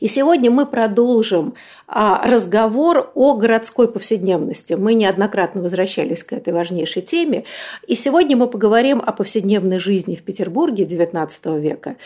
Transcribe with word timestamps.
И 0.00 0.08
сегодня 0.08 0.50
мы 0.50 0.66
продолжим 0.66 1.54
а, 1.86 2.26
разговор 2.26 3.10
о 3.14 3.34
городской 3.34 3.88
повседневности. 3.88 4.74
Мы 4.74 4.94
неоднократно 4.94 5.62
возвращались 5.62 6.22
к 6.22 6.32
этой 6.32 6.52
важнейшей 6.52 7.02
теме. 7.02 7.44
И 7.86 7.94
сегодня 7.94 8.36
мы 8.36 8.48
поговорим 8.48 9.02
о 9.04 9.12
повседневной 9.12 9.78
жизни 9.78 10.14
в 10.14 10.22
Петербурге 10.22 10.84
XIX 10.84 11.60
века, 11.60 11.96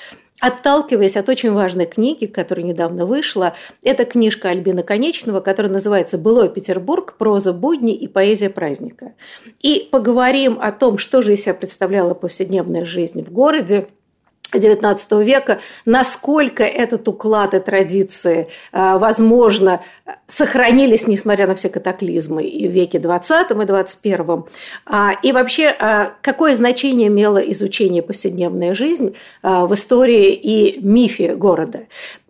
отталкиваясь 0.40 1.16
от 1.16 1.28
очень 1.28 1.52
важной 1.52 1.86
книги, 1.86 2.26
которая 2.26 2.66
недавно 2.66 3.06
вышла. 3.06 3.54
Это 3.82 4.04
книжка 4.04 4.48
Альбина 4.48 4.82
Конечного, 4.82 5.40
которая 5.40 5.72
называется 5.72 6.18
«Былой 6.18 6.48
Петербург. 6.48 7.14
Проза 7.18 7.52
будни 7.52 7.94
и 7.94 8.08
поэзия 8.08 8.50
праздника». 8.50 9.12
И 9.60 9.88
поговорим 9.90 10.58
о 10.60 10.72
том, 10.72 10.98
что 10.98 11.22
же 11.22 11.34
из 11.34 11.42
себя 11.42 11.54
представляла 11.54 12.14
повседневная 12.14 12.84
жизнь 12.84 13.22
в 13.24 13.32
городе– 13.32 13.88
XIX 14.58 15.24
века, 15.24 15.60
насколько 15.84 16.64
этот 16.64 17.06
уклад 17.08 17.54
и 17.54 17.60
традиции, 17.60 18.48
э, 18.72 18.98
возможно, 18.98 19.80
сохранились, 20.28 21.06
несмотря 21.06 21.46
на 21.46 21.54
все 21.54 21.68
катаклизмы 21.68 22.44
и 22.44 22.66
в 22.66 22.72
веке 22.72 22.98
XX 22.98 23.50
и 23.50 23.54
XXI. 23.54 24.48
А, 24.86 25.12
и 25.22 25.32
вообще, 25.32 25.74
а, 25.78 26.12
какое 26.22 26.54
значение 26.54 27.08
имело 27.08 27.38
изучение 27.38 28.02
повседневной 28.02 28.74
жизни 28.74 29.14
а, 29.42 29.66
в 29.66 29.74
истории 29.74 30.32
и 30.32 30.80
мифе 30.80 31.34
города. 31.34 31.80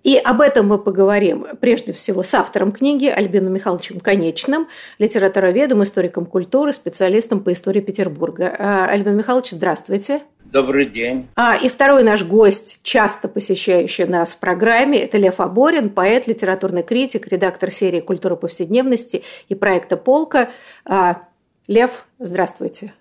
И 0.03 0.17
об 0.17 0.41
этом 0.41 0.67
мы 0.67 0.79
поговорим 0.79 1.47
прежде 1.61 1.93
всего 1.93 2.25
с 2.25 2.35
автором 2.35 2.73
книги 2.73 3.07
Альбином 3.07 3.53
Михайловичем 3.53 4.01
Конечным, 4.01 4.67
литературоведом, 4.99 5.85
историком 5.85 6.27
культуры, 6.27 6.73
специалистом 6.73 7.39
по 7.39 7.53
истории 7.53 7.81
Петербурга. 7.81 8.89
Альбин 8.91 9.17
Михайлович, 9.17 9.51
здравствуйте. 9.51 10.23
Добрый 10.53 10.85
день. 10.85 11.29
А, 11.35 11.57
и 11.57 11.71
второй 11.71 12.03
наш 12.03 12.25
гость, 12.25 12.81
часто 12.83 13.27
посещающий 13.27 14.05
нас 14.05 14.35
в 14.35 14.37
программе, 14.37 14.99
это 14.99 15.17
Лев 15.17 15.41
Аборин, 15.41 15.89
поэт, 15.89 16.27
литературный 16.27 16.83
критик, 16.83 17.27
редактор 17.29 17.71
серии 17.71 18.01
«Культура 18.01 18.37
повседневности» 18.37 19.23
и 19.49 19.55
проекта 19.55 19.97
«Полка». 19.97 20.51
А, 20.85 21.23
Лев, 21.69 22.05
здравствуйте. 22.19 22.93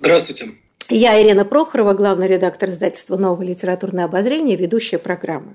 Здравствуйте. 0.00 0.50
Я 0.90 1.22
Ирина 1.22 1.46
Прохорова, 1.46 1.94
главный 1.94 2.26
редактор 2.26 2.68
издательства 2.68 3.16
«Новое 3.16 3.46
литературное 3.46 4.04
обозрение», 4.04 4.58
ведущая 4.58 4.98
программы. 4.98 5.54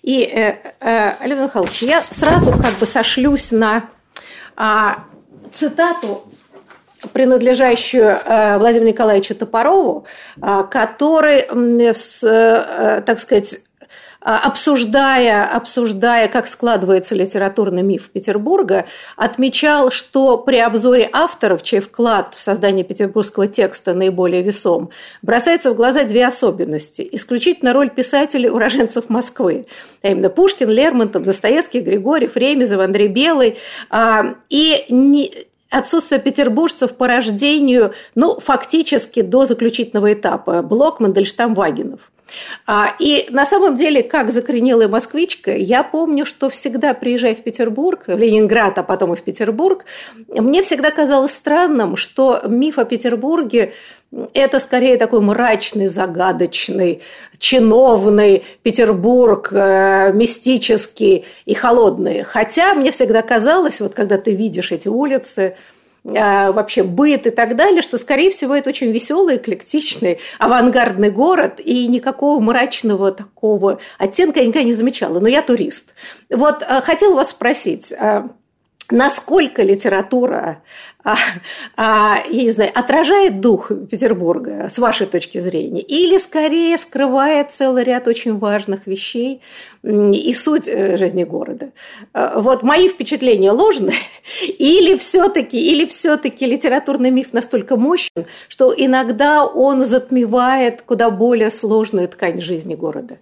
И, 0.00 0.22
э, 0.22 0.56
э, 0.80 1.10
Олег 1.20 1.40
Михайлович, 1.40 1.82
я 1.82 2.00
сразу 2.00 2.52
как 2.52 2.72
бы 2.80 2.86
сошлюсь 2.86 3.50
на 3.50 3.90
э, 4.56 4.94
цитату 5.52 6.24
принадлежащую 7.12 8.04
э, 8.04 8.58
Владимиру 8.58 8.88
Николаевичу 8.88 9.34
Топорову, 9.34 10.06
э, 10.40 10.64
который, 10.70 11.40
э, 11.40 13.02
так 13.02 13.18
сказать, 13.18 13.60
обсуждая, 14.20 15.46
обсуждая, 15.46 16.26
как 16.26 16.48
складывается 16.48 17.14
литературный 17.14 17.82
миф 17.82 18.10
Петербурга, 18.10 18.86
отмечал, 19.16 19.92
что 19.92 20.36
при 20.36 20.56
обзоре 20.56 21.08
авторов, 21.12 21.62
чей 21.62 21.78
вклад 21.78 22.34
в 22.34 22.42
создание 22.42 22.84
петербургского 22.84 23.46
текста 23.46 23.94
наиболее 23.94 24.42
весом, 24.42 24.90
бросается 25.22 25.70
в 25.70 25.76
глаза 25.76 26.02
две 26.02 26.26
особенности. 26.26 27.08
Исключительно 27.12 27.72
роль 27.72 27.88
писателей 27.88 28.50
уроженцев 28.50 29.08
Москвы, 29.08 29.66
а 30.02 30.08
именно 30.08 30.28
Пушкин, 30.28 30.70
Лермонтов, 30.70 31.22
Достоевский, 31.22 31.78
Григорьев, 31.78 32.36
Ремезов, 32.36 32.80
Андрей 32.80 33.08
Белый. 33.08 33.58
И 34.50 35.36
отсутствие 35.70 36.20
петербуржцев 36.20 36.96
по 36.96 37.06
рождению, 37.06 37.92
ну, 38.14 38.38
фактически 38.40 39.22
до 39.22 39.46
заключительного 39.46 40.12
этапа. 40.12 40.62
Блок, 40.62 41.00
Мандельштам, 41.00 41.54
Вагинов. 41.54 42.00
А, 42.66 42.94
и 42.98 43.26
на 43.30 43.46
самом 43.46 43.76
деле, 43.76 44.02
как 44.02 44.30
закоренелая 44.30 44.88
москвичка, 44.88 45.52
я 45.52 45.82
помню, 45.82 46.26
что 46.26 46.50
всегда 46.50 46.94
приезжая 46.94 47.34
в 47.34 47.42
Петербург, 47.42 48.04
в 48.06 48.16
Ленинград, 48.16 48.78
а 48.78 48.82
потом 48.82 49.12
и 49.12 49.16
в 49.16 49.22
Петербург, 49.22 49.84
мне 50.28 50.62
всегда 50.62 50.90
казалось 50.90 51.32
странным, 51.32 51.96
что 51.96 52.42
миф 52.46 52.78
о 52.78 52.84
Петербурге 52.84 53.72
это 54.34 54.60
скорее 54.60 54.96
такой 54.96 55.20
мрачный, 55.20 55.88
загадочный, 55.88 57.02
чиновный 57.38 58.44
Петербург, 58.62 59.48
э, 59.52 60.12
мистический 60.12 61.24
и 61.44 61.54
холодный. 61.54 62.22
Хотя 62.22 62.74
мне 62.74 62.92
всегда 62.92 63.22
казалось, 63.22 63.80
вот 63.80 63.94
когда 63.94 64.16
ты 64.16 64.34
видишь 64.34 64.72
эти 64.72 64.88
улицы, 64.88 65.56
вообще 66.06 66.82
быт 66.82 67.26
и 67.26 67.30
так 67.30 67.56
далее, 67.56 67.82
что, 67.82 67.98
скорее 67.98 68.30
всего, 68.30 68.54
это 68.54 68.70
очень 68.70 68.92
веселый, 68.92 69.36
эклектичный, 69.36 70.20
авангардный 70.38 71.10
город, 71.10 71.60
и 71.62 71.88
никакого 71.88 72.40
мрачного 72.40 73.12
такого 73.12 73.80
оттенка 73.98 74.40
я 74.40 74.46
никогда 74.46 74.64
не 74.64 74.72
замечала. 74.72 75.18
Но 75.20 75.28
я 75.28 75.42
турист. 75.42 75.94
Вот 76.30 76.62
э, 76.62 76.80
хотела 76.82 77.14
вас 77.14 77.30
спросить, 77.30 77.92
насколько 78.90 79.62
литература, 79.62 80.62
а, 81.04 81.16
а, 81.76 82.24
я 82.28 82.42
не 82.42 82.50
знаю, 82.50 82.72
отражает 82.74 83.40
дух 83.40 83.70
Петербурга 83.90 84.68
с 84.68 84.78
вашей 84.78 85.06
точки 85.06 85.38
зрения, 85.38 85.80
или 85.80 86.18
скорее 86.18 86.76
скрывает 86.78 87.52
целый 87.52 87.84
ряд 87.84 88.08
очень 88.08 88.38
важных 88.38 88.88
вещей 88.88 89.40
и 89.84 90.34
суть 90.34 90.66
э, 90.66 90.96
жизни 90.96 91.22
города. 91.22 91.70
А, 92.12 92.40
вот 92.40 92.64
мои 92.64 92.88
впечатления 92.88 93.52
ложные, 93.52 93.98
или 94.58 94.96
все-таки, 94.96 95.64
или 95.64 95.86
все-таки 95.86 96.44
литературный 96.44 97.12
миф 97.12 97.32
настолько 97.32 97.76
мощен, 97.76 98.26
что 98.48 98.74
иногда 98.76 99.44
он 99.44 99.84
затмевает 99.84 100.82
куда 100.82 101.10
более 101.10 101.52
сложную 101.52 102.08
ткань 102.08 102.40
жизни 102.40 102.74
города. 102.74 103.18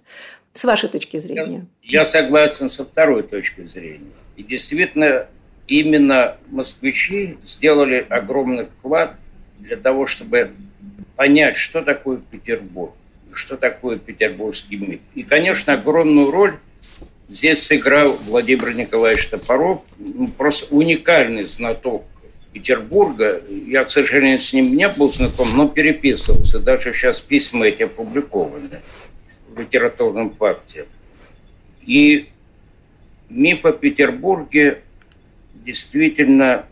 С 0.55 0.65
вашей 0.65 0.89
точки 0.89 1.19
зрения. 1.19 1.67
Я, 1.83 2.01
я 2.01 2.05
согласен 2.05 2.69
со 2.69 2.85
второй 2.85 3.25
точки 3.25 3.65
зрения. 3.67 4.13
И 4.37 4.43
действительно, 4.43 5.27
именно 5.67 6.37
москвичи 6.51 7.39
сделали 7.43 8.05
огромный 8.09 8.67
вклад 8.67 9.17
для 9.59 9.77
того, 9.77 10.07
чтобы 10.07 10.51
понять, 11.17 11.57
что 11.57 11.83
такое 11.83 12.19
Петербург, 12.19 12.93
что 13.33 13.57
такое 13.57 13.99
петербургский 13.99 14.77
миф. 14.77 15.01
И, 15.15 15.23
конечно, 15.23 15.75
огромную 15.75 16.31
роль 16.31 16.57
здесь 17.29 17.63
сыграл 17.63 18.17
Владимир 18.27 18.75
Николаевич 18.75 19.27
Топоров, 19.29 19.83
ну, 19.99 20.29
просто 20.29 20.73
уникальный 20.75 21.45
знаток 21.45 22.05
Петербурга. 22.53 23.43
Я, 23.49 23.85
к 23.85 23.91
сожалению, 23.91 24.39
с 24.39 24.53
ним 24.53 24.77
не 24.77 24.89
был 24.89 25.11
знаком, 25.11 25.49
но 25.55 25.69
переписывался. 25.69 26.61
Даже 26.61 26.93
сейчас 26.93 27.21
письма 27.21 27.67
эти 27.67 27.83
опубликованы 27.83 28.81
в 29.49 29.59
литературном 29.59 30.35
факте. 30.35 30.87
И 31.83 32.29
миф 33.29 33.65
о 33.65 33.73
Петербурге 33.73 34.83
действительно 35.55 36.67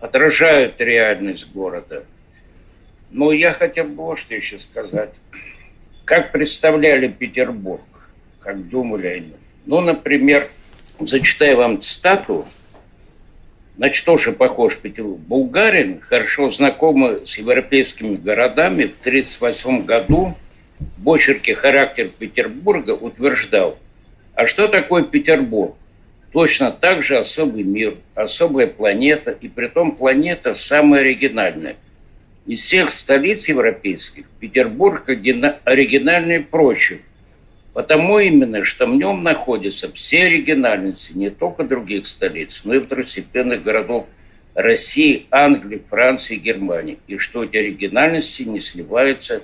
отражают 0.00 0.80
реальность 0.80 1.50
города. 1.52 2.04
Но 3.10 3.32
я 3.32 3.52
хотел 3.52 3.86
бы 3.86 4.04
вот 4.04 4.18
что 4.18 4.34
еще 4.34 4.58
сказать. 4.58 5.14
Как 6.04 6.32
представляли 6.32 7.08
Петербург, 7.08 7.82
как 8.40 8.68
думали 8.68 9.06
они. 9.06 9.34
Ну, 9.66 9.80
например, 9.80 10.48
зачитаю 11.00 11.56
вам 11.56 11.80
цитату, 11.80 12.46
Значит, 13.78 14.04
тоже 14.06 14.32
похож 14.32 14.76
Петербург. 14.76 15.20
Булгарин, 15.20 16.00
хорошо 16.00 16.50
знакомый 16.50 17.24
с 17.24 17.38
европейскими 17.38 18.16
городами, 18.16 18.86
в 18.86 18.98
1938 19.06 19.84
году 19.84 20.36
в 20.96 21.08
очерке 21.08 21.54
«Характер 21.54 22.10
Петербурга» 22.18 22.90
утверждал, 22.90 23.78
а 24.34 24.48
что 24.48 24.66
такое 24.66 25.04
Петербург? 25.04 25.76
Точно 26.32 26.70
так 26.70 27.02
же 27.02 27.18
особый 27.18 27.62
мир, 27.62 27.96
особая 28.14 28.66
планета, 28.66 29.30
и 29.30 29.48
при 29.48 29.68
том 29.68 29.96
планета 29.96 30.54
самая 30.54 31.00
оригинальная. 31.00 31.76
Из 32.46 32.62
всех 32.62 32.92
столиц 32.92 33.48
европейских 33.48 34.26
Петербург 34.40 35.08
оригинальнее 35.08 36.40
прочих, 36.40 37.00
потому 37.74 38.18
именно, 38.18 38.64
что 38.64 38.86
в 38.86 38.94
нем 38.94 39.22
находятся 39.22 39.92
все 39.92 40.24
оригинальности 40.24 41.12
не 41.12 41.30
только 41.30 41.64
других 41.64 42.06
столиц, 42.06 42.62
но 42.64 42.74
и 42.74 42.80
второстепенных 42.80 43.62
городов 43.62 44.06
России, 44.54 45.26
Англии, 45.30 45.82
Франции, 45.88 46.36
Германии, 46.36 46.98
и 47.06 47.18
что 47.18 47.44
эти 47.44 47.58
оригинальности 47.58 48.42
не 48.42 48.60
сливаются, 48.60 49.42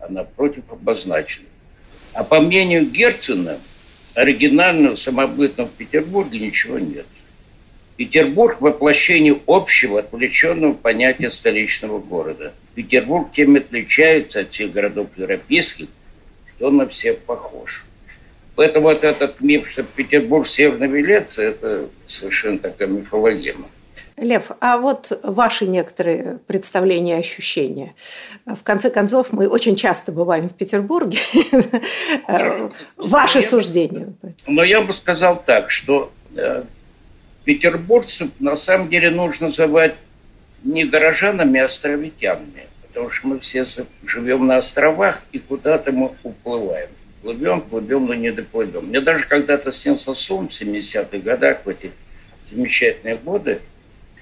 а 0.00 0.08
напротив 0.08 0.64
обозначены. 0.70 1.46
А 2.12 2.24
по 2.24 2.40
мнению 2.40 2.84
Герцена, 2.84 3.58
оригинального 4.14 4.94
самобытного 4.94 5.68
в 5.68 5.72
Петербурге 5.72 6.38
ничего 6.38 6.78
нет. 6.78 7.06
Петербург– 7.96 8.58
воплощение 8.60 9.40
общего, 9.46 10.00
отвлеченного 10.00 10.72
понятия 10.72 11.30
столичного 11.30 11.98
города. 11.98 12.52
Петербург 12.74 13.30
тем 13.32 13.56
отличается 13.56 14.40
от 14.40 14.50
всех 14.50 14.72
городов 14.72 15.08
европейских, 15.16 15.88
что 16.56 16.68
он 16.68 16.78
на 16.78 16.88
всех 16.88 17.18
похож. 17.18 17.84
Поэтому 18.54 18.88
вот 18.88 19.04
этот 19.04 19.40
миф, 19.40 19.68
что 19.70 19.82
Петербург– 19.82 20.46
Северная 20.48 20.88
Венеция, 20.88 21.50
это 21.50 21.88
совершенно 22.06 22.58
такая 22.58 22.88
мифологема. 22.88 23.68
Лев, 24.16 24.50
а 24.60 24.78
вот 24.78 25.18
ваши 25.22 25.66
некоторые 25.66 26.38
представления, 26.46 27.16
ощущения. 27.16 27.94
В 28.44 28.62
конце 28.62 28.90
концов, 28.90 29.32
мы 29.32 29.48
очень 29.48 29.74
часто 29.76 30.12
бываем 30.12 30.48
в 30.48 30.54
Петербурге. 30.54 31.18
Ваши 32.96 33.42
суждения. 33.42 34.12
Но 34.46 34.62
я 34.62 34.82
бы 34.82 34.92
сказал 34.92 35.42
так, 35.42 35.70
что 35.70 36.12
э, 36.36 36.64
петербургцев 37.44 38.30
на 38.38 38.56
самом 38.56 38.88
деле 38.88 39.10
нужно 39.10 39.46
называть 39.46 39.94
не 40.62 40.84
горожанами, 40.84 41.60
а 41.60 41.64
островитянами. 41.64 42.66
Потому 42.88 43.10
что 43.10 43.28
мы 43.28 43.40
все 43.40 43.64
живем 44.04 44.46
на 44.46 44.58
островах 44.58 45.22
и 45.32 45.38
куда-то 45.38 45.92
мы 45.92 46.12
уплываем. 46.22 46.90
Плывем, 47.22 47.62
плывем, 47.62 48.06
но 48.06 48.14
не 48.14 48.30
доплывем. 48.30 48.86
Мне 48.86 49.00
даже 49.00 49.24
когда-то 49.26 49.72
снился 49.72 50.12
сон 50.12 50.48
в 50.48 50.52
70-х 50.52 51.18
годах, 51.18 51.60
в 51.64 51.68
эти 51.68 51.92
замечательные 52.44 53.16
годы, 53.16 53.60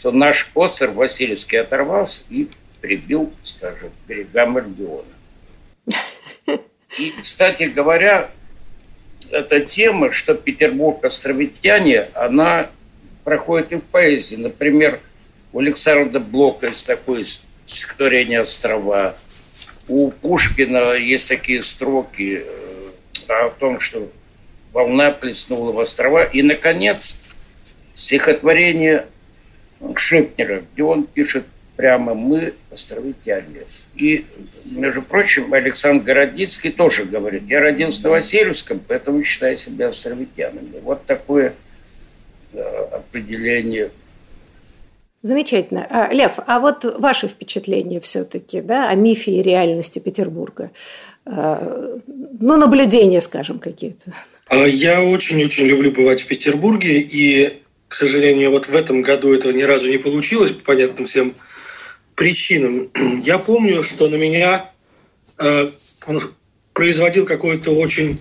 что 0.00 0.12
наш 0.12 0.50
остров 0.54 0.94
Васильевский 0.94 1.60
оторвался 1.60 2.22
и 2.30 2.48
прибил, 2.80 3.32
скажем, 3.44 3.90
к 3.90 4.08
берегам 4.08 4.56
Альбиона. 4.56 5.04
И, 6.98 7.12
кстати 7.20 7.64
говоря, 7.64 8.30
эта 9.30 9.60
тема, 9.60 10.10
что 10.12 10.34
Петербург 10.34 11.04
островитяне, 11.04 12.08
она 12.14 12.70
проходит 13.24 13.72
и 13.72 13.76
в 13.76 13.82
поэзии. 13.82 14.36
Например, 14.36 15.00
у 15.52 15.58
Александра 15.58 16.18
Блока 16.18 16.68
есть 16.68 16.86
такое 16.86 17.24
стихотворение 17.66 18.40
«Острова». 18.40 19.16
У 19.86 20.10
Пушкина 20.10 20.94
есть 20.94 21.28
такие 21.28 21.62
строки 21.62 22.42
э, 22.42 22.90
о 23.28 23.50
том, 23.50 23.80
что 23.80 24.10
волна 24.72 25.10
плеснула 25.10 25.72
в 25.72 25.78
острова. 25.78 26.22
И, 26.22 26.42
наконец, 26.42 27.18
стихотворение 27.94 29.06
Шепнера, 29.96 30.62
где 30.72 30.82
он 30.82 31.04
пишет 31.04 31.44
прямо 31.76 32.14
«мы 32.14 32.54
островитяне». 32.70 33.64
И, 33.94 34.26
между 34.64 35.02
прочим, 35.02 35.52
Александр 35.52 36.04
Городицкий 36.04 36.70
тоже 36.70 37.04
говорит, 37.04 37.44
я 37.48 37.60
родился 37.60 38.04
на 38.04 38.10
Васильевском, 38.10 38.80
поэтому 38.86 39.22
считаю 39.24 39.56
себя 39.56 39.88
островитянами. 39.88 40.80
Вот 40.82 41.06
такое 41.06 41.54
э, 42.52 42.60
определение 42.92 43.90
Замечательно. 45.22 45.86
А, 45.90 46.10
Лев, 46.12 46.32
а 46.46 46.60
вот 46.60 46.84
ваши 46.98 47.28
впечатления 47.28 48.00
все-таки 48.00 48.62
да, 48.62 48.88
о 48.88 48.94
мифе 48.94 49.32
и 49.32 49.42
реальности 49.42 49.98
Петербурга? 49.98 50.70
А, 51.26 51.98
ну, 52.06 52.56
наблюдения, 52.56 53.20
скажем, 53.20 53.58
какие-то. 53.58 54.14
А, 54.46 54.66
я 54.66 55.02
очень-очень 55.02 55.66
люблю 55.66 55.90
бывать 55.90 56.22
в 56.22 56.26
Петербурге, 56.26 57.00
и 57.00 57.59
к 57.90 57.96
сожалению, 57.96 58.52
вот 58.52 58.68
в 58.68 58.74
этом 58.74 59.02
году 59.02 59.34
этого 59.34 59.50
ни 59.50 59.62
разу 59.62 59.88
не 59.88 59.98
получилось 59.98 60.52
по 60.52 60.62
понятным 60.62 61.08
всем 61.08 61.34
причинам. 62.14 62.88
Я 63.24 63.40
помню, 63.40 63.82
что 63.82 64.08
на 64.08 64.14
меня 64.14 64.70
э, 65.38 65.70
он 66.06 66.22
производил 66.72 67.26
какое-то 67.26 67.72
очень 67.72 68.18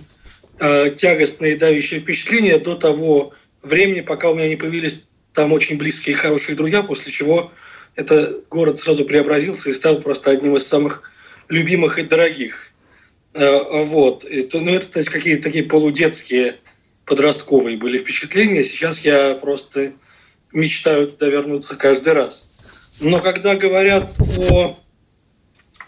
э, 0.58 0.90
тягостное 0.98 1.50
и 1.50 1.56
давящее 1.56 2.00
впечатление 2.00 2.58
до 2.58 2.74
того 2.74 3.32
времени, 3.62 4.00
пока 4.00 4.30
у 4.30 4.34
меня 4.34 4.48
не 4.48 4.56
появились 4.56 5.04
там 5.34 5.52
очень 5.52 5.78
близкие 5.78 6.16
и 6.16 6.18
хорошие 6.18 6.56
друзья, 6.56 6.82
после 6.82 7.12
чего 7.12 7.52
этот 7.94 8.48
город 8.48 8.80
сразу 8.80 9.04
преобразился 9.04 9.70
и 9.70 9.74
стал 9.74 10.00
просто 10.00 10.32
одним 10.32 10.56
из 10.56 10.66
самых 10.66 11.08
любимых 11.48 11.96
и 12.00 12.02
дорогих. 12.02 12.72
Э, 13.34 13.84
вот. 13.84 14.24
Ну, 14.28 14.70
это 14.74 14.86
то 14.88 14.98
есть, 14.98 15.10
какие-то 15.10 15.44
такие 15.44 15.62
полудетские 15.62 16.56
подростковые 17.10 17.76
были 17.76 17.98
впечатления. 17.98 18.62
Сейчас 18.62 19.00
я 19.00 19.34
просто 19.34 19.94
мечтаю 20.52 21.08
туда 21.08 21.26
вернуться 21.26 21.74
каждый 21.74 22.12
раз. 22.12 22.48
Но 23.00 23.20
когда 23.20 23.56
говорят 23.56 24.14
о, 24.38 24.78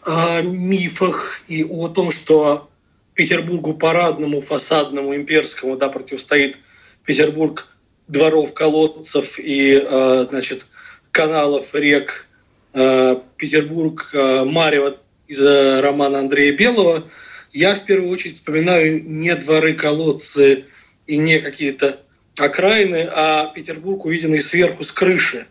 о 0.02 0.42
мифах 0.42 1.42
и 1.46 1.62
о 1.62 1.86
том, 1.86 2.10
что 2.10 2.68
Петербургу 3.14 3.74
парадному, 3.74 4.40
фасадному, 4.40 5.14
имперскому 5.14 5.76
да, 5.76 5.90
противостоит 5.90 6.56
Петербург 7.04 7.68
дворов, 8.08 8.52
колодцев 8.52 9.38
и 9.38 9.80
э, 9.80 10.26
значит, 10.28 10.66
каналов, 11.12 11.72
рек, 11.72 12.26
э, 12.72 13.16
Петербург, 13.36 14.10
э, 14.12 14.44
Марева 14.44 14.98
из 15.28 15.40
романа 15.40 16.18
Андрея 16.18 16.52
Белого, 16.56 17.04
я 17.52 17.76
в 17.76 17.84
первую 17.84 18.10
очередь 18.10 18.38
вспоминаю 18.38 19.04
не 19.04 19.36
дворы, 19.36 19.74
колодцы 19.74 20.64
и 21.12 21.18
не 21.18 21.40
какие-то 21.40 22.00
окраины, 22.38 23.06
а 23.12 23.48
Петербург, 23.48 24.06
увиденный 24.06 24.40
сверху 24.40 24.82
с 24.82 24.90
крыши. 24.90 25.46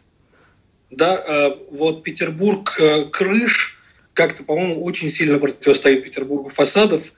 Да, 0.90 1.24
э, 1.24 1.52
вот 1.70 2.02
Петербург 2.02 2.76
э, 2.80 3.06
крыш 3.12 3.78
как-то, 4.14 4.44
по-моему, 4.44 4.84
очень 4.84 5.10
сильно 5.10 5.38
противостоит 5.38 6.04
Петербургу 6.04 6.50
фасадов, 6.50 7.14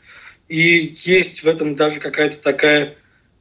и 0.49 0.93
есть 1.05 1.43
в 1.43 1.47
этом 1.47 1.77
даже 1.77 2.01
какая-то 2.01 2.37
такая 2.37 2.95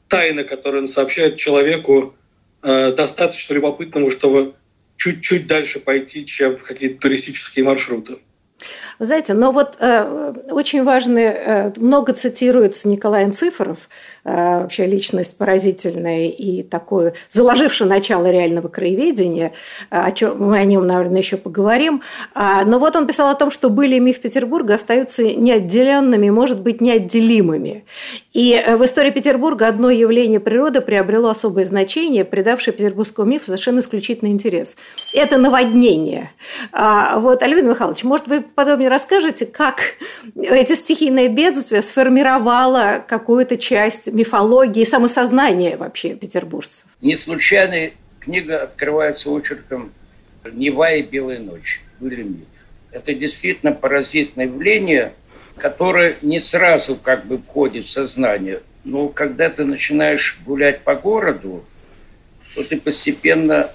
тайна, 0.06 0.44
которая 0.44 0.82
он 0.82 0.88
сообщает 0.88 1.36
человеку 1.36 2.14
э, 2.62 2.92
достаточно 2.96 3.54
любопытному, 3.54 4.12
чтобы 4.12 4.54
чуть-чуть 4.96 5.48
дальше 5.48 5.80
пойти, 5.80 6.24
чем 6.24 6.58
в 6.58 6.62
какие-то 6.62 7.00
туристические 7.00 7.64
маршруты. 7.64 8.18
Знаете, 9.02 9.34
но 9.34 9.50
вот 9.50 9.78
э, 9.80 10.32
очень 10.50 10.84
важный, 10.84 11.24
э, 11.24 11.72
много 11.76 12.12
цитируется 12.12 12.88
Николай 12.88 13.24
Анцифоров, 13.24 13.78
э, 14.22 14.60
вообще 14.60 14.86
личность 14.86 15.36
поразительная 15.36 16.28
и 16.28 16.62
такое, 16.62 17.14
заложившая 17.32 17.88
начало 17.88 18.30
реального 18.30 18.68
краеведения, 18.68 19.54
э, 19.90 20.00
о 20.00 20.12
чем 20.12 20.38
мы 20.38 20.56
о 20.56 20.64
нем, 20.64 20.86
наверное, 20.86 21.18
еще 21.18 21.36
поговорим. 21.36 22.02
А, 22.32 22.64
но 22.64 22.78
вот 22.78 22.94
он 22.94 23.08
писал 23.08 23.30
о 23.30 23.34
том, 23.34 23.50
что 23.50 23.70
были 23.70 23.98
миф 23.98 24.20
Петербурга 24.20 24.74
остаются 24.74 25.24
неотделенными, 25.24 26.30
может 26.30 26.60
быть, 26.60 26.80
неотделимыми. 26.80 27.84
И 28.32 28.52
э, 28.54 28.76
в 28.76 28.84
истории 28.84 29.10
Петербурга 29.10 29.66
одно 29.66 29.90
явление 29.90 30.38
природы 30.38 30.80
приобрело 30.80 31.28
особое 31.30 31.66
значение, 31.66 32.24
придавшее 32.24 32.72
петербургскому 32.72 33.28
мифу 33.28 33.46
совершенно 33.46 33.80
исключительный 33.80 34.30
интерес. 34.30 34.76
Это 35.12 35.38
наводнение. 35.38 36.30
А, 36.70 37.18
вот, 37.18 37.42
Альвин 37.42 37.68
Михайлович, 37.68 38.04
может, 38.04 38.28
вы 38.28 38.42
подробнее 38.42 38.91
расскажете, 38.92 39.46
как 39.46 39.80
эти 40.36 40.74
стихийные 40.74 41.28
бедствия 41.28 41.82
сформировало 41.82 43.04
какую-то 43.06 43.56
часть 43.56 44.06
мифологии 44.06 44.82
и 44.82 44.84
самосознания 44.84 45.76
вообще 45.76 46.14
петербуржцев? 46.14 46.84
Не 47.00 47.16
случайно 47.16 47.90
книга 48.20 48.62
открывается 48.62 49.30
очерком 49.30 49.92
«Нева 50.44 50.94
и 50.94 51.02
белая 51.02 51.38
ночь». 51.38 51.80
Это 52.90 53.14
действительно 53.14 53.72
паразитное 53.72 54.46
явление, 54.46 55.14
которое 55.56 56.16
не 56.22 56.38
сразу 56.38 56.96
как 56.96 57.24
бы 57.26 57.38
входит 57.38 57.86
в 57.86 57.90
сознание. 57.90 58.60
Но 58.84 59.08
когда 59.08 59.48
ты 59.48 59.64
начинаешь 59.64 60.38
гулять 60.44 60.82
по 60.82 60.94
городу, 60.94 61.64
то 62.54 62.64
ты 62.64 62.80
постепенно 62.80 63.70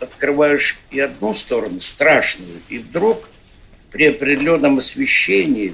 открываешь 0.00 0.78
и 0.90 1.00
одну 1.00 1.34
сторону, 1.34 1.80
страшную, 1.80 2.60
и 2.68 2.78
вдруг 2.78 3.28
при 3.96 4.08
определенном 4.08 4.76
освещении 4.76 5.72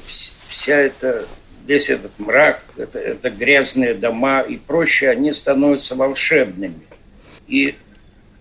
вся 0.48 0.76
эта, 0.76 1.26
весь 1.66 1.90
этот 1.90 2.16
мрак, 2.20 2.62
это, 2.76 3.00
это 3.00 3.30
грязные 3.30 3.94
дома 3.94 4.42
и 4.42 4.58
прочее, 4.58 5.10
они 5.10 5.32
становятся 5.32 5.96
волшебными. 5.96 6.82
И 7.48 7.74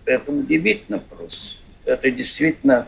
это 0.04 0.30
удивительно 0.30 1.00
просто. 1.00 1.56
Это 1.84 2.12
действительно 2.12 2.86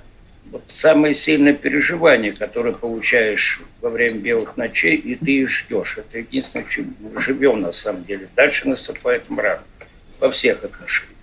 вот 0.52 0.62
самое 0.68 1.16
сильное 1.16 1.54
переживание, 1.54 2.30
которое 2.30 2.72
получаешь 2.72 3.60
во 3.80 3.90
время 3.90 4.20
белых 4.20 4.56
ночей, 4.56 4.94
и 4.94 5.16
ты 5.16 5.38
их 5.38 5.50
ждешь. 5.50 5.98
Это 5.98 6.18
единственное, 6.18 6.68
чем 6.70 6.94
мы 7.00 7.20
живем 7.20 7.62
на 7.62 7.72
самом 7.72 8.04
деле. 8.04 8.28
Дальше 8.36 8.68
наступает 8.68 9.28
мрак. 9.28 9.64
во 10.20 10.30
всех 10.30 10.62
отношениях. 10.62 11.18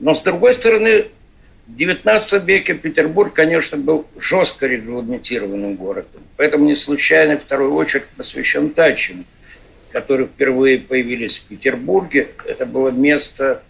Но, 0.00 0.14
с 0.14 0.22
другой 0.22 0.54
стороны, 0.54 1.08
в 1.66 1.76
XIX 1.76 2.44
веке 2.44 2.74
Петербург, 2.74 3.32
конечно, 3.32 3.78
был 3.78 4.06
жестко 4.18 4.66
регламентированным 4.66 5.76
городом. 5.76 6.22
Поэтому 6.36 6.66
не 6.66 6.74
случайно, 6.76 7.38
в 7.38 7.42
вторую 7.42 7.74
очередь, 7.74 8.04
посвящен 8.16 8.70
дачам, 8.70 9.24
которые 9.90 10.26
впервые 10.26 10.78
появились 10.78 11.38
в 11.38 11.44
Петербурге. 11.44 12.28
Это 12.46 12.66
было 12.66 12.90
место 12.90 13.62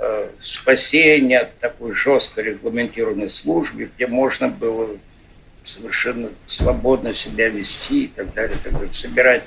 э, 0.00 0.28
спасения 0.40 1.40
от 1.40 1.58
такой 1.58 1.94
жестко 1.94 2.40
регламентированной 2.40 3.28
службы, 3.28 3.90
где 3.94 4.06
можно 4.06 4.48
было 4.48 4.96
совершенно 5.64 6.30
свободно 6.46 7.12
себя 7.12 7.48
вести 7.48 8.04
и 8.04 8.08
так 8.08 8.32
далее, 8.32 8.56
так 8.62 8.72
далее 8.72 8.92
собирать 8.92 9.42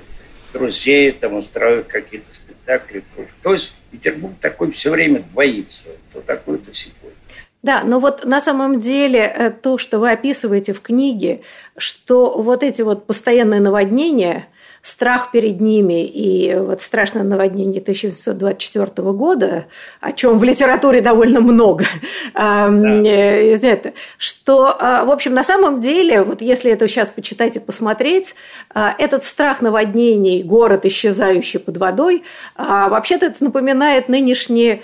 друзей, 0.54 1.12
там, 1.12 1.34
устраивать 1.34 1.88
какие-то 1.88 2.34
спектакли. 2.34 3.04
То 3.42 3.54
есть 3.54 3.74
Петербург 3.92 4.36
такой 4.40 4.72
все 4.72 4.92
время 4.92 5.20
двоится, 5.32 5.90
то 6.14 6.22
такой, 6.22 6.60
то 6.60 6.74
секой. 6.74 7.12
Да, 7.66 7.82
но 7.84 8.00
вот 8.00 8.26
на 8.26 8.42
самом 8.42 8.80
деле 8.80 9.22
э, 9.22 9.50
то, 9.50 9.80
что 9.80 9.98
вы 9.98 10.12
описываете 10.12 10.72
в 10.72 10.82
книге, 10.82 11.42
что 11.78 12.40
вот 12.40 12.62
эти 12.62 12.84
вот 12.84 13.08
постоянные 13.08 13.60
наводнения, 13.60 14.46
страх 14.84 15.32
перед 15.32 15.60
ними 15.60 16.06
и 16.06 16.56
вот 16.56 16.84
страшное 16.84 17.24
наводнение 17.24 17.82
1924 17.82 19.12
года, 19.14 19.66
о 20.00 20.12
чем 20.12 20.38
в 20.38 20.44
литературе 20.44 21.02
довольно 21.02 21.42
много, 21.42 21.86
да. 22.36 22.72
это, 22.72 23.94
что, 24.20 24.78
а, 24.80 25.04
в 25.04 25.10
общем, 25.10 25.34
на 25.34 25.44
самом 25.44 25.82
деле, 25.82 26.22
вот 26.22 26.44
если 26.44 26.72
это 26.72 26.88
сейчас 26.88 27.10
почитать 27.10 27.56
и 27.56 27.60
посмотреть, 27.60 28.36
а, 28.76 28.94
этот 29.00 29.24
страх 29.24 29.60
наводнений, 29.60 30.44
город, 30.44 30.86
исчезающий 30.86 31.60
под 31.60 31.78
водой, 31.78 32.24
а, 32.56 32.88
вообще-то 32.88 33.26
это 33.26 33.44
напоминает 33.44 34.08
нынешние 34.08 34.84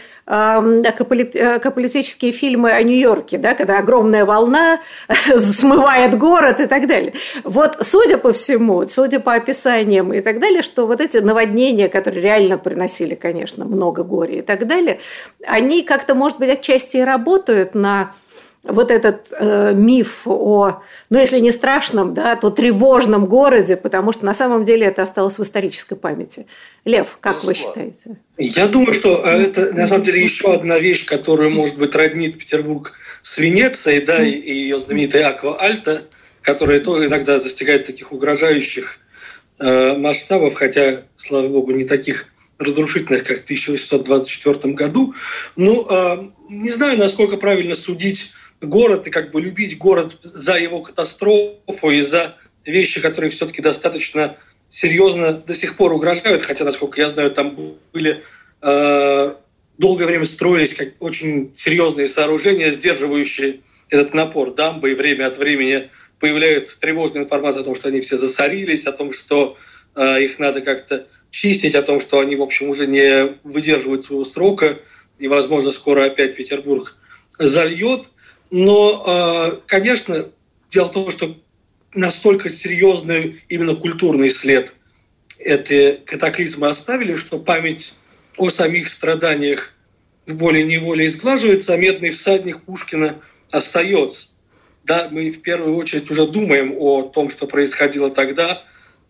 политические 1.71 2.31
фильмы 2.31 2.71
о 2.71 2.81
Нью-Йорке, 2.83 3.37
да, 3.37 3.53
когда 3.55 3.79
огромная 3.79 4.25
волна 4.25 4.79
смывает 5.37 6.17
город 6.17 6.59
и 6.59 6.67
так 6.67 6.87
далее. 6.87 7.13
Вот, 7.43 7.77
судя 7.81 8.17
по 8.17 8.33
всему, 8.33 8.87
судя 8.87 9.19
по 9.19 9.33
описаниям 9.33 10.13
и 10.13 10.21
так 10.21 10.39
далее, 10.39 10.61
что 10.61 10.87
вот 10.87 11.01
эти 11.01 11.17
наводнения, 11.17 11.89
которые 11.89 12.21
реально 12.21 12.57
приносили, 12.57 13.15
конечно, 13.15 13.65
много 13.65 14.03
горя 14.03 14.39
и 14.39 14.41
так 14.41 14.67
далее, 14.67 14.99
они 15.45 15.83
как-то, 15.83 16.15
может 16.15 16.39
быть, 16.39 16.49
отчасти 16.49 16.97
и 16.97 17.03
работают 17.03 17.75
на 17.75 18.13
вот 18.63 18.91
этот 18.91 19.27
э, 19.31 19.73
миф 19.73 20.21
о, 20.25 20.81
ну 21.09 21.19
если 21.19 21.39
не 21.39 21.51
страшном, 21.51 22.13
да, 22.13 22.35
то 22.35 22.51
тревожном 22.51 23.25
городе, 23.25 23.75
потому 23.75 24.11
что 24.11 24.25
на 24.25 24.33
самом 24.33 24.65
деле 24.65 24.85
это 24.85 25.01
осталось 25.01 25.39
в 25.39 25.43
исторической 25.43 25.95
памяти. 25.95 26.45
Лев, 26.85 27.17
как 27.19 27.41
ну, 27.41 27.47
вы 27.47 27.53
считаете? 27.55 28.17
Я 28.37 28.67
думаю, 28.67 28.93
что 28.93 29.21
э, 29.25 29.43
это 29.43 29.73
на 29.73 29.87
самом 29.87 30.05
деле 30.05 30.23
еще 30.23 30.53
одна 30.53 30.77
вещь, 30.77 31.05
которая, 31.05 31.49
может 31.49 31.77
быть, 31.77 31.95
роднит 31.95 32.37
Петербург 32.37 32.93
с 33.23 33.37
Венецией, 33.37 34.01
да, 34.01 34.23
и 34.23 34.53
ее 34.53 34.79
знаменитая 34.79 35.29
Аква 35.29 35.59
Альта, 35.59 36.03
которая 36.43 36.79
тоже 36.81 37.07
иногда 37.07 37.39
достигает 37.39 37.87
таких 37.87 38.11
угрожающих 38.11 38.97
э, 39.59 39.97
масштабов, 39.97 40.53
хотя, 40.53 41.01
слава 41.17 41.47
богу, 41.47 41.71
не 41.71 41.85
таких 41.85 42.27
разрушительных, 42.59 43.23
как 43.23 43.41
в 43.41 43.43
1824 43.43 44.73
году. 44.75 45.15
Ну, 45.55 45.87
э, 45.89 46.17
не 46.49 46.69
знаю, 46.69 46.99
насколько 46.99 47.37
правильно 47.37 47.73
судить 47.73 48.31
город 48.61 49.07
и 49.07 49.09
как 49.09 49.31
бы 49.31 49.41
любить 49.41 49.77
город 49.77 50.17
за 50.23 50.57
его 50.57 50.81
катастрофу 50.81 51.89
и 51.89 52.01
за 52.01 52.37
вещи, 52.65 53.01
которые 53.01 53.31
все-таки 53.31 53.61
достаточно 53.61 54.37
серьезно 54.69 55.33
до 55.33 55.55
сих 55.55 55.75
пор 55.75 55.93
угрожают, 55.93 56.43
хотя, 56.43 56.63
насколько 56.63 57.01
я 57.01 57.09
знаю, 57.09 57.31
там 57.31 57.75
были 57.91 58.23
э, 58.61 59.33
долгое 59.77 60.05
время 60.05 60.25
строились 60.25 60.73
как 60.73 60.89
очень 60.99 61.53
серьезные 61.57 62.07
сооружения, 62.07 62.71
сдерживающие 62.71 63.61
этот 63.89 64.13
напор 64.13 64.53
дамбы, 64.53 64.91
и 64.91 64.95
время 64.95 65.27
от 65.27 65.37
времени 65.37 65.89
появляется 66.19 66.79
тревожная 66.79 67.23
информация 67.23 67.61
о 67.61 67.65
том, 67.65 67.75
что 67.75 67.89
они 67.89 67.99
все 68.01 68.17
засорились, 68.17 68.85
о 68.85 68.93
том, 68.93 69.11
что 69.11 69.57
э, 69.95 70.23
их 70.23 70.39
надо 70.39 70.61
как-то 70.61 71.07
чистить, 71.31 71.75
о 71.75 71.81
том, 71.81 71.99
что 71.99 72.19
они, 72.19 72.35
в 72.35 72.41
общем, 72.41 72.69
уже 72.69 72.87
не 72.87 73.37
выдерживают 73.43 74.05
своего 74.05 74.23
срока, 74.23 74.79
и, 75.17 75.27
возможно, 75.27 75.71
скоро 75.71 76.05
опять 76.05 76.35
Петербург 76.35 76.95
зальет. 77.37 78.05
Но, 78.51 79.03
э, 79.05 79.59
конечно, 79.65 80.27
дело 80.71 80.87
в 80.87 80.91
том, 80.91 81.09
что 81.09 81.37
настолько 81.93 82.49
серьезный 82.49 83.41
именно 83.47 83.75
культурный 83.75 84.29
след 84.29 84.73
эти 85.39 85.99
катаклизмы 86.05 86.67
оставили, 86.67 87.15
что 87.15 87.39
память 87.39 87.93
о 88.37 88.49
самих 88.49 88.89
страданиях 88.89 89.73
волей-неволей 90.27 91.07
сглаживается, 91.07 91.73
а 91.73 91.77
медный 91.77 92.11
всадник 92.11 92.61
Пушкина 92.63 93.21
остается. 93.49 94.27
Да, 94.83 95.07
мы 95.09 95.31
в 95.31 95.41
первую 95.41 95.75
очередь 95.75 96.11
уже 96.11 96.27
думаем 96.27 96.75
о 96.77 97.03
том, 97.03 97.29
что 97.29 97.47
происходило 97.47 98.11
тогда, 98.11 98.63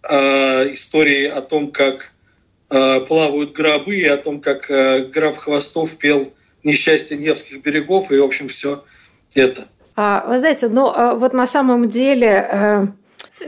э, 0.04 0.74
истории 0.74 1.26
о 1.26 1.42
том, 1.42 1.72
как 1.72 2.12
э, 2.70 3.02
плавают 3.02 3.54
гробы, 3.54 3.98
и 3.98 4.06
о 4.06 4.18
том, 4.18 4.40
как 4.40 4.70
э, 4.70 5.06
граф 5.06 5.38
Хвостов 5.38 5.98
пел 5.98 6.34
«Несчастье 6.64 7.18
Невских 7.18 7.62
берегов», 7.62 8.12
и, 8.12 8.18
в 8.18 8.24
общем, 8.24 8.48
все 8.48 8.84
это. 9.34 9.68
А, 9.96 10.26
вы 10.28 10.40
знаете, 10.40 10.68
ну 10.68 10.92
а 10.94 11.16
вот 11.16 11.34
на 11.34 11.48
самом 11.48 11.90
деле 11.90 12.48
э, 12.50 12.88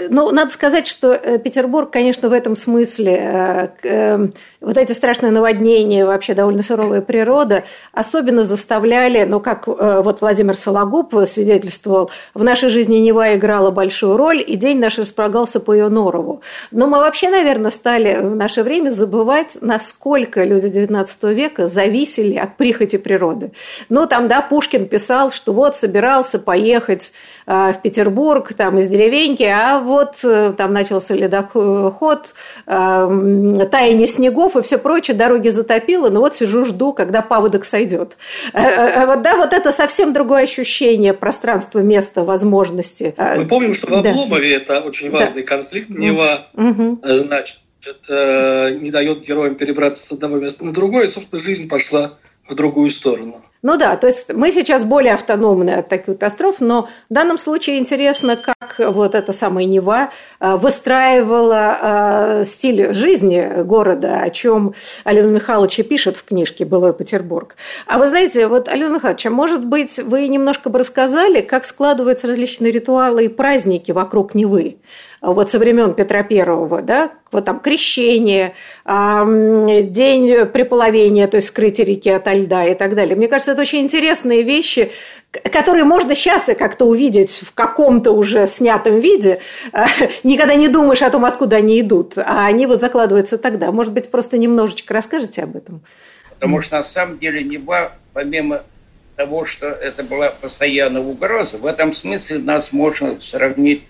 ну, 0.10 0.32
надо 0.32 0.52
сказать, 0.52 0.88
что 0.88 1.14
э, 1.14 1.38
Петербург, 1.38 1.92
конечно, 1.92 2.30
в 2.30 2.34
этом 2.34 2.56
смысле, 2.56 3.14
э, 3.14 3.68
э, 3.84 4.28
вот 4.60 4.78
эти 4.78 4.92
страшные 4.94 5.32
наводнения, 5.32 6.06
вообще 6.06 6.34
довольно 6.34 6.64
суровая 6.64 7.02
природа, 7.02 7.64
особенно 7.92 8.46
заставляли, 8.46 9.26
ну, 9.26 9.40
как 9.40 9.68
вот 9.68 10.22
Владимир 10.22 10.56
Сологуб 10.56 11.14
свидетельствовал, 11.28 12.10
в 12.34 12.44
нашей 12.44 12.70
жизни 12.70 12.96
Нева 12.98 13.36
играла 13.36 13.72
большую 13.72 14.16
роль, 14.18 14.44
и 14.46 14.56
день 14.56 14.80
наш 14.80 14.98
располагался 14.98 15.60
по 15.60 15.74
ее 15.74 15.90
норову. 15.90 16.42
Но 16.72 16.88
мы 16.88 17.00
вообще, 17.00 17.30
наверное, 17.30 17.72
стали 17.72 18.16
в 18.22 18.36
наше 18.36 18.64
время 18.64 18.90
забывать, 18.92 19.58
насколько 19.60 20.44
люди 20.44 20.68
XIX 20.68 21.34
века 21.34 21.68
зависели 21.68 22.36
от 22.36 22.56
прихоти 22.56 22.98
природы. 22.98 23.52
Ну, 23.90 24.08
там, 24.08 24.28
да, 24.28 24.42
Пушкин 24.42 24.88
писал, 24.88 25.32
что 25.32 25.54
вот 25.54 25.76
собирался 25.76 26.40
поехать 26.40 27.12
в 27.46 27.76
Петербург, 27.84 28.54
там, 28.54 28.80
из 28.80 28.88
деревеньки, 28.88 29.44
а 29.44 29.83
вот 29.84 30.16
э, 30.24 30.54
там 30.58 30.74
начался 30.74 31.14
ледоход, 31.14 32.34
э, 32.66 33.68
таяние 33.72 34.08
снегов 34.08 34.56
и 34.56 34.62
все 34.62 34.78
прочее, 34.78 35.16
дороги 35.16 35.50
затопило, 35.50 36.10
но 36.10 36.22
вот 36.22 36.36
сижу, 36.36 36.66
жду, 36.66 36.94
когда 36.94 37.22
паводок 37.22 37.66
сойдет. 37.66 38.18
Э, 38.54 39.06
вот, 39.06 39.22
да, 39.22 39.36
вот 39.36 39.54
это 39.54 39.72
совсем 39.72 40.14
другое 40.14 40.44
ощущение 40.44 41.14
пространства, 41.14 41.80
места, 41.80 42.24
возможности. 42.24 43.14
Мы 43.18 43.46
помним, 43.46 43.76
что 43.76 43.88
в 43.88 43.94
Обломове 43.94 44.50
да. 44.50 44.76
это 44.78 44.88
очень 44.88 45.12
важный 45.12 45.44
да. 45.44 45.48
конфликт. 45.48 45.90
Нева, 45.90 46.48
угу. 46.54 47.00
значит, 47.04 47.60
не 48.08 48.90
дает 48.92 49.22
героям 49.22 49.56
перебраться 49.56 50.08
с 50.08 50.12
одного 50.12 50.38
места 50.38 50.66
на 50.66 50.72
другое, 50.72 51.08
и, 51.08 51.12
собственно, 51.12 51.42
жизнь 51.42 51.68
пошла 51.68 52.18
в 52.54 52.56
другую 52.56 52.90
сторону. 52.92 53.42
Ну 53.64 53.78
да, 53.78 53.96
то 53.96 54.08
есть 54.08 54.34
мы 54.34 54.52
сейчас 54.52 54.84
более 54.84 55.14
автономны 55.14 55.70
от 55.70 55.88
таких 55.88 56.18
катастроф, 56.18 56.58
но 56.60 56.90
в 57.10 57.14
данном 57.14 57.38
случае 57.38 57.80
интересно, 57.80 58.36
как 58.36 58.76
вот 58.78 59.16
эта 59.16 59.32
самая 59.32 59.64
Нева 59.64 60.10
э, 60.42 60.58
выстраивала 60.58 61.78
э, 61.82 62.44
стиль 62.46 62.94
жизни 62.94 63.64
города, 63.64 64.20
о 64.20 64.30
чем 64.32 64.74
Алена 65.06 65.30
Михайлович 65.30 65.80
пишет 65.88 66.18
в 66.18 66.26
книжке 66.26 66.66
«Былой 66.66 66.94
Петербург». 66.94 67.56
А 67.88 68.00
вы 68.00 68.08
знаете, 68.08 68.48
вот, 68.48 68.68
Алена 68.68 68.96
Михайлович, 68.96 69.24
может 69.28 69.66
быть, 69.66 69.98
вы 69.98 70.28
немножко 70.28 70.70
бы 70.70 70.80
рассказали, 70.80 71.40
как 71.40 71.64
складываются 71.64 72.28
различные 72.28 72.74
ритуалы 72.74 73.26
и 73.26 73.30
праздники 73.30 73.94
вокруг 73.94 74.36
Невы? 74.36 74.76
Вот 75.24 75.50
со 75.50 75.58
времен 75.58 75.94
Петра 75.94 76.22
Первого, 76.22 76.82
да, 76.82 77.12
вот 77.32 77.46
там 77.46 77.62
крещение, 77.62 78.56
день 78.86 80.46
преполовения, 80.48 81.28
то 81.28 81.38
есть 81.38 81.48
скрытие 81.48 81.88
реки 81.88 82.10
от 82.10 82.28
льда 82.28 82.66
и 82.66 82.76
так 82.76 82.94
далее. 82.94 83.16
Мне 83.16 83.30
кажется, 83.30 83.54
это 83.54 83.62
очень 83.62 83.80
интересные 83.80 84.44
вещи, 84.44 84.92
которые 85.32 85.86
можно 85.86 86.14
сейчас 86.14 86.50
и 86.50 86.56
как-то 86.56 86.86
увидеть 86.86 87.42
в 87.42 87.54
каком-то 87.54 88.12
уже 88.12 88.46
снятом 88.48 89.00
виде. 89.00 89.40
Никогда 90.24 90.56
не 90.56 90.68
думаешь 90.68 91.02
о 91.02 91.10
том, 91.10 91.24
откуда 91.24 91.56
они 91.56 91.80
идут, 91.80 92.18
а 92.18 92.46
они 92.46 92.66
вот 92.68 92.82
закладываются 92.82 93.38
тогда. 93.38 93.72
Может 93.72 93.94
быть, 93.94 94.12
просто 94.12 94.38
немножечко 94.38 94.94
расскажете 94.94 95.44
об 95.44 95.56
этом? 95.56 95.82
Потому 96.36 96.62
что 96.62 96.76
на 96.76 96.84
самом 96.84 97.18
деле 97.18 97.42
Нева, 97.44 97.94
помимо 98.12 98.64
того, 99.16 99.46
что 99.46 99.68
это 99.68 100.04
была 100.04 100.34
постоянная 100.42 101.02
угроза, 101.02 101.58
в 101.58 101.66
этом 101.66 101.94
смысле 101.94 102.40
нас 102.40 102.74
можно 102.74 103.22
сравнить 103.22 103.84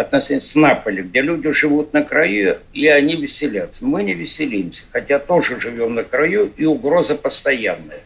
относительно 0.00 0.40
с 0.40 0.54
Наполи, 0.54 1.02
где 1.02 1.20
люди 1.20 1.52
живут 1.52 1.92
на 1.92 2.02
краю, 2.02 2.58
и 2.72 2.86
они 2.88 3.16
веселятся. 3.16 3.84
Мы 3.84 4.02
не 4.02 4.14
веселимся, 4.14 4.82
хотя 4.92 5.18
тоже 5.18 5.60
живем 5.60 5.94
на 5.94 6.04
краю, 6.04 6.52
и 6.56 6.64
угроза 6.64 7.14
постоянная. 7.14 8.00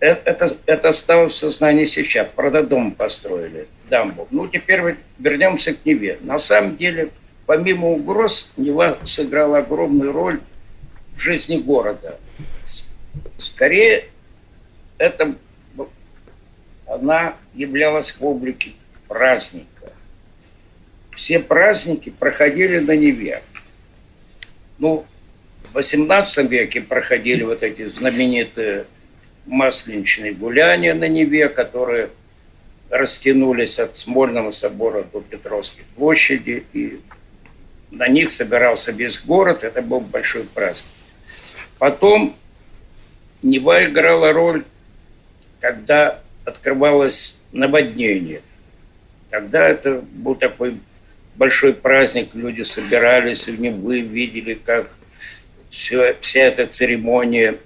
Это, 0.00 0.30
это, 0.30 0.56
это 0.66 0.88
осталось 0.88 1.34
в 1.34 1.36
сознании 1.36 1.84
сейчас. 1.84 2.28
Правда, 2.34 2.62
дом 2.62 2.92
построили, 2.92 3.66
дамбу. 3.88 4.26
Ну, 4.30 4.48
теперь 4.48 4.96
вернемся 5.18 5.74
к 5.74 5.84
Неве. 5.84 6.18
На 6.22 6.38
самом 6.38 6.76
деле, 6.76 7.10
помимо 7.46 7.88
угроз, 7.88 8.50
Нева 8.56 8.98
сыграла 9.04 9.58
огромную 9.58 10.12
роль 10.12 10.40
в 11.16 11.20
жизни 11.20 11.58
города. 11.58 12.18
Скорее, 13.36 14.06
это 14.98 15.34
она 16.86 17.34
являлась 17.54 18.12
в 18.12 18.24
облике 18.24 18.72
праздника. 19.08 19.66
Все 21.16 21.38
праздники 21.38 22.10
проходили 22.10 22.78
на 22.78 22.96
Неве. 22.96 23.42
Ну, 24.78 25.06
в 25.72 25.76
XVIII 25.76 26.46
веке 26.48 26.80
проходили 26.80 27.42
вот 27.42 27.62
эти 27.62 27.88
знаменитые 27.88 28.86
масленичные 29.46 30.32
гуляния 30.32 30.94
на 30.94 31.08
Неве, 31.08 31.48
которые 31.48 32.10
растянулись 32.90 33.78
от 33.78 33.96
Смольного 33.96 34.50
собора 34.50 35.04
до 35.04 35.20
Петровской 35.20 35.84
площади, 35.96 36.64
и 36.72 37.00
на 37.90 38.08
них 38.08 38.30
собирался 38.30 38.92
весь 38.92 39.20
город, 39.20 39.64
это 39.64 39.80
был 39.82 40.00
большой 40.00 40.44
праздник. 40.44 40.90
Потом 41.78 42.36
Нева 43.42 43.84
играла 43.84 44.32
роль, 44.32 44.64
когда 45.60 46.20
открывалось 46.44 47.36
наводнение. 47.52 48.42
Тогда 49.30 49.68
это 49.68 50.00
был 50.00 50.34
такой 50.34 50.78
большой 51.36 51.72
праздник, 51.72 52.30
люди 52.34 52.62
собирались 52.62 53.46
в 53.48 53.60
Невы, 53.60 54.00
видели, 54.00 54.54
как 54.54 54.90
все, 55.70 56.16
вся 56.20 56.40
эта 56.42 56.66
церемония 56.66 57.58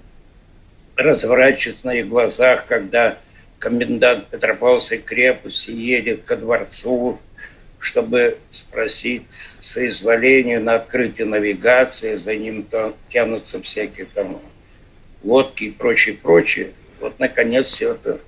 разворачивается 0.95 1.87
на 1.87 1.95
их 1.95 2.07
глазах, 2.07 2.65
когда 2.65 3.17
комендант 3.59 4.27
Петропавловской 4.27 4.99
крепости 4.99 5.71
едет 5.71 6.23
ко 6.23 6.35
дворцу, 6.35 7.19
чтобы 7.79 8.37
спросить 8.51 9.25
соизволение 9.61 10.59
на 10.59 10.75
открытие 10.75 11.27
навигации, 11.27 12.15
за 12.15 12.35
ним 12.35 12.63
там 12.63 12.95
тянутся 13.09 13.61
всякие 13.61 14.07
там 14.07 14.41
лодки 15.23 15.65
и 15.65 15.71
прочее, 15.71 16.15
прочее. 16.15 16.71
Вот, 16.99 17.19
наконец, 17.19 17.67
все 17.67 17.93
это 17.93 18.19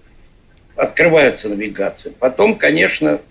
открывается 0.75 1.50
навигация. 1.50 2.13
Потом, 2.19 2.58
конечно, 2.58 3.22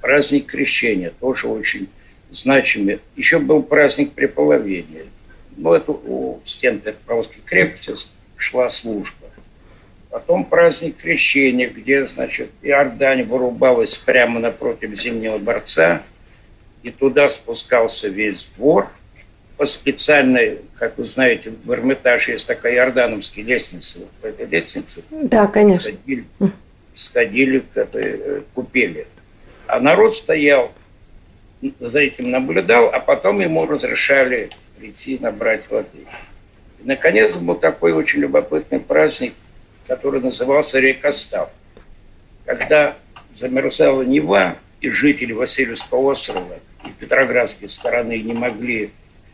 праздник 0.00 0.46
крещения, 0.46 1.12
тоже 1.20 1.48
очень 1.48 1.88
значимый. 2.30 3.00
Еще 3.16 3.38
был 3.38 3.62
праздник 3.62 4.12
преполовения. 4.12 5.06
Но 5.56 5.74
это 5.74 5.92
у 5.92 6.40
стен 6.44 6.78
Петропавловской 6.78 7.42
крепости 7.44 7.92
шла 8.36 8.68
служба. 8.70 9.26
Потом 10.10 10.44
праздник 10.44 10.96
крещения, 10.96 11.68
где, 11.68 12.06
значит, 12.06 12.50
Иордань 12.62 13.24
вырубалась 13.24 13.94
прямо 13.96 14.40
напротив 14.40 14.98
Зимнего 14.98 15.38
дворца, 15.38 16.02
и 16.82 16.90
туда 16.90 17.28
спускался 17.28 18.08
весь 18.08 18.48
двор 18.56 18.88
по 19.58 19.64
специальной, 19.64 20.60
как 20.78 20.96
вы 20.98 21.04
знаете, 21.04 21.52
в 21.64 21.72
Эрмитаже 21.72 22.32
есть 22.32 22.46
такая 22.46 22.74
иордановская 22.74 23.44
лестница. 23.44 23.98
По 24.22 24.28
этой 24.28 24.46
лестнице 24.46 25.02
да, 25.10 25.48
конечно. 25.48 25.82
Сходили, 25.82 26.24
сходили 26.94 27.58
к 27.58 27.76
этой 27.76 28.02
э, 28.04 28.42
купели. 28.54 29.08
А 29.68 29.80
народ 29.80 30.16
стоял, 30.16 30.72
за 31.78 32.00
этим 32.00 32.30
наблюдал, 32.30 32.90
а 32.92 32.98
потом 33.00 33.40
ему 33.40 33.66
разрешали 33.66 34.50
прийти 34.78 35.18
набрать 35.20 35.70
воды. 35.70 36.06
И, 36.80 36.84
наконец, 36.84 37.36
был 37.36 37.54
такой 37.54 37.92
очень 37.92 38.20
любопытный 38.20 38.80
праздник– 38.80 39.34
который 39.88 40.20
назывался 40.20 40.78
Рекостав. 40.78 41.48
Когда 42.44 42.96
замерзала 43.34 44.02
Нева, 44.02 44.56
и 44.80 44.90
жители 44.90 45.32
Васильевского 45.32 46.12
острова 46.12 46.60
и 46.84 46.90
Петроградской 47.00 47.68
стороны 47.68 48.16
не 48.20 48.32
могли 48.32 48.90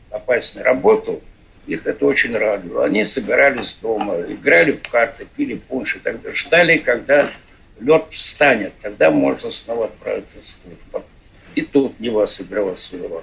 попасть 0.08 0.56
на 0.56 0.62
работу, 0.62 1.20
их 1.66 1.86
это 1.86 2.06
очень 2.06 2.34
радовало. 2.34 2.86
Они 2.86 3.04
собирались 3.04 3.76
дома, 3.82 4.20
играли 4.22 4.70
в 4.70 4.88
карты, 4.88 5.26
пили 5.36 5.54
пунш 5.54 5.96
и 5.96 5.98
тогда 5.98 6.32
ждали, 6.32 6.78
когда 6.78 7.28
лед 7.80 8.04
встанет, 8.10 8.72
тогда 8.80 9.10
можно 9.10 9.50
снова 9.50 9.86
отправиться 9.86 10.38
в 10.40 10.48
службу. 10.48 11.06
И 11.54 11.62
тут 11.62 12.00
Нева 12.00 12.26
сыграла 12.26 12.74
свою. 12.74 13.22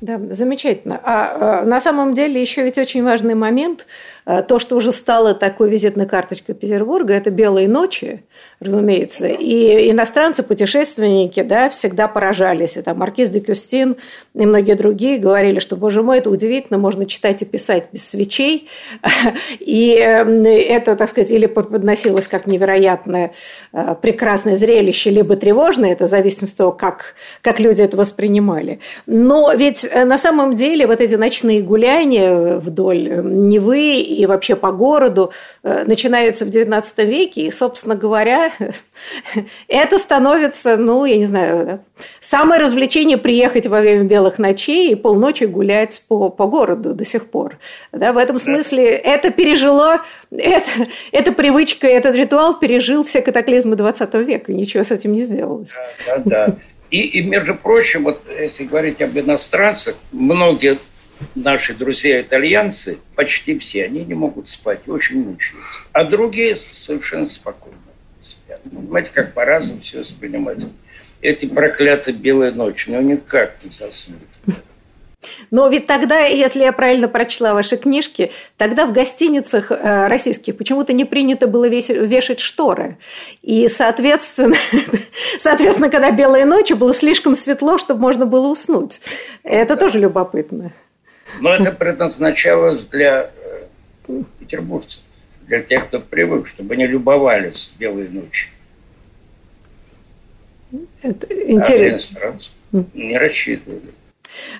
Да, 0.00 0.18
замечательно. 0.34 1.00
А, 1.04 1.60
а 1.60 1.64
на 1.64 1.80
самом 1.80 2.14
деле 2.14 2.40
еще 2.40 2.64
ведь 2.64 2.78
очень 2.78 3.04
важный 3.04 3.34
момент– 3.34 3.86
Э, 4.24 4.42
то, 4.42 4.58
что 4.58 4.76
уже 4.76 4.92
стало 4.92 5.34
такой 5.34 5.68
визитной 5.68 6.06
карточкой 6.06 6.54
Петербурга, 6.54 7.14
это 7.14 7.30
белые 7.30 7.68
ночи, 7.68 8.24
разумеется. 8.62 9.26
И 9.26 9.90
иностранцы, 9.90 10.42
путешественники, 10.42 11.42
да, 11.42 11.68
всегда 11.70 12.08
поражались. 12.08 12.76
Это 12.76 12.94
Маркиз 12.94 13.30
де 13.30 13.40
Кюстин 13.40 13.96
и 14.34 14.46
многие 14.46 14.74
другие 14.74 15.18
говорили, 15.18 15.58
что, 15.58 15.76
боже 15.76 16.02
мой, 16.02 16.18
это 16.18 16.30
удивительно, 16.30 16.78
можно 16.78 17.04
читать 17.04 17.42
и 17.42 17.44
писать 17.44 17.88
без 17.92 18.08
свечей. 18.08 18.68
И 19.60 19.94
эм, 19.94 20.44
это, 20.44 20.96
так 20.96 21.08
сказать, 21.08 21.30
или 21.30 21.46
подносилось 21.46 22.28
как 22.28 22.46
невероятное 22.46 23.32
э, 23.72 23.94
прекрасное 24.00 24.56
зрелище, 24.56 25.10
либо 25.10 25.36
тревожное, 25.36 25.92
это 25.92 26.06
зависит 26.06 26.44
от 26.44 26.56
того, 26.56 26.72
как, 26.72 27.14
как 27.42 27.60
люди 27.60 27.82
это 27.82 27.96
воспринимали. 27.96 28.80
Но 29.06 29.52
ведь 29.52 29.84
э, 29.84 30.04
на 30.04 30.16
самом 30.16 30.56
деле 30.56 30.86
вот 30.86 31.00
эти 31.00 31.14
ночные 31.14 31.62
гуляния 31.62 32.58
вдоль 32.58 33.22
Невы 33.22 34.00
и 34.00 34.24
вообще 34.26 34.56
по 34.56 34.72
городу 34.72 35.32
э, 35.62 35.84
начинается 35.86 36.46
в 36.46 36.48
XIX 36.48 36.84
веке, 37.04 37.46
и, 37.46 37.50
собственно 37.50 37.96
говоря, 37.96 38.51
это 39.68 39.98
становится, 39.98 40.76
ну, 40.76 41.04
я 41.04 41.16
не 41.16 41.24
знаю, 41.24 41.66
да, 41.66 41.80
самое 42.20 42.60
развлечение 42.60 43.18
приехать 43.18 43.66
во 43.66 43.80
время 43.80 44.04
белых 44.04 44.38
ночей 44.38 44.92
и 44.92 44.94
полночи 44.94 45.44
гулять 45.44 46.02
по, 46.08 46.28
по 46.30 46.46
городу 46.46 46.94
до 46.94 47.04
сих 47.04 47.26
пор. 47.26 47.58
Да, 47.92 48.12
в 48.12 48.18
этом 48.18 48.38
смысле 48.38 48.90
это 48.90 49.30
пережило, 49.30 50.02
это, 50.30 50.70
эта 51.12 51.32
привычка, 51.32 51.86
этот 51.86 52.14
ритуал 52.14 52.58
пережил 52.58 53.04
все 53.04 53.22
катаклизмы 53.22 53.76
XX 53.76 54.24
века, 54.24 54.52
ничего 54.52 54.84
с 54.84 54.90
этим 54.90 55.12
не 55.12 55.22
сделалось. 55.22 55.72
Да, 56.06 56.18
да, 56.18 56.46
да. 56.46 56.56
И, 56.90 57.00
и, 57.00 57.22
между 57.22 57.54
прочим, 57.54 58.04
вот 58.04 58.22
если 58.28 58.64
говорить 58.64 59.00
об 59.00 59.18
иностранцах, 59.18 59.96
многие 60.12 60.76
наши 61.34 61.74
друзья-итальянцы, 61.74 62.98
почти 63.14 63.58
все, 63.58 63.84
они 63.84 64.04
не 64.04 64.14
могут 64.14 64.48
спать, 64.48 64.86
очень 64.86 65.24
мучаются. 65.24 65.82
А 65.92 66.04
другие 66.04 66.56
совершенно 66.56 67.28
спокойно 67.28 67.78
спят. 68.22 68.60
Ну, 68.64 68.80
понимаете, 68.80 69.10
как 69.12 69.34
по-разному 69.34 69.80
все 69.82 70.00
воспринимать. 70.00 70.66
Эти 71.20 71.46
проклятые 71.46 72.16
белые 72.16 72.52
ночи, 72.52 72.90
ну 72.90 73.00
никак 73.00 73.62
не 73.62 73.70
заснуть. 73.70 74.18
Но 75.50 75.68
ведь 75.68 75.86
тогда, 75.86 76.20
если 76.20 76.60
я 76.60 76.72
правильно 76.72 77.08
прочла 77.08 77.54
ваши 77.54 77.76
книжки, 77.76 78.32
тогда 78.56 78.86
в 78.86 78.92
гостиницах 78.92 79.70
э, 79.70 80.06
российских 80.08 80.56
почему-то 80.56 80.92
не 80.92 81.04
принято 81.04 81.46
было 81.46 81.66
вешать 81.66 82.40
шторы. 82.40 82.96
И, 83.42 83.68
соответственно, 83.68 84.56
соответственно, 85.38 85.90
когда 85.90 86.10
белые 86.10 86.44
ночи, 86.44 86.72
было 86.72 86.94
слишком 86.94 87.34
светло, 87.34 87.78
чтобы 87.78 88.00
можно 88.00 88.26
было 88.26 88.48
уснуть. 88.48 89.00
Это 89.42 89.74
да. 89.74 89.80
тоже 89.80 89.98
любопытно. 89.98 90.72
Но 91.40 91.54
это 91.54 91.70
предназначалось 91.70 92.84
для 92.86 93.30
э, 94.08 94.22
петербуржцев, 94.38 95.02
для 95.52 95.60
тех, 95.60 95.88
кто 95.88 96.00
привык, 96.00 96.48
чтобы 96.48 96.72
они 96.72 96.86
любовались 96.86 97.74
белой 97.78 98.08
ночью. 98.08 98.48
Это 101.02 101.26
интересно. 101.50 102.38
А 102.72 102.84
не 102.94 103.18
рассчитывали. 103.18 103.92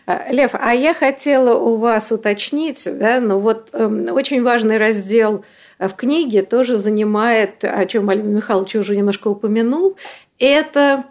А, 0.05 0.31
Лев, 0.31 0.51
а 0.53 0.75
я 0.75 0.93
хотела 0.93 1.59
у 1.59 1.77
вас 1.77 2.13
уточнить, 2.13 2.87
да, 2.87 3.21
ну 3.21 3.39
вот 3.39 3.71
э, 3.73 3.87
очень 3.87 4.43
важный 4.43 4.77
раздел 4.77 5.47
в 5.79 5.95
книге 5.95 6.43
тоже 6.43 6.77
занимает, 6.77 7.65
о 7.65 7.87
чем 7.87 8.11
Алина 8.11 8.37
Михайлович 8.37 8.77
уже 8.77 8.95
немножко 8.95 9.29
упомянул, 9.29 9.97
это 10.39 11.05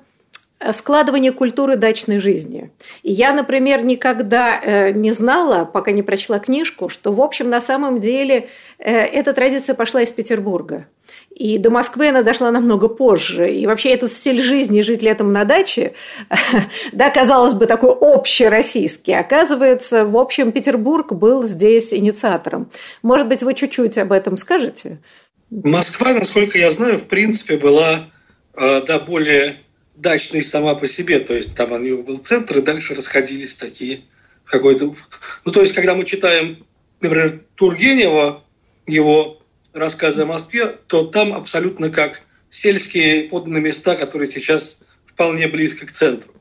складывание 0.74 1.32
культуры 1.32 1.76
дачной 1.76 2.20
жизни. 2.20 2.72
И 3.04 3.12
я, 3.12 3.34
например, 3.34 3.84
никогда 3.84 4.60
э, 4.62 4.92
не 4.92 5.12
знала, 5.12 5.66
пока 5.66 5.92
не 5.92 6.04
прочла 6.04 6.40
книжку, 6.40 6.90
что, 6.90 7.12
в 7.12 7.22
общем, 7.22 7.50
на 7.50 7.62
самом 7.62 8.00
деле 8.00 8.50
э, 8.78 8.92
эта 8.92 9.34
традиция 9.34 9.76
пошла 9.76 10.02
из 10.02 10.12
Петербурга. 10.12 10.88
И 11.32 11.58
до 11.58 11.70
Москвы 11.70 12.10
она 12.10 12.24
дошла 12.24 12.52
намного 12.52 12.88
позже. 12.88 13.52
И 13.52 13.66
вообще 13.66 13.90
этот 13.90 14.12
стиль 14.12 14.42
жизни, 14.42 14.82
жить 14.82 15.02
летом 15.02 15.34
на 15.34 15.46
даче, 15.46 15.94
да, 16.92 17.10
казалось 17.10 17.54
бы, 17.54 17.66
такой 17.66 17.96
общероссийский. 18.00 19.18
Оказывается, 19.18 20.06
в 20.06 20.18
общем, 20.18 20.52
Петербург 20.52 21.14
был 21.14 21.44
здесь 21.48 21.94
инициатором. 21.94 22.70
Может 23.02 23.28
быть, 23.28 23.44
вы 23.44 23.54
чуть-чуть 23.54 23.98
об 23.98 24.12
этом 24.12 24.38
скажете? 24.38 25.00
Москва, 25.50 26.14
насколько 26.14 26.58
я 26.58 26.70
знаю, 26.72 26.98
в 26.98 27.06
принципе, 27.06 27.58
была 27.58 28.10
э, 28.56 28.82
да, 28.86 29.00
более 29.00 29.58
дачный 29.96 30.44
сама 30.44 30.76
по 30.76 30.88
себе, 30.88 31.20
то 31.20 31.36
есть 31.36 31.56
там 31.56 31.72
у 31.74 31.78
него 31.78 32.04
был 32.04 32.18
центр, 32.20 32.60
и 32.60 32.62
дальше 32.62 32.96
расходились 32.96 33.56
такие 33.56 34.02
какой-то... 34.46 34.96
Ну, 35.46 35.52
то 35.52 35.62
есть, 35.62 35.74
когда 35.74 35.96
мы 35.96 36.06
читаем, 36.06 36.66
например, 37.00 37.42
Тургенева, 37.56 38.44
его 38.88 39.42
рассказы 39.74 40.24
о 40.24 40.26
Москве, 40.26 40.68
то 40.88 41.06
там 41.06 41.34
абсолютно 41.34 41.90
как 41.90 42.22
сельские 42.50 43.30
подданные 43.30 43.62
места, 43.62 43.96
которые 43.96 44.30
сейчас 44.30 44.78
вполне 45.06 45.48
близко 45.48 45.86
к 45.86 45.92
центру. 45.92 46.34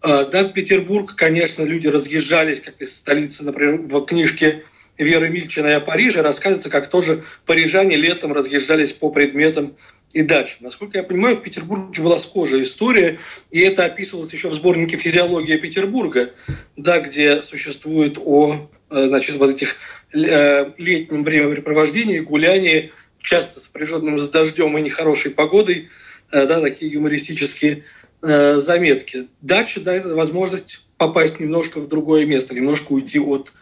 А, 0.00 0.24
да, 0.24 0.44
Петербург, 0.44 1.14
конечно, 1.14 1.62
люди 1.62 1.86
разъезжались, 1.86 2.60
как 2.60 2.80
из 2.80 2.96
столицы, 2.96 3.44
например, 3.44 3.82
в 3.82 4.04
книжке 4.04 4.64
Веры 4.98 5.28
Мильчиной 5.28 5.76
о 5.76 5.80
Париже 5.80 6.22
рассказывается, 6.22 6.70
как 6.70 6.90
тоже 6.90 7.24
парижане 7.46 7.96
летом 7.96 8.32
разъезжались 8.32 8.92
по 8.92 9.10
предметам 9.10 9.76
и 10.12 10.22
дачам. 10.22 10.58
Насколько 10.60 10.98
я 10.98 11.04
понимаю, 11.04 11.36
в 11.36 11.42
Петербурге 11.42 12.02
была 12.02 12.18
схожая 12.18 12.62
история, 12.62 13.18
и 13.50 13.60
это 13.60 13.84
описывалось 13.84 14.32
еще 14.32 14.48
в 14.48 14.54
сборнике 14.54 14.96
«Физиология 14.96 15.58
Петербурга», 15.58 16.32
да, 16.76 17.00
где 17.00 17.42
существует 17.42 18.18
о 18.18 18.68
э, 18.90 19.06
значит, 19.08 19.36
вот 19.36 19.50
этих 19.50 19.76
э, 20.12 20.70
летнем 20.76 21.24
времяпрепровождении, 21.24 22.18
гулянии, 22.18 22.92
часто 23.20 23.60
сопряженным 23.60 24.18
с 24.18 24.28
дождем 24.28 24.76
и 24.76 24.82
нехорошей 24.82 25.30
погодой, 25.30 25.88
э, 26.30 26.46
да, 26.46 26.60
такие 26.60 26.92
юмористические 26.92 27.84
заметки. 28.24 29.26
Дача 29.40 29.80
дает 29.80 30.06
возможность 30.06 30.86
попасть 30.96 31.40
немножко 31.40 31.80
в 31.80 31.88
другое 31.88 32.24
место, 32.24 32.54
немножко 32.54 32.92
уйти 32.92 33.18
от 33.18 33.52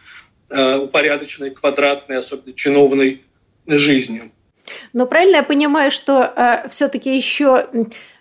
упорядоченной, 0.51 1.49
квадратной, 1.49 2.19
особенно 2.19 2.53
чиновной 2.53 3.23
жизни. 3.65 4.31
Но 4.93 5.05
правильно 5.05 5.37
я 5.37 5.43
понимаю, 5.43 5.91
что 5.91 6.33
э, 6.35 6.67
все-таки 6.69 7.15
еще 7.15 7.65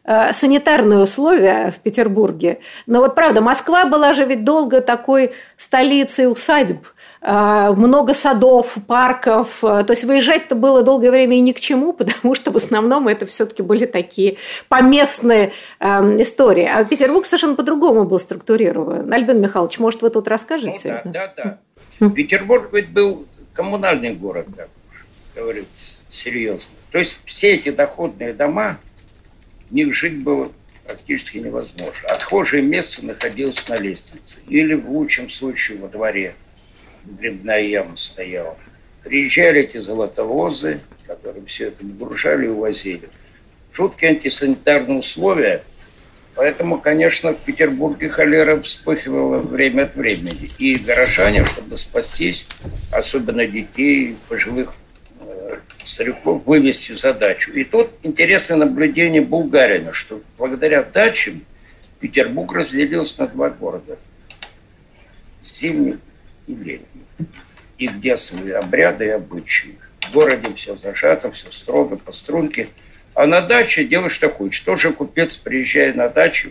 э, 0.05 0.33
санитарные 0.33 1.01
условия 1.01 1.73
в 1.77 1.81
Петербурге. 1.81 2.61
Но 2.87 3.01
вот 3.01 3.15
правда, 3.15 3.41
Москва 3.41 3.85
была 3.87 4.13
же 4.13 4.25
ведь 4.25 4.45
долго 4.45 4.81
такой 4.81 5.33
столицей 5.57 6.31
усадьб, 6.31 6.87
э, 7.23 7.73
много 7.77 8.15
садов, 8.15 8.77
парков. 8.87 9.59
То 9.61 9.87
есть 9.89 10.05
выезжать-то 10.05 10.55
было 10.55 10.83
долгое 10.83 11.11
время 11.11 11.37
и 11.37 11.41
ни 11.41 11.53
к 11.53 11.61
чему, 11.61 11.93
потому 11.95 12.35
что 12.35 12.51
в 12.51 12.57
основном 12.57 13.09
это 13.09 13.27
все-таки 13.27 13.63
были 13.63 13.87
такие 13.87 14.37
поместные 14.69 15.53
э, 15.79 15.87
истории. 16.23 16.65
А 16.65 16.85
Петербург 16.85 17.27
совершенно 17.27 17.55
по-другому 17.55 18.05
был 18.05 18.21
структурирован. 18.21 19.13
Альбин 19.13 19.41
Михайлович, 19.41 19.79
может, 19.79 20.03
вы 20.03 20.11
тут 20.11 20.29
расскажете? 20.29 21.03
Ну, 21.05 21.13
да, 21.13 21.33
да, 21.37 21.59
да. 22.01 22.11
Петербург 22.11 22.71
ведь 22.73 22.91
был 22.91 23.27
коммунальный 23.53 24.15
город, 24.15 24.47
так 24.57 24.69
говорится 25.35 26.00
серьезно. 26.11 26.75
То 26.91 26.99
есть 26.99 27.19
все 27.25 27.55
эти 27.55 27.71
доходные 27.71 28.33
дома, 28.33 28.79
в 29.69 29.75
них 29.75 29.95
жить 29.95 30.19
было 30.19 30.51
практически 30.87 31.39
невозможно. 31.39 32.09
Отхожее 32.09 32.63
место 32.63 33.07
находилось 33.07 33.69
на 33.69 33.77
лестнице 33.77 34.39
или 34.49 34.75
в 34.75 34.91
лучшем 34.91 35.31
случае 35.31 35.79
во 35.79 35.89
дворе. 35.89 36.35
Грибная 37.05 37.63
яма 37.63 37.97
стояла. 37.97 38.57
Приезжали 39.05 39.63
эти 39.63 39.79
золотовозы, 39.79 40.81
которые 41.07 41.45
все 41.47 41.69
это 41.69 41.87
нагружали 41.87 42.47
и 42.47 42.49
увозили. 42.49 43.09
Жуткие 43.73 44.11
антисанитарные 44.11 44.99
условия. 44.99 45.63
Поэтому, 46.35 46.81
конечно, 46.81 47.33
в 47.33 47.39
Петербурге 47.39 48.09
холера 48.09 48.61
вспыхивала 48.61 49.39
время 49.39 49.85
от 49.85 49.95
времени. 49.95 50.51
И 50.59 50.77
горожане, 50.77 51.45
чтобы 51.45 51.77
спастись, 51.77 52.47
особенно 52.93 53.47
детей, 53.47 54.17
пожилых 54.29 54.75
стариков 55.87 56.45
вывести 56.47 56.93
задачу. 56.93 57.53
И 57.53 57.65
тут 57.65 57.91
интересное 58.03 58.59
наблюдение 58.59 59.21
Булгарина, 59.21 59.93
что 59.93 60.23
благодаря 60.39 60.83
дачам 60.83 61.45
Петербург 62.01 62.53
разделился 62.53 63.21
на 63.21 63.29
два 63.29 63.51
города. 63.51 63.99
Зимний 65.43 65.99
и 66.47 66.55
летний. 66.55 67.05
И 67.79 67.87
где 67.87 68.17
свои 68.17 68.51
обряды 68.51 69.07
и 69.07 69.11
обычаи. 69.11 69.79
В 70.01 70.13
городе 70.13 70.53
все 70.55 70.77
зажато, 70.77 71.31
все 71.31 71.51
строго, 71.53 71.97
по 71.97 72.13
струнке. 72.13 72.69
А 73.15 73.27
на 73.27 73.41
даче 73.43 73.85
делаешь 73.85 74.13
что 74.13 74.29
хочешь. 74.29 74.61
Тоже 74.61 74.93
купец, 74.93 75.37
приезжая 75.37 75.93
на 75.95 76.09
дачу, 76.09 76.51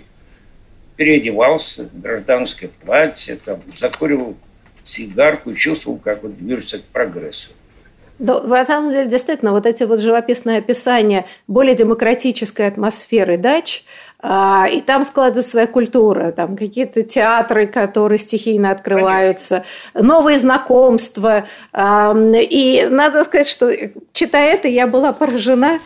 переодевался 0.96 1.86
в 1.86 2.02
гражданское 2.02 2.68
платье, 2.68 3.38
там, 3.38 3.62
закуривал 3.80 4.38
сигарку 4.84 5.52
и 5.52 5.56
чувствовал, 5.56 5.98
как 5.98 6.24
вот 6.24 6.38
движется 6.38 6.80
к 6.80 6.84
прогрессу. 6.84 7.52
Да, 8.20 8.42
на 8.42 8.66
самом 8.66 8.90
деле, 8.90 9.10
действительно, 9.10 9.52
вот 9.54 9.66
эти 9.66 9.84
вот 9.84 10.02
живописные 10.02 10.60
описания 10.60 11.26
более 11.48 11.74
демократической 11.74 12.68
атмосферы 12.68 13.38
дач, 13.38 13.84
а, 14.22 14.68
и 14.70 14.82
там 14.82 15.06
складывается 15.06 15.52
своя 15.52 15.68
культура, 15.68 16.34
там 16.34 16.58
какие-то 16.58 17.04
театры, 17.04 17.68
которые 17.68 18.20
стихийно 18.20 18.72
открываются, 18.72 19.64
Конечно. 19.94 20.14
новые 20.14 20.38
знакомства. 20.38 21.46
И 21.74 22.88
надо 22.92 23.24
сказать, 23.24 23.48
что 23.48 23.72
читая 24.12 24.54
это, 24.56 24.68
я 24.68 24.88
была 24.88 25.14
поражена 25.14 25.80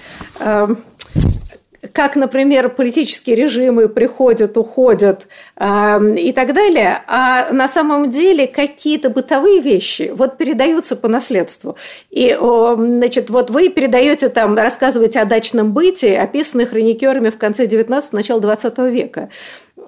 как, 1.93 2.15
например, 2.15 2.69
политические 2.69 3.35
режимы 3.35 3.87
приходят, 3.87 4.57
уходят 4.57 5.27
э, 5.55 6.15
и 6.17 6.33
так 6.33 6.53
далее, 6.53 7.03
а 7.07 7.53
на 7.53 7.67
самом 7.67 8.09
деле 8.09 8.47
какие-то 8.47 9.11
бытовые 9.11 9.61
вещи 9.61 10.11
вот 10.13 10.37
передаются 10.37 10.95
по 10.95 11.07
наследству. 11.07 11.77
И, 12.09 12.35
о, 12.35 12.75
значит, 12.75 13.29
вот 13.29 13.51
вы 13.51 13.69
передаете 13.69 14.29
там, 14.29 14.55
рассказываете 14.55 15.19
о 15.21 15.25
дачном 15.25 15.71
быте, 15.71 16.17
описанных 16.17 16.71
хроникерами 16.71 17.29
в 17.29 17.37
конце 17.37 17.67
19 17.67 18.11
начала 18.11 18.41
20 18.41 18.77
века. 18.79 19.29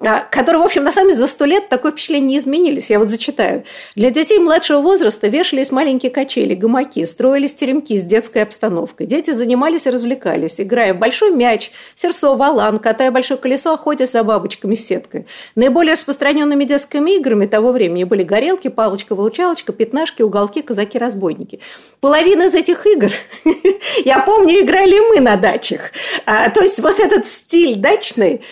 А, 0.00 0.20
которые, 0.20 0.60
в 0.60 0.66
общем, 0.66 0.84
на 0.84 0.92
самом 0.92 1.08
деле 1.08 1.20
за 1.20 1.26
сто 1.26 1.46
лет 1.46 1.68
такое 1.70 1.92
впечатление 1.92 2.28
не 2.28 2.38
изменились. 2.38 2.90
Я 2.90 2.98
вот 2.98 3.08
зачитаю. 3.08 3.64
Для 3.94 4.10
детей 4.10 4.38
младшего 4.38 4.80
возраста 4.80 5.28
вешались 5.28 5.70
маленькие 5.70 6.10
качели, 6.10 6.54
гамаки, 6.54 7.04
строились 7.06 7.54
теремки 7.54 7.96
с 7.96 8.04
детской 8.04 8.42
обстановкой. 8.42 9.06
Дети 9.06 9.30
занимались 9.30 9.86
и 9.86 9.90
развлекались, 9.90 10.60
играя 10.60 10.92
в 10.92 10.98
большой 10.98 11.30
мяч, 11.30 11.70
серсо, 11.94 12.34
валан, 12.34 12.78
катая 12.78 13.10
большое 13.10 13.40
колесо, 13.40 13.72
охотясь 13.72 14.12
за 14.12 14.22
бабочками 14.22 14.74
с 14.74 14.86
сеткой. 14.86 15.26
Наиболее 15.54 15.94
распространенными 15.94 16.64
детскими 16.64 17.16
играми 17.16 17.46
того 17.46 17.72
времени 17.72 18.04
были 18.04 18.22
горелки, 18.22 18.68
палочка-выручалочка, 18.68 19.72
пятнашки, 19.72 20.20
уголки, 20.20 20.60
казаки-разбойники. 20.60 21.60
Половина 22.00 22.44
из 22.44 22.54
этих 22.54 22.86
игр, 22.86 23.12
я 24.04 24.20
помню, 24.20 24.60
играли 24.60 25.00
мы 25.08 25.20
на 25.20 25.36
дачах. 25.36 25.92
А, 26.26 26.50
то 26.50 26.60
есть 26.60 26.80
вот 26.80 27.00
этот 27.00 27.26
стиль 27.26 27.76
дачный 27.76 28.42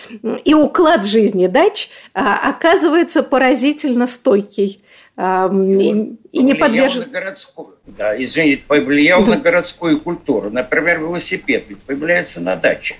и 0.43 0.53
уклад 0.55 1.05
жизни 1.05 1.34
жизни 1.35 1.47
дач 1.47 1.89
а, 2.13 2.49
оказывается 2.49 3.23
поразительно 3.23 4.07
стойкий. 4.07 4.81
И, 5.17 6.17
и 6.33 6.43
не 6.43 6.55
подвержен... 6.55 7.09
городскую, 7.09 7.77
да, 7.85 8.21
извините, 8.21 8.63
повлиял 8.67 9.23
да. 9.23 9.35
на 9.35 9.37
городскую 9.37 10.01
культуру. 10.01 10.49
Например, 10.49 10.99
велосипед 10.99 11.63
ведь 11.69 11.81
появляется 11.83 12.41
на 12.41 12.57
даче. 12.57 12.97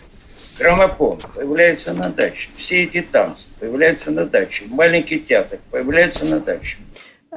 Граммофон 0.57 1.19
появляется 1.35 1.93
на 1.93 2.07
даче. 2.07 2.47
Все 2.55 2.83
эти 2.83 3.01
танцы 3.01 3.47
появляются 3.59 4.11
на 4.11 4.25
даче. 4.25 4.63
Маленький 4.69 5.19
театр 5.19 5.59
появляется 5.69 6.23
на 6.23 6.39
даче. 6.39 6.77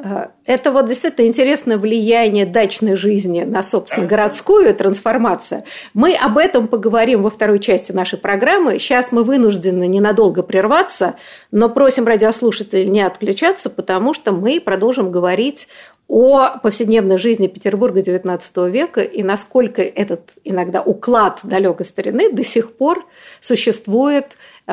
Э, 0.00 0.28
это 0.46 0.70
вот 0.70 0.86
действительно 0.86 1.26
интересное 1.26 1.76
влияние 1.76 2.46
дачной 2.46 2.96
жизни 2.96 3.42
на, 3.42 3.62
собственно, 3.62 4.06
городскую 4.06 4.72
трансформацию. 4.74 5.64
Мы 5.92 6.14
об 6.14 6.38
этом 6.38 6.68
поговорим 6.68 7.22
во 7.22 7.30
второй 7.30 7.58
части 7.58 7.92
нашей 7.92 8.18
программы. 8.18 8.78
Сейчас 8.78 9.10
мы 9.12 9.24
вынуждены 9.24 9.86
ненадолго 9.88 10.42
прерваться, 10.42 11.16
но 11.50 11.68
просим 11.68 12.06
радиослушателей 12.06 12.86
не 12.86 13.02
отключаться, 13.02 13.70
потому 13.70 14.14
что 14.14 14.32
мы 14.32 14.60
продолжим 14.60 15.10
говорить 15.10 15.68
о 16.06 16.58
повседневной 16.62 17.18
жизни 17.18 17.48
Петербурга 17.48 18.00
XIX 18.00 18.70
века 18.70 19.02
и 19.02 19.22
насколько 19.22 19.82
этот 19.82 20.30
иногда 20.44 20.80
уклад 20.80 21.40
далекой 21.42 21.84
старины 21.84 22.32
до 22.32 22.44
сих 22.44 22.72
пор 22.76 23.04
существует 23.40 24.38
э, 24.66 24.72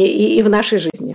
и, 0.00 0.38
и 0.38 0.42
в 0.42 0.48
нашей 0.48 0.78
жизни. 0.78 1.14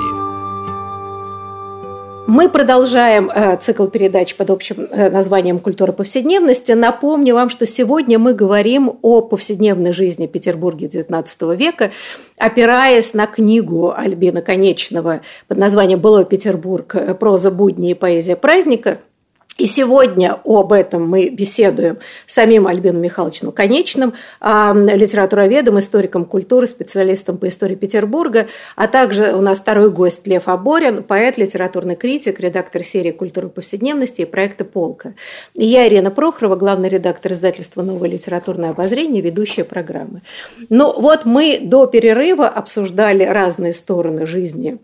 Мы 2.33 2.47
продолжаем 2.47 3.29
э, 3.29 3.57
цикл 3.57 3.87
передач 3.87 4.37
под 4.37 4.51
общим 4.51 4.87
э, 4.89 5.09
названием 5.09 5.59
«Культура 5.59 5.91
повседневности». 5.91 6.71
Напомню 6.71 7.33
вам, 7.33 7.49
что 7.49 7.65
сегодня 7.65 8.19
мы 8.19 8.33
говорим 8.33 8.99
о 9.01 9.19
повседневной 9.19 9.91
жизни 9.91 10.27
Петербурге 10.27 10.87
XIX 10.87 11.57
века, 11.57 11.91
опираясь 12.37 13.13
на 13.13 13.27
книгу 13.27 13.93
Альбина 13.93 14.41
Конечного 14.41 15.19
под 15.49 15.57
названием 15.57 15.99
«Былой 15.99 16.23
Петербург. 16.23 16.95
Проза 17.19 17.51
будни 17.51 17.91
и 17.91 17.95
поэзия 17.95 18.37
праздника», 18.37 18.99
и 19.61 19.67
сегодня 19.67 20.39
об 20.43 20.73
этом 20.73 21.07
мы 21.07 21.29
беседуем 21.29 21.99
с 22.25 22.33
самим 22.33 22.65
Альбином 22.65 22.99
Михайловичем 22.99 23.51
Конечным, 23.51 24.13
литературоведом, 24.41 25.77
историком 25.77 26.25
культуры, 26.25 26.65
специалистом 26.65 27.37
по 27.37 27.47
истории 27.47 27.75
Петербурга, 27.75 28.47
а 28.75 28.87
также 28.87 29.33
у 29.35 29.41
нас 29.41 29.59
второй 29.59 29.91
гость 29.91 30.25
Лев 30.25 30.47
Аборин, 30.47 31.03
поэт, 31.03 31.37
литературный 31.37 31.95
критик, 31.95 32.39
редактор 32.39 32.83
серии 32.83 33.11
«Культура 33.11 33.49
повседневности» 33.49 34.21
и 34.21 34.25
проекта 34.25 34.65
«Полка». 34.65 35.13
И 35.53 35.65
я, 35.65 35.87
Ирина 35.87 36.09
Прохорова, 36.09 36.55
главный 36.55 36.89
редактор 36.89 37.33
издательства 37.33 37.83
«Новое 37.83 38.09
литературное 38.09 38.71
обозрение», 38.71 39.21
ведущая 39.21 39.63
программы. 39.63 40.21
Ну 40.69 40.99
вот 40.99 41.25
мы 41.25 41.59
до 41.61 41.85
перерыва 41.85 42.49
обсуждали 42.49 43.23
разные 43.23 43.73
стороны 43.73 44.25
жизни 44.25 44.79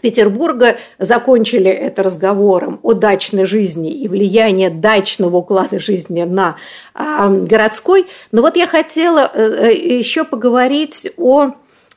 Петербурга 0.00 0.76
закончили 0.98 1.70
это 1.70 2.02
разговором 2.02 2.80
о 2.82 2.94
дачной 2.94 3.44
жизни 3.44 3.92
и 3.92 4.08
влиянии 4.08 4.68
дачного 4.68 5.38
уклада 5.38 5.78
жизни 5.78 6.22
на 6.22 6.56
а, 6.94 7.28
городской. 7.28 8.06
Но 8.32 8.42
вот 8.42 8.56
я 8.56 8.66
хотела 8.66 9.30
э, 9.32 9.72
еще 9.74 10.24
поговорить 10.24 11.10
о 11.16 11.52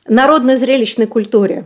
народной 0.06 0.56
зрелищной 0.56 1.06
культуре 1.06 1.64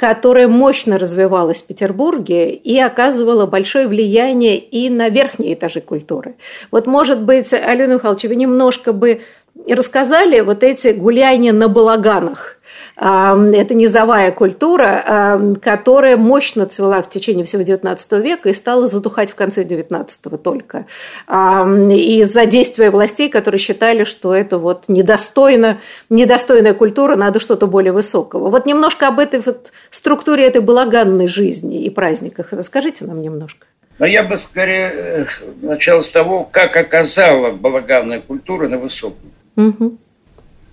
которая 0.00 0.48
мощно 0.48 0.96
развивалась 0.96 1.60
в 1.60 1.66
Петербурге 1.66 2.54
и 2.54 2.78
оказывала 2.78 3.44
большое 3.44 3.86
влияние 3.86 4.56
и 4.56 4.88
на 4.88 5.10
верхние 5.10 5.52
этажи 5.52 5.82
культуры. 5.82 6.36
Вот, 6.70 6.86
может 6.86 7.20
быть, 7.20 7.52
Алена 7.52 7.96
Михайлович, 7.96 8.22
вы 8.22 8.36
немножко 8.36 8.94
бы 8.94 9.20
рассказали 9.68 10.40
вот 10.40 10.62
эти 10.62 10.88
гуляния 10.88 11.52
на 11.52 11.68
балаганах– 11.68 12.56
это 13.00 13.74
низовая 13.74 14.30
культура, 14.30 15.56
которая 15.62 16.18
мощно 16.18 16.66
цвела 16.66 17.00
в 17.02 17.08
течение 17.08 17.46
всего 17.46 17.62
XIX 17.62 18.20
века 18.20 18.50
и 18.50 18.52
стала 18.52 18.86
затухать 18.86 19.30
в 19.30 19.34
конце 19.34 19.62
XIX 19.62 20.36
только. 20.36 20.86
Из-за 21.26 22.46
действия 22.46 22.90
властей, 22.90 23.30
которые 23.30 23.58
считали, 23.58 24.04
что 24.04 24.34
это 24.34 24.58
вот 24.58 24.84
недостойно, 24.88 25.78
недостойная 26.10 26.74
культура, 26.74 27.16
надо 27.16 27.40
что-то 27.40 27.66
более 27.66 27.92
высокого. 27.92 28.50
Вот 28.50 28.66
немножко 28.66 29.08
об 29.08 29.18
этой 29.18 29.40
вот 29.40 29.72
структуре 29.90 30.46
этой 30.46 30.60
балаганной 30.60 31.26
жизни 31.26 31.82
и 31.82 31.88
праздниках 31.88 32.52
расскажите 32.52 33.06
нам 33.06 33.22
немножко. 33.22 33.66
Но 33.98 34.06
я 34.06 34.22
бы 34.24 34.36
скорее 34.38 34.90
э, 34.92 35.26
начал 35.60 36.02
с 36.02 36.10
того, 36.10 36.48
как 36.50 36.76
оказала 36.76 37.50
балаганная 37.50 38.20
культура 38.20 38.66
на 38.66 38.78
высокую. 38.78 39.30
Угу. 39.56 39.98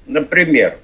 Например, 0.06 0.78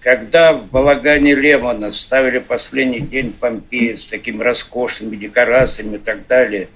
когда 0.00 0.52
в 0.52 0.66
балагане 0.70 1.34
Лемона 1.34 1.90
ставили 1.90 2.38
последний 2.38 3.00
день 3.00 3.32
Помпеи 3.32 3.94
с 3.94 4.06
такими 4.06 4.42
роскошными 4.42 5.16
декорациями 5.16 5.96
и 5.96 5.98
так 5.98 6.26
далее, 6.28 6.68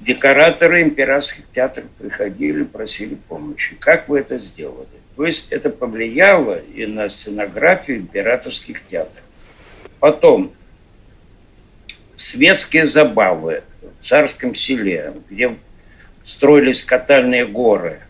декораторы 0.00 0.82
императорских 0.82 1.44
театров 1.54 1.84
приходили, 1.98 2.64
просили 2.64 3.14
помощи. 3.14 3.76
Как 3.78 4.08
вы 4.08 4.20
это 4.20 4.38
сделали? 4.38 4.88
То 5.16 5.26
есть 5.26 5.48
это 5.50 5.70
повлияло 5.70 6.56
и 6.58 6.86
на 6.86 7.08
сценографию 7.08 7.98
императорских 7.98 8.84
театров. 8.86 9.22
Потом 10.00 10.52
светские 12.14 12.86
забавы 12.86 13.62
в 14.00 14.04
царском 14.04 14.54
селе, 14.54 15.14
где 15.30 15.56
строились 16.22 16.82
катальные 16.82 17.46
горы, 17.46 18.00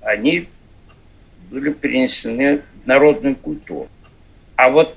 они 0.00 0.48
были 1.54 1.72
перенесены 1.72 2.62
народную 2.84 3.36
культуру. 3.36 3.88
А 4.56 4.68
вот 4.68 4.96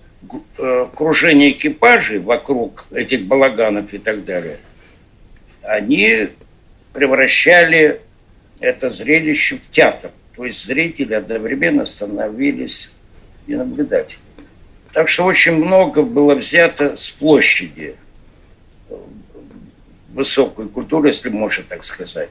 э, 0.57 0.87
кружение 0.95 1.51
экипажей 1.51 2.19
вокруг 2.19 2.87
этих 2.91 3.25
балаганов 3.25 3.93
и 3.93 3.99
так 3.99 4.25
далее, 4.25 4.57
они 5.61 6.29
превращали 6.93 8.01
это 8.59 8.89
зрелище 8.89 9.57
в 9.57 9.69
театр. 9.69 10.11
То 10.35 10.45
есть 10.45 10.65
зрители 10.65 11.13
одновременно 11.13 11.85
становились 11.85 12.91
и 13.45 13.55
наблюдателями. 13.55 14.23
Так 14.93 15.09
что 15.09 15.25
очень 15.25 15.53
много 15.53 16.01
было 16.01 16.33
взято 16.35 16.95
с 16.95 17.09
площади 17.09 17.95
высокой 20.13 20.67
культуры, 20.67 21.09
если 21.09 21.29
можно 21.29 21.63
так 21.67 21.83
сказать. 21.83 22.29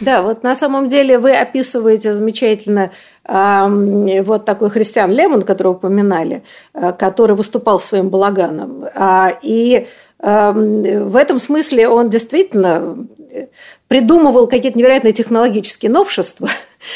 Да, 0.00 0.22
вот 0.22 0.42
на 0.42 0.54
самом 0.54 0.88
деле 0.88 1.18
вы 1.18 1.36
описываете 1.36 2.12
замечательно 2.12 2.92
э, 3.17 3.17
вот 3.28 4.44
такой 4.46 4.70
христиан 4.70 5.12
Лемон, 5.12 5.42
которого 5.42 5.74
упоминали, 5.74 6.42
э, 6.72 6.92
который 6.92 7.36
выступал 7.36 7.78
своим 7.78 8.08
балаганом. 8.08 8.84
Э, 8.84 9.32
и 9.42 9.86
э, 10.18 10.52
в 10.52 11.14
этом 11.14 11.38
смысле 11.38 11.88
он 11.88 12.08
действительно 12.08 13.06
придумывал 13.88 14.46
какие-то 14.46 14.78
невероятные 14.78 15.12
технологические 15.12 15.90
новшества, 15.90 16.50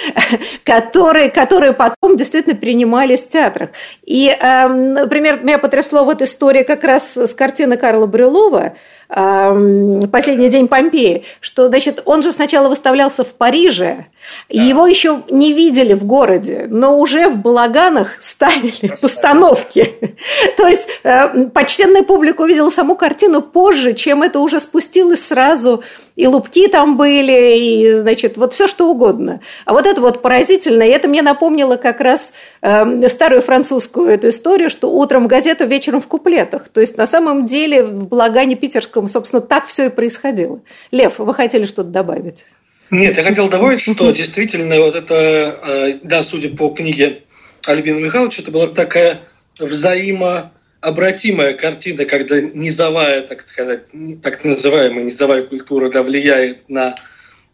которые, 0.65 1.31
которые 1.31 1.73
потом 1.73 2.17
действительно 2.17 2.55
принимались 2.55 3.23
в 3.23 3.31
театрах. 3.31 3.71
И, 4.05 4.29
э, 4.29 4.69
например, 4.69 5.43
меня 5.43 5.59
потрясло 5.59 6.05
вот 6.05 6.23
история 6.23 6.65
как 6.65 6.85
раз 6.85 7.17
с 7.17 7.35
картины 7.35 7.77
Карла 7.77 8.07
Брюлова 8.07 8.75
«Последний 9.15 10.49
день 10.49 10.69
Помпеи», 10.69 11.25
что, 11.41 11.69
значит, 11.69 12.03
он 12.07 12.23
же 12.23 12.33
сначала 12.33 12.69
выставлялся 12.69 13.25
в 13.25 13.35
Париже, 13.35 14.07
да. 14.49 14.63
его 14.63 14.87
еще 14.87 15.23
не 15.31 15.53
видели 15.53 15.93
в 15.93 16.05
городе, 16.05 16.67
но 16.71 16.99
уже 16.99 17.29
в 17.29 17.39
балаганах 17.39 18.17
ставили 18.21 18.89
постановки. 19.01 20.17
То 20.57 20.67
есть 20.67 20.89
э, 21.03 21.47
почтенная 21.53 22.05
публика 22.05 22.43
увидела 22.43 22.71
саму 22.71 22.97
картину 22.97 23.43
позже, 23.43 23.93
чем 23.93 24.23
это 24.23 24.41
уже 24.41 24.61
спустилось 24.61 25.27
сразу 25.27 25.83
и 26.17 26.27
лупки 26.27 26.69
там 26.69 26.97
были, 26.97 27.57
и, 27.59 27.93
значит, 27.95 28.37
вот 28.37 28.53
все 28.53 28.67
что 28.67 28.89
угодно. 28.91 29.41
А 29.65 29.73
вот 29.73 29.87
это 29.87 30.01
вот 30.01 30.21
поразительно, 30.21 30.83
и 30.83 30.89
это 30.89 31.09
мне 31.09 31.23
напомнило 31.23 31.77
как 31.77 32.01
раз 32.01 32.33
э, 32.61 33.09
старую 33.09 33.41
французскую 33.41 34.09
эту 34.09 34.29
историю, 34.29 34.69
что 34.69 34.91
утром 34.91 35.27
газета, 35.27 35.65
вечером 35.65 36.03
в 36.03 36.09
куплетах. 36.09 36.69
То 36.69 36.81
есть, 36.81 36.97
на 36.99 37.07
самом 37.07 37.47
деле, 37.47 37.83
в 37.85 38.09
Благане 38.09 38.57
Питерском, 39.03 39.09
собственно, 39.09 39.43
так 39.43 39.67
все 39.67 39.87
и 39.87 39.91
происходило. 39.91 40.61
Лев, 40.91 41.19
вы 41.19 41.35
хотели 41.35 41.67
что-то 41.67 41.91
добавить? 41.91 42.45
Нет, 42.91 43.17
я 43.17 43.23
хотел 43.23 43.49
добавить, 43.49 43.81
что 43.81 44.11
действительно 44.11 44.77
вот 44.79 44.95
это, 44.95 45.15
э, 45.15 45.99
да, 46.03 46.23
судя 46.23 46.51
по 46.51 46.69
книге 46.71 47.23
Альбина 47.65 47.99
Михайловича, 47.99 48.43
это 48.43 48.51
была 48.51 48.67
такая 48.69 49.21
взаимо 49.59 50.53
обратимая 50.81 51.55
картина, 51.55 52.05
когда 52.05 52.41
низовая, 52.41 53.23
так 53.23 53.49
сказать, 53.49 53.85
так 54.23 54.45
называемая 54.45 55.05
низовая 55.05 55.43
культура 55.45 55.91
да, 55.91 56.03
влияет 56.03 56.69
на 56.69 56.97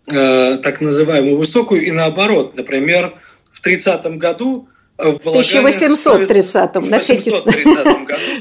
э, 0.06 0.58
так 0.62 0.80
называемую 0.80 1.36
высокую 1.36 1.84
и 1.84 1.90
наоборот. 1.92 2.56
Например, 2.56 3.14
в 3.52 3.64
30-м 3.64 4.18
году 4.18 4.68
в 4.96 5.18
1830-м, 5.18 6.88
на 6.88 6.98
всякий 6.98 7.30
году 7.30 7.52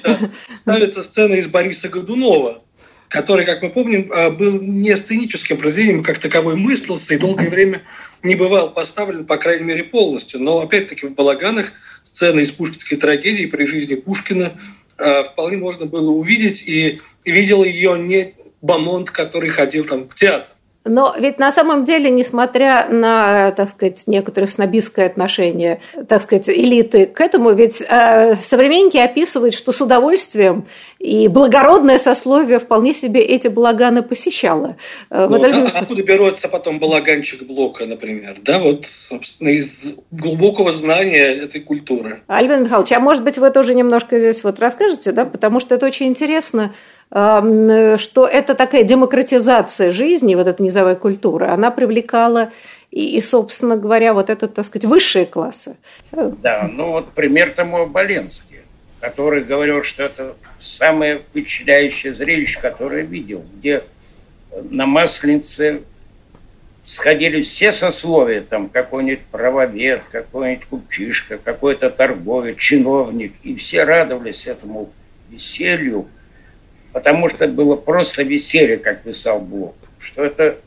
да, 0.04 0.20
ставится 0.58 1.04
сцена 1.04 1.36
из 1.36 1.46
Бориса 1.46 1.90
Годунова, 1.90 2.64
который, 3.10 3.46
как 3.46 3.62
мы 3.62 3.70
помним, 3.70 4.12
э, 4.12 4.30
был 4.32 4.60
не 4.62 4.96
сценическим 4.98 5.58
произведением, 5.58 6.04
как 6.04 6.20
таковой 6.20 6.56
мыслился 6.56 7.14
и 7.14 7.18
долгое 7.18 7.50
время 7.50 7.84
не 8.24 8.36
бывал 8.36 8.74
поставлен, 8.74 9.26
по 9.26 9.38
крайней 9.38 9.66
мере, 9.66 9.84
полностью. 9.84 10.42
Но, 10.42 10.62
опять-таки, 10.62 11.08
в 11.08 11.14
балаганах 11.14 11.72
сцены 12.04 12.42
из 12.42 12.52
пушкинской 12.52 12.98
трагедии 12.98 13.46
при 13.46 13.66
жизни 13.66 13.96
Пушкина 13.96 14.60
э, 14.98 15.24
вполне 15.24 15.58
можно 15.58 15.86
было 15.86 16.10
увидеть, 16.10 16.68
и 16.68 17.02
видел 17.24 17.64
ее 17.64 17.98
не 17.98 18.34
Бамонт, 18.62 19.12
который 19.12 19.50
ходил 19.50 19.86
там 19.86 20.10
в 20.10 20.16
театр. 20.16 20.50
Но 20.88 21.16
ведь 21.18 21.40
на 21.40 21.52
самом 21.52 21.86
деле, 21.86 22.10
несмотря 22.10 22.88
на, 22.90 23.52
так 23.52 23.70
сказать, 23.70 24.04
некоторое 24.08 24.48
снобистское 24.48 25.06
отношение, 25.06 25.82
так 26.08 26.22
сказать, 26.22 26.50
элиты 26.50 27.06
к 27.06 27.22
этому, 27.22 27.54
ведь 27.54 27.82
э, 27.82 28.36
современники 28.36 28.98
описывают, 28.98 29.54
что 29.54 29.72
с 29.72 29.82
удовольствием 29.82 30.66
и 31.00 31.28
благородное 31.28 31.98
сословие 31.98 32.60
вполне 32.60 32.94
себе 32.94 33.22
эти 33.22 33.48
балаганы 33.48 34.02
посещало. 34.02 34.78
Э, 35.10 35.28
ну, 35.30 35.38
вот, 35.38 35.42
да, 35.42 35.72
откуда 35.76 36.04
берется 36.04 36.50
потом 36.50 36.80
балаганчик 36.80 37.44
Блока, 37.44 37.86
например? 37.86 38.38
Да, 38.42 38.60
вот, 38.60 38.86
собственно, 39.10 39.50
из 39.50 39.96
глубокого 40.12 40.72
знания 40.72 41.26
этой 41.26 41.62
культуры. 41.62 42.22
Альбин 42.28 42.64
Михайлович, 42.64 42.92
а 42.92 43.00
может 43.00 43.24
быть, 43.24 43.38
вы 43.38 43.52
тоже 43.52 43.76
немножко 43.76 44.18
здесь 44.18 44.44
вот 44.44 44.60
расскажете, 44.60 45.12
да, 45.12 45.26
потому 45.26 45.60
что 45.60 45.76
это 45.76 45.86
очень 45.86 46.08
интересно, 46.08 46.74
что 47.10 48.28
это 48.28 48.54
такая 48.56 48.84
демократизация 48.84 49.92
жизни, 49.92 50.36
вот 50.36 50.48
эта 50.48 50.62
низовая 50.62 50.96
культура, 50.96 51.54
она 51.54 51.72
привлекала 51.72 52.52
и, 52.92 53.18
и, 53.18 53.22
собственно 53.22 53.78
говоря, 53.78 54.14
вот 54.14 54.30
это, 54.30 54.48
так 54.48 54.66
сказать, 54.66 54.86
высшие 54.86 55.26
классы. 55.26 55.78
Да, 56.12 56.70
ну 56.72 56.92
вот 56.92 57.12
пример 57.14 57.52
тому 57.52 57.78
Оболенский, 57.82 58.60
который 59.00 59.44
говорил, 59.44 59.84
что 59.84 60.04
это 60.04 60.36
самое 60.60 61.20
впечатляющее 61.20 62.14
зрелище, 62.14 62.60
которое 62.60 63.04
видел, 63.04 63.44
где 63.56 63.84
на 64.70 64.86
Масленице 64.86 65.84
сходили 66.82 67.42
все 67.42 67.72
сословия, 67.72 68.42
там 68.42 68.70
какой-нибудь 68.70 69.26
правовед, 69.26 70.04
какой-нибудь 70.12 70.66
купчишка, 70.66 71.38
какой-то 71.38 71.90
торговец, 71.90 72.58
чиновник, 72.58 73.34
и 73.44 73.56
все 73.56 73.84
радовались 73.84 74.48
этому 74.48 74.92
веселью, 75.30 76.08
потому 76.98 77.30
что 77.30 77.48
было 77.48 77.76
просто 77.76 78.24
веселье, 78.24 78.78
как 78.78 79.04
писал 79.04 79.40
Блок, 79.40 79.76
что 80.00 80.26
это 80.26 80.58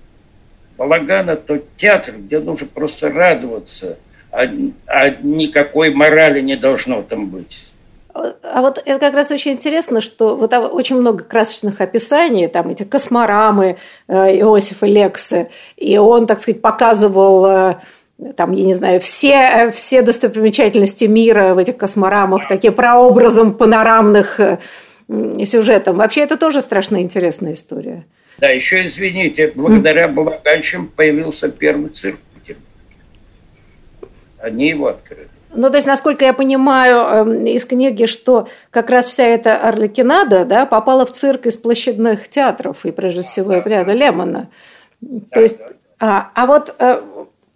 балагана, 0.79 1.35
то 1.35 1.61
театр, 1.77 2.14
где 2.19 2.38
нужно 2.38 2.69
просто 2.73 3.11
радоваться, 3.11 3.99
а, 4.31 4.43
а 4.87 5.11
никакой 5.23 5.93
морали 5.93 6.40
не 6.40 6.55
должно 6.55 7.03
там 7.03 7.31
быть. 7.31 7.73
А 8.14 8.61
вот 8.61 8.81
это 8.85 9.01
как 9.01 9.14
раз 9.14 9.33
очень 9.33 9.55
интересно, 9.55 10.01
что 10.01 10.37
вот 10.37 10.55
очень 10.55 10.95
много 10.95 11.25
красочных 11.25 11.81
описаний, 11.81 12.47
там 12.47 12.69
эти 12.69 12.85
косморамы 12.85 13.79
э, 14.07 14.12
Иосифа 14.38 14.87
Лекса, 14.87 15.49
и 15.77 15.99
он, 15.99 16.29
так 16.29 16.38
сказать, 16.38 16.62
показывал 16.62 17.47
э, 17.47 17.75
там, 18.37 18.53
я 18.53 18.64
не 18.64 18.75
знаю, 18.75 19.01
все, 19.01 19.73
все 19.73 20.03
достопримечательности 20.03 21.07
мира 21.07 21.55
в 21.55 21.59
этих 21.59 21.77
косморамах, 21.77 22.47
такие 22.47 22.71
прообразом 22.71 23.55
панорамных 23.55 24.38
сюжетом. 25.46 25.96
Вообще 25.96 26.23
это 26.23 26.37
тоже 26.37 26.61
страшно 26.61 27.01
интересная 27.01 27.55
история. 27.55 28.05
Да, 28.38 28.49
еще 28.49 28.85
извините, 28.85 29.53
благодаря 29.55 30.09
Балаганчам 30.09 30.88
появился 30.88 31.51
первый 31.51 31.90
цирк 31.90 32.18
в 32.18 32.40
Петербурге. 32.40 32.96
Они 34.38 34.68
его 34.68 34.88
открыли. 34.88 35.29
Ну, 35.53 35.68
то 35.68 35.77
есть, 35.77 35.87
насколько 35.87 36.25
я 36.25 36.33
понимаю 36.33 36.99
эм, 36.99 37.44
из 37.44 37.64
книги, 37.64 38.07
что 38.07 38.49
как 38.70 38.88
раз 38.88 39.07
вся 39.07 39.25
эта 39.25 39.57
Орликинада 39.57 40.44
да, 40.44 40.64
попала 40.64 41.05
в 41.05 41.12
цирк 41.12 41.46
из 41.46 41.57
площадных 41.57 42.29
театров, 42.29 42.87
и 42.87 42.92
прежде 42.92 43.23
всего 43.23 43.55
и 43.55 43.68
ряда 43.68 43.92
Лемона. 43.92 44.49
Да, 45.01 45.20
то 45.33 45.40
есть, 45.40 45.59
да. 45.59 45.66
А, 45.99 46.31
а 46.35 46.46
вот 46.46 46.75
э, 46.79 47.01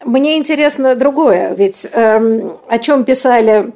мне 0.05 0.37
интересно 0.39 0.97
другое, 0.97 1.55
ведь 1.55 1.87
э, 1.91 2.51
о 2.69 2.79
чем 2.79 3.05
писали 3.05 3.73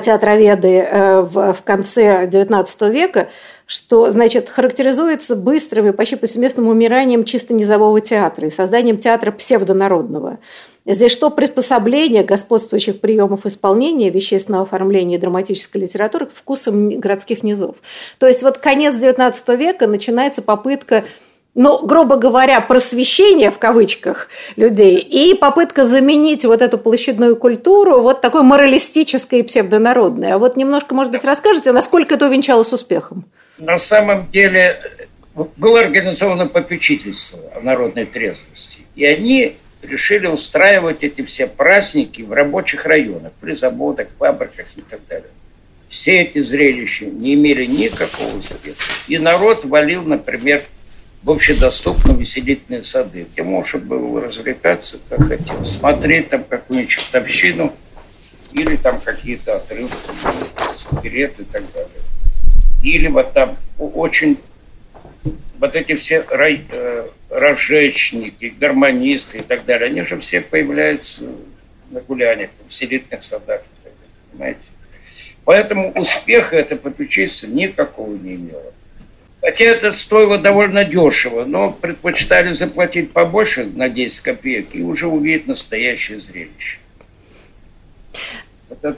театроведы 0.00 0.78
э, 0.78 1.20
в 1.22 1.56
конце 1.64 2.26
XIX 2.26 2.90
века, 2.90 3.28
что, 3.66 4.10
значит, 4.10 4.50
характеризуется 4.50 5.36
быстрым 5.36 5.88
и 5.88 5.92
почти 5.92 6.16
повсеместным 6.16 6.68
умиранием 6.68 7.24
чисто 7.24 7.54
низового 7.54 8.00
театра 8.00 8.46
и 8.46 8.50
созданием 8.50 8.98
театра 8.98 9.32
псевдонародного. 9.32 10.38
Здесь 10.86 11.12
что 11.12 11.30
приспособление 11.30 12.24
господствующих 12.24 13.00
приемов 13.00 13.46
исполнения 13.46 14.10
вещественного 14.10 14.64
оформления 14.64 15.16
и 15.16 15.18
драматической 15.18 15.80
литературы 15.80 16.26
к 16.26 16.34
вкусам 16.34 17.00
городских 17.00 17.42
низов. 17.42 17.76
То 18.18 18.26
есть 18.26 18.42
вот 18.42 18.58
конец 18.58 18.94
XIX 18.94 19.56
века 19.56 19.86
начинается 19.86 20.42
попытка 20.42 21.04
ну, 21.54 21.86
грубо 21.86 22.16
говоря, 22.16 22.60
просвещение 22.60 23.50
в 23.50 23.58
кавычках 23.58 24.28
людей 24.56 24.98
и 24.98 25.34
попытка 25.34 25.84
заменить 25.84 26.44
вот 26.44 26.62
эту 26.62 26.78
площадную 26.78 27.36
культуру 27.36 28.00
вот 28.00 28.20
такой 28.20 28.42
моралистической 28.42 29.40
и 29.40 29.42
псевдонародной. 29.42 30.32
А 30.32 30.38
вот 30.38 30.56
немножко, 30.56 30.94
может 30.94 31.12
быть, 31.12 31.24
расскажете, 31.24 31.72
насколько 31.72 32.16
это 32.16 32.26
увенчалось 32.26 32.72
успехом? 32.72 33.24
На 33.58 33.76
самом 33.76 34.30
деле 34.30 34.80
было 35.56 35.80
организовано 35.80 36.46
попечительство 36.46 37.38
о 37.54 37.60
народной 37.60 38.06
трезвости. 38.06 38.80
И 38.96 39.04
они 39.04 39.56
решили 39.82 40.26
устраивать 40.26 41.02
эти 41.04 41.24
все 41.24 41.46
праздники 41.46 42.22
в 42.22 42.32
рабочих 42.32 42.84
районах, 42.86 43.32
при 43.40 43.54
заводах, 43.54 44.08
фабриках 44.18 44.66
и 44.76 44.80
так 44.80 45.00
далее. 45.08 45.30
Все 45.88 46.22
эти 46.22 46.40
зрелища 46.40 47.04
не 47.04 47.34
имели 47.34 47.66
никакого 47.66 48.38
успеха. 48.38 48.82
И 49.06 49.18
народ 49.18 49.64
валил, 49.64 50.02
например, 50.02 50.64
в 51.24 51.30
общедоступные 51.30 52.18
веселительные 52.18 52.84
сады, 52.84 53.26
где 53.32 53.42
можно 53.42 53.78
было 53.78 54.20
развлекаться, 54.20 54.98
как 55.08 55.26
хотел, 55.26 55.64
смотреть 55.64 56.28
там 56.28 56.44
какую-нибудь 56.44 56.90
чертовщину 56.90 57.72
или 58.52 58.76
там 58.76 59.00
какие-то 59.00 59.56
отрывки, 59.56 59.96
скелеты 60.76 61.42
и 61.42 61.46
так 61.46 61.62
далее. 61.72 61.88
Или 62.82 63.08
вот 63.08 63.32
там 63.32 63.56
очень 63.78 64.38
вот 65.58 65.74
эти 65.74 65.94
все 65.96 66.22
рай, 66.28 66.62
э, 66.68 67.08
разжечники, 67.30 68.54
гармонисты 68.60 69.38
и 69.38 69.42
так 69.42 69.64
далее, 69.64 69.88
они 69.88 70.02
же 70.02 70.20
все 70.20 70.42
появляются 70.42 71.22
на 71.90 72.00
гуляниях, 72.00 72.50
в 72.68 72.74
селитных 72.74 73.24
садах, 73.24 73.62
понимаете. 74.30 74.70
Поэтому 75.46 75.90
успеха 75.92 76.56
это 76.56 76.76
попечительство 76.76 77.46
никакого 77.46 78.14
не 78.14 78.34
имело. 78.34 78.74
Хотя 79.44 79.66
это 79.66 79.92
стоило 79.92 80.38
довольно 80.38 80.86
дешево, 80.86 81.44
но 81.44 81.70
предпочитали 81.70 82.52
заплатить 82.52 83.12
побольше 83.12 83.66
на 83.66 83.90
10 83.90 84.20
копеек 84.20 84.68
и 84.72 84.82
уже 84.82 85.06
увидеть 85.06 85.46
настоящее 85.46 86.18
зрелище. 86.18 86.78
Вот 88.70 88.96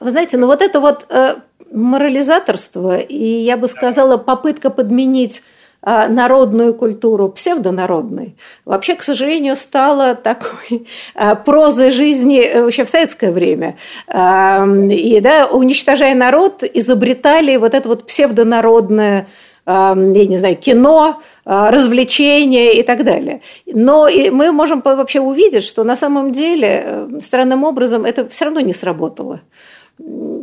Вы 0.00 0.10
знаете, 0.10 0.38
ну 0.38 0.48
вот 0.48 0.60
это 0.60 0.80
вот 0.80 1.06
э, 1.08 1.36
морализаторство, 1.70 2.98
и 2.98 3.24
я 3.24 3.56
бы 3.56 3.68
сказала, 3.68 4.16
попытка 4.16 4.70
подменить 4.70 5.44
а, 5.86 6.08
народную 6.08 6.72
культуру 6.72 7.28
псевдонародной, 7.28 8.36
вообще, 8.64 8.94
к 8.94 9.02
сожалению, 9.02 9.54
стала 9.54 10.14
такой 10.14 10.88
а, 11.14 11.34
прозой 11.34 11.90
жизни 11.90 12.40
э, 12.40 12.62
вообще 12.62 12.84
в 12.84 12.88
советское 12.88 13.30
время. 13.30 13.76
А, 14.08 14.66
и, 14.66 15.20
да, 15.20 15.46
уничтожая 15.46 16.14
народ, 16.14 16.62
изобретали 16.62 17.58
вот 17.58 17.74
это 17.74 17.86
вот 17.86 18.06
псевдонародное 18.06 19.28
я 19.66 20.26
не 20.26 20.36
знаю, 20.36 20.56
кино, 20.56 21.22
развлечения 21.44 22.72
и 22.72 22.82
так 22.82 23.04
далее. 23.04 23.40
Но 23.66 24.08
мы 24.30 24.52
можем 24.52 24.82
вообще 24.84 25.20
увидеть, 25.20 25.64
что 25.64 25.84
на 25.84 25.96
самом 25.96 26.32
деле 26.32 26.82
э, 26.84 27.20
странным 27.20 27.64
образом 27.64 28.04
это 28.04 28.28
все 28.28 28.46
равно 28.46 28.60
не 28.60 28.72
сработало. 28.72 29.40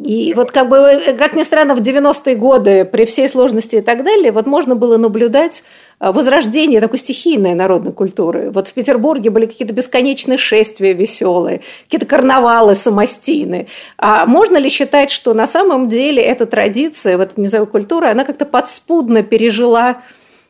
И 0.04 0.34
вот 0.34 0.52
как 0.52 0.70
бы, 0.70 0.78
э, 0.78 1.14
как 1.16 1.34
ни 1.34 1.44
странно, 1.44 1.76
в 1.76 1.82
90-е 1.82 2.36
годы 2.36 2.86
при 2.86 3.06
всей 3.06 3.30
сложности 3.30 3.78
и 3.78 3.82
так 3.82 4.04
далее, 4.04 4.32
вот 4.32 4.48
можно 4.48 4.76
было 4.76 4.98
наблюдать 4.98 5.64
а, 6.00 6.12
возрождение 6.12 6.82
такой 6.82 6.98
стихийной 6.98 7.54
народной 7.54 7.94
культуры. 7.94 8.50
Вот 8.50 8.68
в 8.68 8.74
Петербурге 8.74 9.30
были 9.30 9.46
какие-то 9.46 9.74
бесконечные 9.74 10.40
шествия 10.40 10.94
веселые, 10.94 11.62
какие-то 11.86 12.08
карнавалы 12.08 12.76
самостийные. 12.76 13.68
А 13.98 14.26
можно 14.26 14.58
ли 14.58 14.70
считать, 14.70 15.12
что 15.12 15.34
на 15.36 15.46
самом 15.46 15.88
деле 15.88 16.24
эта 16.24 16.48
традиция, 16.48 17.18
вот 17.18 17.38
низовая 17.38 17.68
культура, 17.68 18.10
она 18.10 18.24
как-то 18.24 18.46
подспудно 18.46 19.22
пережила 19.22 20.02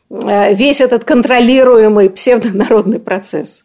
э, 0.08 0.54
весь 0.54 0.80
этот 0.80 1.04
контролируемый 1.04 2.08
псевдонародный 2.08 3.00
процесс? 3.00 3.64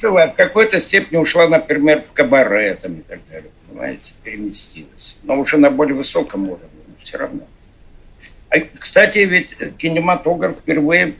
В 0.00 0.34
какой-то 0.36 0.78
степени 0.78 1.18
ушла, 1.18 1.48
например, 1.48 2.04
в 2.08 2.12
кабаре 2.12 2.78
там, 2.80 2.96
и 2.96 3.00
так 3.00 3.20
далее 3.28 3.50
понимаете, 3.68 4.14
переместилась. 4.22 5.16
Но 5.22 5.38
уже 5.38 5.58
на 5.58 5.70
более 5.70 5.94
высоком 5.94 6.48
уровне, 6.48 6.68
все 7.02 7.18
равно. 7.18 7.40
А, 8.50 8.60
кстати, 8.78 9.18
ведь 9.18 9.54
кинематограф 9.76 10.56
впервые 10.58 11.14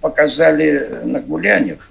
показали 0.00 1.00
на 1.04 1.20
гуляниях, 1.20 1.90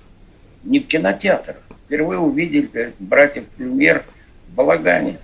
не 0.63 0.79
в 0.79 0.87
кинотеатрах. 0.87 1.57
Впервые 1.85 2.19
увидели 2.19 2.93
братьев 2.99 3.45
Люмьер 3.57 4.03
в 4.49 4.55
Балагане. 4.55 5.17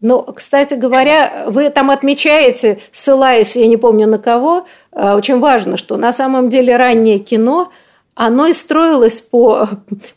Ну, 0.00 0.22
кстати 0.22 0.74
говоря, 0.74 1.46
вы 1.48 1.70
там 1.70 1.90
отмечаете, 1.90 2.78
ссылаясь, 2.92 3.56
я 3.56 3.66
не 3.66 3.76
помню 3.76 4.06
на 4.06 4.18
кого, 4.18 4.66
а, 4.92 5.16
очень 5.16 5.40
важно, 5.40 5.76
что 5.76 5.96
на 5.96 6.12
самом 6.12 6.50
деле 6.50 6.76
раннее 6.76 7.18
кино– 7.18 7.72
оно 8.18 8.48
и 8.48 8.52
строилось 8.52 9.20
по, 9.20 9.68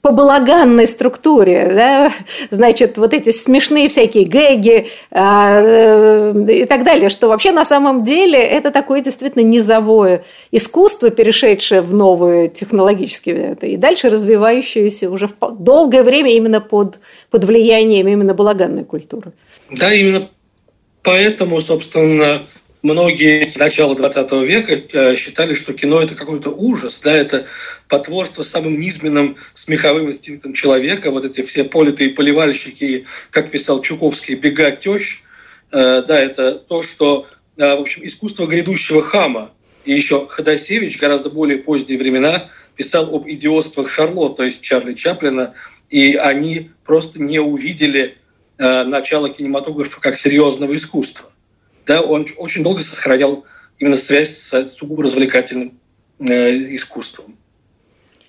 по 0.02 0.12
балаганной 0.12 0.88
структуре, 0.88 1.72
да? 1.72 2.12
значит, 2.50 2.98
вот 2.98 3.14
эти 3.14 3.30
смешные 3.30 3.90
всякие 3.90 4.26
гэги 4.26 4.88
э, 5.12 6.44
и 6.50 6.66
так 6.66 6.84
далее, 6.84 7.10
что 7.10 7.28
вообще 7.28 7.52
на 7.52 7.64
самом 7.64 8.04
деле 8.04 8.40
это 8.40 8.72
такое 8.72 9.02
действительно 9.02 9.44
низовое 9.44 10.24
искусство, 10.50 11.12
перешедшее 11.12 11.82
в 11.82 11.94
новые 11.94 12.50
технологические, 12.50 13.56
и 13.62 13.78
дальше 13.78 14.10
развивающееся 14.10 15.08
уже 15.08 15.28
в 15.28 15.36
долгое 15.60 16.02
время 16.02 16.34
именно 16.34 16.60
под, 16.60 17.00
под 17.30 17.44
влиянием 17.44 18.08
именно 18.08 18.34
балаганной 18.34 18.84
культуры. 18.84 19.32
Да, 19.70 19.94
именно 19.94 20.28
поэтому, 21.04 21.62
собственно, 21.62 22.42
многие 22.82 23.52
начала 23.58 23.96
20 23.96 24.32
века 24.44 24.82
э, 24.92 25.16
считали, 25.16 25.56
что 25.56 25.74
кино 25.74 26.02
это 26.02 26.16
какой-то 26.16 26.50
ужас, 26.50 27.00
да, 27.04 27.16
это 27.16 27.46
потворство 27.88 28.44
самым 28.44 28.80
низменным 28.80 29.38
смеховым 29.54 30.10
инстинктом 30.10 30.54
человека, 30.54 31.12
вот 31.12 31.26
эти 31.26 31.42
все 31.44 31.64
политые 31.64 32.12
поливальщики, 32.12 33.06
как 33.30 33.52
писал 33.52 33.82
Чуковский, 33.82 34.36
бега 34.36 34.72
тещ, 34.72 35.22
э, 35.72 36.04
да, 36.08 36.20
это 36.20 36.56
то, 36.56 36.84
что, 36.84 37.28
э, 37.58 37.76
в 37.76 37.82
общем, 37.82 38.06
искусство 38.06 38.46
грядущего 38.48 39.04
хама. 39.04 39.52
И 39.84 39.94
еще 39.94 40.28
Ходосевич, 40.28 41.00
гораздо 41.00 41.30
более 41.30 41.58
поздние 41.58 41.98
времена, 41.98 42.50
писал 42.76 43.14
об 43.14 43.28
идиотствах 43.28 43.90
Шарлот, 43.90 44.38
то 44.38 44.44
есть 44.44 44.62
Чарли 44.62 44.94
Чаплина, 44.94 45.54
и 45.90 46.14
они 46.14 46.72
просто 46.86 47.22
не 47.22 47.40
увидели 47.40 48.18
начало 48.58 49.30
кинематографа 49.30 50.00
как 50.00 50.20
серьезного 50.20 50.76
искусства. 50.76 51.31
Да, 51.86 52.02
он 52.02 52.28
очень 52.38 52.64
долго 52.64 52.82
сохранял 52.82 53.46
именно 53.80 53.96
связь 53.96 54.38
с 54.38 54.72
сугубо 54.72 55.04
развлекательным 55.04 55.80
э, 56.20 56.76
искусством. 56.76 57.38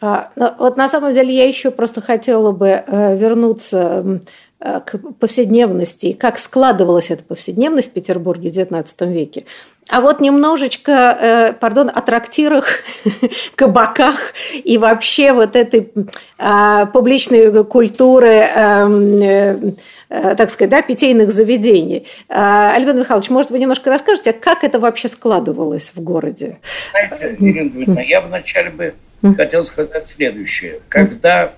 А, 0.01 0.33
вот 0.59 0.77
на 0.77 0.89
самом 0.89 1.15
деле 1.15 1.33
я 1.33 1.47
еще 1.47 1.71
просто 1.71 2.01
хотела 2.01 2.51
бы 2.51 2.69
э, 2.69 3.17
вернуться 3.17 4.21
к 4.63 4.99
повседневности 5.19 6.07
и 6.07 6.13
как 6.13 6.39
складывалась 6.39 7.11
эта 7.11 7.25
повседневность 7.25 7.91
в 7.91 7.93
Петербурге 7.95 8.51
в 8.51 8.53
XIX 8.53 9.13
веке. 9.13 9.45
А 9.89 10.01
вот 10.01 10.21
немножечко, 10.21 10.93
э, 10.93 11.53
пардон, 11.55 11.91
о 11.93 12.01
трактирах, 12.03 12.67
кабаках 13.57 14.35
и 14.53 14.79
вообще 14.79 15.33
вот 15.33 15.57
этой 15.57 15.93
а, 16.39 16.87
публичной 16.87 17.65
культуры 17.65 18.29
эм, 18.29 19.77
так 20.09 20.51
сказать, 20.51 20.71
да, 20.71 20.83
питейных 20.83 21.31
заведений. 21.31 22.07
А, 22.29 22.75
Альбин 22.75 22.99
Михайлович, 22.99 23.31
может, 23.31 23.51
вы 23.51 23.59
немножко 23.59 23.91
расскажете, 23.91 24.33
как 24.33 24.63
это 24.63 24.79
вообще 24.79 25.09
складывалось 25.09 25.93
в 25.95 26.01
городе? 26.01 26.59
Знаете, 26.91 27.37
Ирина 27.39 27.71
Дмитриевна, 27.71 28.03
я 28.03 28.21
вначале 28.21 28.71
бы 28.71 28.95
хотел 29.37 29.65
сказать 29.65 30.07
следующее. 30.07 30.81
Когда 30.89 31.55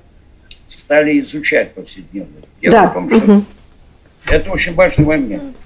стали 0.67 1.21
изучать 1.21 1.75
повседневность, 1.75 2.49
дело 2.61 2.73
да. 2.73 2.89
в 2.89 2.95
том, 2.95 3.11
что 3.11 3.43
это 4.27 4.51
очень 4.51 4.75
важный 4.75 5.05
момент. 5.05 5.57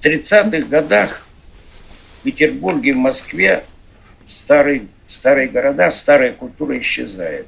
В 0.00 0.06
30-х 0.06 0.66
годах 0.68 1.26
Петербурге, 2.22 2.94
в 2.94 2.96
Москве 2.96 3.64
старые, 4.26 4.86
старые 5.06 5.48
города, 5.48 5.90
старая 5.90 6.32
культура 6.32 6.78
исчезает. 6.78 7.46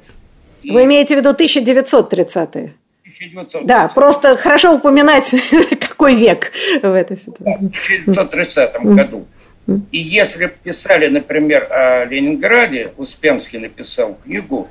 Вы 0.63 0.85
имеете 0.85 1.15
в 1.15 1.19
виду 1.19 1.31
1930-е? 1.31 2.73
1930. 3.17 3.65
Да, 3.65 3.87
просто 3.93 4.37
хорошо 4.37 4.75
упоминать, 4.75 5.33
какой 5.79 6.15
век 6.15 6.51
в 6.81 6.93
этой 6.93 7.17
ситуации. 7.17 7.71
в 8.05 8.11
1930 8.11 8.75
году. 8.81 9.27
И 9.91 9.97
если 9.97 10.47
писали, 10.47 11.07
например, 11.07 11.67
о 11.69 12.05
Ленинграде, 12.05 12.91
Успенский 12.97 13.59
написал 13.59 14.17
книгу, 14.23 14.69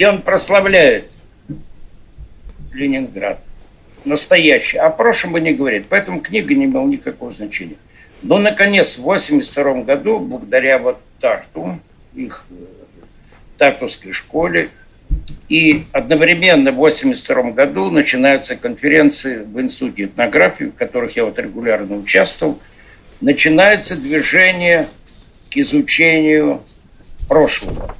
где 0.00 0.08
он 0.08 0.22
прославляет 0.22 1.12
Ленинград, 2.72 3.38
настоящий, 4.06 4.78
о 4.78 4.88
прошлом 4.88 5.32
бы 5.32 5.42
не 5.42 5.52
говорит. 5.52 5.88
Поэтому 5.90 6.22
книга 6.22 6.54
не 6.54 6.64
имела 6.64 6.86
никакого 6.86 7.32
значения. 7.32 7.76
Но, 8.22 8.38
наконец, 8.38 8.96
в 8.96 9.02
1982 9.02 9.82
году, 9.82 10.18
благодаря 10.18 10.78
вот 10.78 10.96
Тарту, 11.20 11.78
их 12.14 12.46
э, 12.48 12.54
Тартовской 13.58 14.12
школе, 14.12 14.70
и 15.50 15.84
одновременно 15.92 16.72
в 16.72 16.80
1982 16.80 17.50
году 17.50 17.90
начинаются 17.90 18.56
конференции 18.56 19.42
в 19.42 19.60
Институте 19.60 20.04
этнографии, 20.04 20.64
в 20.64 20.76
которых 20.76 21.14
я 21.14 21.26
вот 21.26 21.38
регулярно 21.38 21.96
участвовал. 21.96 22.58
Начинается 23.20 23.96
движение 23.96 24.88
к 25.50 25.58
изучению 25.58 26.62
прошлого. 27.28 27.99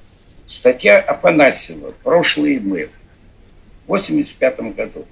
Статья 0.50 0.98
Афанасьева 0.98 1.92
«Прошлые 2.02 2.58
мы» 2.58 2.88
в 3.86 3.92
1985 3.92 4.74
году, 4.74 5.06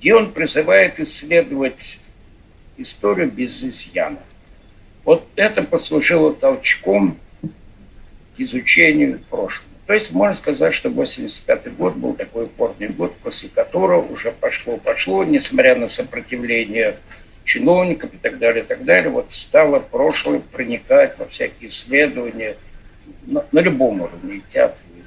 где 0.00 0.12
он 0.12 0.32
призывает 0.32 0.98
исследовать 0.98 2.00
историю 2.76 3.30
без 3.30 3.62
изъяна. 3.62 4.18
Вот 5.04 5.24
это 5.36 5.62
послужило 5.62 6.34
толчком 6.34 7.16
к 7.42 8.40
изучению 8.40 9.20
прошлого. 9.30 9.70
То 9.86 9.92
есть 9.92 10.10
можно 10.10 10.34
сказать, 10.34 10.74
что 10.74 10.90
85 10.90 11.76
год 11.76 11.94
был 11.94 12.14
такой 12.14 12.46
упорный 12.46 12.88
год, 12.88 13.14
после 13.22 13.50
которого 13.50 14.12
уже 14.12 14.32
пошло-пошло, 14.32 15.22
несмотря 15.22 15.76
на 15.76 15.86
сопротивление 15.86 16.96
чиновников 17.44 18.12
и 18.12 18.16
так 18.16 18.38
далее, 18.38 18.64
и 18.64 18.66
так 18.66 18.84
далее, 18.84 19.10
вот 19.10 19.30
стало 19.30 19.78
прошлое 19.78 20.40
проникать 20.40 21.16
во 21.20 21.28
всякие 21.28 21.68
исследования 21.68 22.56
на, 23.26 23.44
на 23.52 23.58
любом 23.60 24.00
уровне, 24.00 24.36
и 24.36 24.44
театр, 24.48 24.78
и 24.96 25.02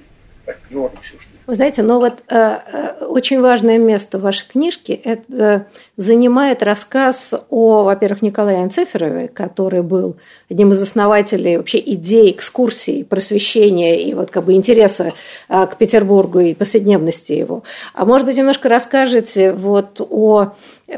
фольклор, 0.46 0.91
все, 1.02 1.20
что 1.20 1.34
вы 1.48 1.56
знаете, 1.56 1.84
но 1.84 2.00
вот 2.00 2.24
э, 2.28 2.36
э, 2.36 3.06
очень 3.06 3.39
важное 3.39 3.78
место 3.78 4.18
в 4.18 4.22
вашей 4.22 4.48
книжке 4.48 4.93
это 4.93 5.68
занимает 5.96 6.64
рассказ 6.64 7.34
о, 7.50 7.84
во-первых, 7.84 8.22
Николае 8.22 8.64
Анциферове, 8.64 9.28
который 9.28 9.84
был 9.84 10.16
одним 10.50 10.72
из 10.72 10.82
основателей 10.82 11.58
вообще 11.58 11.80
идеи 11.80 12.32
экскурсии, 12.32 13.04
просвещения 13.04 14.02
и 14.02 14.14
вот 14.14 14.32
как 14.32 14.46
бы 14.46 14.54
интереса 14.54 15.14
э, 15.48 15.68
к 15.68 15.78
Петербургу 15.78 16.39
и 16.39 16.54
повседневности 16.54 17.34
его. 17.34 17.64
А 17.93 18.06
может 18.06 18.26
быть, 18.26 18.38
немножко 18.38 18.68
расскажете 18.68 19.52
вот 19.52 20.02
о 20.10 20.54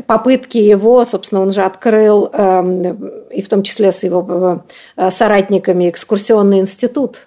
попытке 0.06 0.66
его, 0.68 1.04
собственно, 1.06 1.42
он 1.42 1.52
же 1.52 1.62
открыл, 1.62 2.30
э, 2.32 2.96
и 3.32 3.42
в 3.42 3.50
том 3.50 3.64
числе 3.64 3.92
с 3.92 4.04
его 4.04 4.64
э, 4.96 5.12
соратниками, 5.12 5.90
экскурсионный 5.90 6.60
институт 6.60 7.27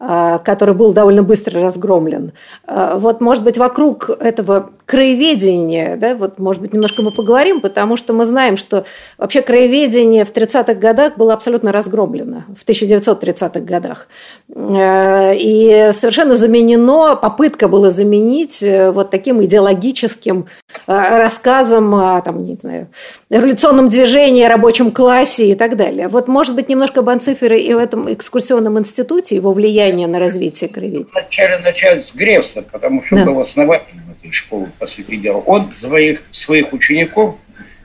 который 0.00 0.74
был 0.74 0.94
довольно 0.94 1.22
быстро 1.22 1.60
разгромлен. 1.60 2.32
А, 2.66 2.96
вот, 2.96 3.20
может 3.20 3.44
быть, 3.44 3.58
вокруг 3.58 4.08
этого 4.08 4.70
краеведения, 4.90 5.96
да, 5.96 6.16
вот, 6.16 6.40
может 6.40 6.60
быть, 6.60 6.72
немножко 6.72 7.00
мы 7.00 7.12
поговорим, 7.12 7.60
потому 7.60 7.96
что 7.96 8.12
мы 8.12 8.24
знаем, 8.24 8.56
что 8.56 8.86
вообще 9.18 9.40
краеведение 9.40 10.24
в 10.24 10.32
30-х 10.32 10.74
годах 10.74 11.16
было 11.16 11.32
абсолютно 11.32 11.70
разгромлено, 11.70 12.42
в 12.60 12.68
1930-х 12.68 13.60
годах. 13.60 14.08
А, 14.52 15.32
и 15.32 15.92
совершенно 15.92 16.34
заменено, 16.34 17.14
попытка 17.14 17.68
была 17.68 17.90
заменить 17.90 18.64
э, 18.64 18.90
вот 18.90 19.10
таким 19.10 19.40
идеологическим 19.44 20.46
рассказом 20.86 21.94
о, 21.94 22.20
там, 22.22 22.44
не 22.44 22.56
знаю, 22.56 22.88
революционном 23.30 23.90
движении, 23.90 24.42
рабочем 24.42 24.90
классе 24.90 25.52
и 25.52 25.54
так 25.54 25.76
далее. 25.76 26.08
Вот, 26.08 26.26
может 26.26 26.56
быть, 26.56 26.68
немножко 26.68 27.02
Банцифера 27.02 27.56
и 27.56 27.72
в 27.72 27.78
этом 27.78 28.12
экскурсионном 28.12 28.76
институте, 28.80 29.36
его 29.36 29.52
влияние 29.52 30.08
на 30.08 30.18
развитие 30.18 30.68
краеведения? 30.68 31.06
Вначале 31.12 31.58
начать 31.58 32.04
с 32.04 32.12
Гревса, 32.12 32.62
потому 32.62 33.04
что 33.04 33.14
да. 33.14 33.24
был 33.26 33.40
основателем 33.40 33.99
этой 34.20 34.32
школы, 34.32 34.70
по 34.78 34.86
сути 34.86 35.16
дела. 35.16 35.38
Он 35.38 35.72
своих, 35.72 36.22
своих 36.30 36.72
учеников, 36.72 37.36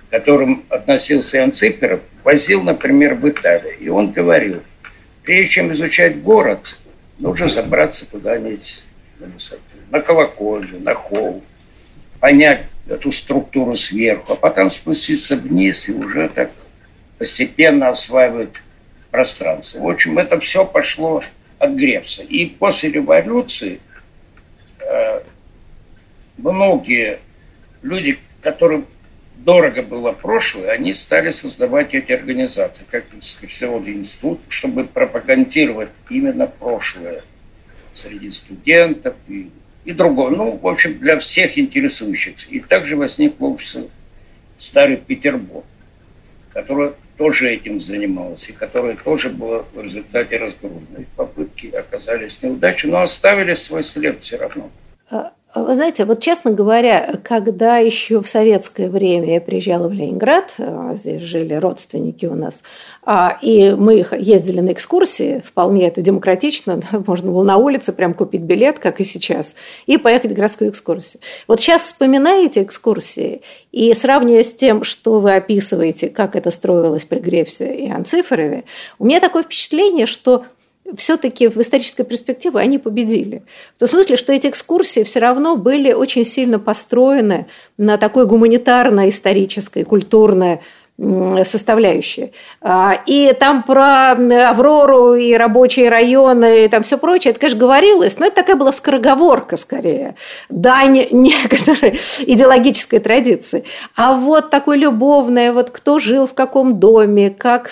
к 0.07 0.11
которым 0.11 0.63
относился 0.69 1.37
Иоанн 1.37 1.51
Циферов, 1.51 2.01
возил, 2.23 2.61
например, 2.63 3.15
в 3.15 3.27
Италию. 3.27 3.77
И 3.79 3.89
он 3.89 4.11
говорил, 4.11 4.61
прежде 5.23 5.51
чем 5.53 5.73
изучать 5.73 6.21
город, 6.21 6.77
нужно 7.19 7.49
забраться 7.49 8.05
куда-нибудь 8.09 8.83
на 9.19 9.27
высоту, 9.27 9.61
на 9.89 10.01
колокольню, 10.01 10.79
на 10.79 10.93
холм, 10.93 11.41
понять 12.19 12.65
эту 12.87 13.11
структуру 13.11 13.75
сверху, 13.75 14.33
а 14.33 14.35
потом 14.35 14.69
спуститься 14.69 15.35
вниз 15.35 15.87
и 15.89 15.93
уже 15.93 16.29
так 16.29 16.51
постепенно 17.17 17.89
осваивать 17.89 18.61
пространство. 19.09 19.79
В 19.79 19.89
общем, 19.89 20.19
это 20.19 20.39
все 20.39 20.65
пошло 20.65 21.23
от 21.59 21.71
Гребса. 21.71 22.23
И 22.23 22.47
после 22.47 22.91
революции 22.91 23.79
э, 24.79 25.21
многие 26.37 27.19
люди, 27.81 28.19
которым 28.41 28.85
дорого 29.37 29.81
было 29.81 30.11
прошлое, 30.11 30.71
они 30.71 30.93
стали 30.93 31.31
создавать 31.31 31.93
эти 31.93 32.11
организации, 32.11 32.85
как 32.89 33.05
экскурсионный 33.17 33.93
институт, 33.93 34.39
чтобы 34.49 34.85
пропагандировать 34.85 35.89
именно 36.09 36.47
прошлое 36.47 37.23
среди 37.93 38.31
студентов 38.31 39.15
и, 39.27 39.49
и 39.83 39.91
другого. 39.91 40.29
Ну, 40.29 40.57
в 40.57 40.67
общем, 40.67 40.97
для 40.99 41.19
всех 41.19 41.57
интересующихся. 41.57 42.47
И 42.49 42.59
также 42.59 42.95
возник 42.95 43.41
общество 43.41 43.89
Старый 44.57 44.97
Петербург, 44.97 45.65
который 46.51 46.91
тоже 47.17 47.51
этим 47.51 47.81
занималась, 47.81 48.49
и 48.49 48.53
которая 48.53 48.95
тоже 48.95 49.29
была 49.29 49.65
в 49.73 49.81
результате 49.81 50.37
разгромной. 50.37 51.07
Попытки 51.15 51.67
оказались 51.67 52.41
неудачей, 52.41 52.89
но 52.89 53.01
оставили 53.01 53.53
свой 53.53 53.83
след 53.83 54.23
все 54.23 54.37
равно. 54.37 54.69
А, 55.55 55.61
вы 55.61 55.73
знаете, 55.73 56.03
вот 56.03 56.19
честно 56.19 56.51
говоря, 56.51 57.17
когда 57.23 57.77
еще 57.77 58.21
в 58.21 58.27
советское 58.27 58.89
время 58.89 59.35
я 59.35 59.41
приезжала 59.41 59.87
в 59.87 59.93
Ленинград, 59.93 60.53
а, 60.57 60.95
здесь 60.95 61.21
жили 61.21 61.53
родственники 61.53 62.25
у 62.25 62.35
нас, 62.35 62.61
а, 63.03 63.37
и 63.41 63.71
мы 63.71 64.05
ездили 64.17 64.59
на 64.59 64.73
экскурсии, 64.73 65.41
вполне 65.45 65.87
это 65.87 66.01
демократично, 66.01 66.81
можно 67.07 67.31
было 67.31 67.43
на 67.43 67.55
улице 67.55 67.93
прям 67.93 68.13
купить 68.13 68.41
билет, 68.41 68.79
как 68.79 68.99
и 68.99 69.05
сейчас, 69.05 69.55
и 69.85 69.97
поехать 69.97 70.31
в 70.31 70.35
городскую 70.35 70.71
экскурсию. 70.71 71.21
Вот 71.47 71.61
сейчас 71.61 71.83
вспоминаете 71.83 72.63
экскурсии 72.63 73.41
и 73.71 73.93
сравнивая 73.93 74.43
с 74.43 74.53
тем, 74.53 74.83
что 74.83 75.21
вы 75.21 75.35
описываете, 75.35 76.09
как 76.09 76.35
это 76.35 76.51
строилось 76.51 77.05
при 77.05 77.19
Грефсе 77.19 77.73
и 77.73 77.89
Анциферове, 77.89 78.65
у 78.99 79.05
меня 79.05 79.21
такое 79.21 79.43
впечатление, 79.43 80.05
что 80.05 80.43
все-таки 80.97 81.47
в 81.47 81.57
исторической 81.57 82.03
перспективе 82.03 82.59
они 82.59 82.77
победили. 82.77 83.43
В 83.75 83.79
том 83.79 83.89
смысле, 83.89 84.17
что 84.17 84.33
эти 84.33 84.47
экскурсии 84.47 85.03
все 85.03 85.19
равно 85.19 85.55
были 85.55 85.93
очень 85.93 86.25
сильно 86.25 86.59
построены 86.59 87.47
на 87.77 87.97
такой 87.97 88.25
гуманитарно-исторической, 88.25 89.83
культурной 89.83 90.59
составляющие. 91.43 92.31
А, 92.61 92.97
и 93.05 93.33
там 93.33 93.63
про 93.63 94.11
Аврору 94.11 95.15
и 95.15 95.33
рабочие 95.33 95.89
районы 95.89 96.63
и 96.63 96.69
там 96.69 96.83
все 96.83 96.97
прочее, 96.97 97.31
это, 97.31 97.39
конечно, 97.41 97.59
говорилось, 97.59 98.17
но 98.17 98.27
это 98.27 98.37
такая 98.37 98.55
была 98.55 98.71
скороговорка 98.71 99.57
скорее, 99.57 100.15
дань 100.47 101.05
некоторой 101.11 101.99
идеологической 102.19 102.99
традиции. 102.99 103.65
А 103.97 104.13
вот 104.13 104.49
такое 104.49 104.77
любовное, 104.77 105.51
вот 105.51 105.69
кто 105.69 105.99
жил 105.99 106.27
в 106.27 106.33
каком 106.33 106.79
доме, 106.79 107.29
как 107.29 107.67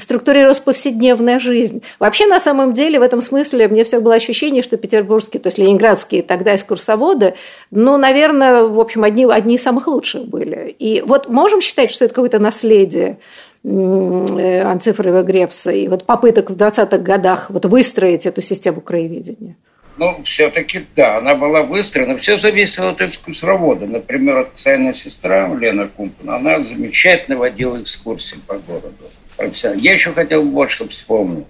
структурировалась 0.00 0.60
повседневная 0.60 1.38
жизнь. 1.38 1.82
Вообще, 1.98 2.26
на 2.26 2.40
самом 2.40 2.74
деле, 2.74 2.98
в 2.98 3.02
этом 3.02 3.20
смысле 3.20 3.68
мне 3.68 3.84
всегда 3.84 4.02
было 4.02 4.14
ощущение, 4.14 4.62
что 4.62 4.76
петербургские, 4.76 5.40
то 5.40 5.48
есть 5.48 5.58
ленинградские 5.58 6.22
тогда 6.22 6.56
экскурсоводы, 6.56 7.34
ну, 7.70 7.96
наверное, 7.96 8.64
в 8.64 8.80
общем, 8.80 9.04
одни, 9.04 9.26
одни 9.26 9.56
из 9.56 9.62
самых 9.62 9.86
лучших 9.86 10.26
были. 10.26 10.74
И 10.78 11.02
вот 11.02 11.28
можем 11.28 11.60
считать, 11.60 11.90
что 11.90 12.04
это 12.04 12.14
какое-то 12.14 12.38
наследие 12.38 13.18
э, 13.64 14.62
Анцифрова 14.62 15.22
Гревса 15.22 15.72
и 15.72 15.88
вот 15.88 16.04
попыток 16.04 16.50
в 16.50 16.56
20-х 16.56 16.98
годах 16.98 17.50
вот 17.50 17.64
выстроить 17.66 18.26
эту 18.26 18.42
систему 18.42 18.80
краеведения? 18.80 19.56
Ну, 20.00 20.22
все-таки 20.24 20.86
да, 20.96 21.18
она 21.18 21.34
была 21.34 21.62
выстроена. 21.62 22.16
Все 22.16 22.38
зависело 22.38 22.90
от 22.90 23.02
экскурсовода. 23.02 23.86
Например, 23.86 24.38
от 24.38 24.50
Ксайна 24.52 24.94
сестра 24.94 25.46
Лена 25.54 25.88
Кумпана, 25.88 26.36
она 26.36 26.60
замечательно 26.60 27.36
водила 27.36 27.80
экскурсии 27.82 28.38
по 28.46 28.54
городу 28.54 29.10
профессионально. 29.40 29.82
Я 29.82 29.92
еще 29.92 30.12
хотел 30.12 30.44
вот 30.44 30.70
что 30.70 30.86
вспомнил. 30.88 31.46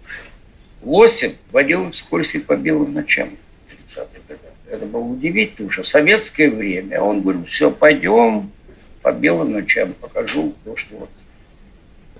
Лосев 0.83 1.33
водил 1.51 1.91
экскурсии 1.91 2.39
по 2.39 2.57
белым 2.57 2.95
ночам 2.95 3.37
в 3.67 3.73
30-х 3.73 4.21
годах. 4.29 4.53
Это 4.69 4.87
было 4.87 5.03
удивительно, 5.03 5.69
уже 5.69 5.85
советское 5.85 6.49
время. 6.49 7.01
Он 7.01 7.21
говорил, 7.21 7.45
все, 7.45 7.71
пойдем 7.71 8.51
по 9.03 9.13
белым 9.13 9.53
ночам, 9.53 9.93
покажу 9.95 10.55
то, 10.65 10.77
что 10.77 10.97
вот, 10.97 11.11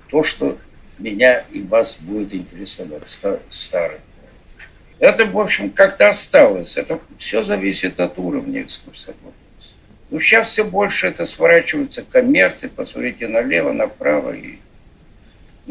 то, 0.09 0.23
что 0.23 0.57
меня 0.99 1.45
и 1.51 1.61
вас 1.61 1.97
будет 2.01 2.33
интересовать 2.33 3.17
старый. 3.49 3.99
Это, 4.99 5.25
в 5.25 5.39
общем, 5.39 5.71
как-то 5.71 6.09
осталось. 6.09 6.77
Это 6.77 6.99
все 7.17 7.41
зависит 7.41 7.99
от 7.99 8.19
уровня 8.19 8.61
экскурсовода. 8.61 9.33
Ну, 10.11 10.19
сейчас 10.19 10.49
все 10.49 10.63
больше 10.63 11.07
это 11.07 11.25
сворачивается 11.25 12.03
к 12.03 12.09
коммерции. 12.09 12.67
Посмотрите 12.67 13.27
налево, 13.27 13.71
направо 13.71 14.35
и 14.35 14.59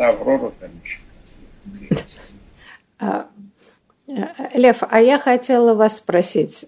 на 0.00 0.08
Аврору 0.08 0.52
там 0.58 0.70
еще. 0.82 0.98
А, 2.98 3.26
э, 4.08 4.58
Лев, 4.58 4.78
а 4.80 5.00
я 5.00 5.18
хотела 5.18 5.74
вас 5.74 5.98
спросить. 5.98 6.66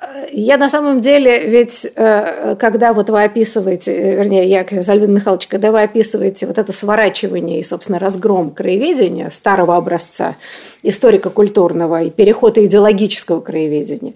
Э, 0.00 0.26
я 0.32 0.56
на 0.56 0.68
самом 0.70 1.00
деле, 1.00 1.46
ведь 1.46 1.86
э, 1.94 2.56
когда 2.58 2.92
вот 2.92 3.10
вы 3.10 3.22
описываете, 3.22 4.16
вернее, 4.16 4.48
я, 4.48 4.60
Альбин 4.60 5.14
Михайлович, 5.14 5.46
когда 5.46 5.70
вы 5.70 5.82
описываете 5.82 6.46
вот 6.46 6.58
это 6.58 6.72
сворачивание 6.72 7.60
и, 7.60 7.62
собственно, 7.62 7.98
разгром 7.98 8.50
краеведения 8.50 9.30
старого 9.30 9.76
образца, 9.76 10.36
историко-культурного 10.82 12.02
и 12.04 12.10
переход 12.10 12.56
идеологического 12.56 13.40
краеведения. 13.40 14.14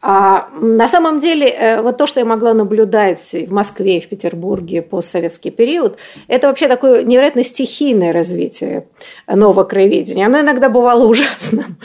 А 0.00 0.48
на 0.60 0.88
самом 0.88 1.18
деле, 1.20 1.48
э, 1.48 1.82
вот 1.82 1.98
то, 1.98 2.06
что 2.06 2.20
я 2.20 2.26
могла 2.26 2.54
наблюдать 2.54 3.32
в 3.32 3.52
Москве 3.52 3.98
и 3.98 4.00
в 4.00 4.08
Петербурге 4.08 4.80
постсоветский 4.80 5.50
период, 5.50 5.96
это 6.28 6.48
вообще 6.48 6.68
такое 6.68 7.02
невероятно 7.02 7.44
стихийное 7.44 8.12
развитие 8.12 8.86
нового 9.28 9.64
краеведения. 9.64 10.26
Оно 10.26 10.40
иногда 10.40 10.68
бывало 10.68 11.06
ужасным, 11.08 11.78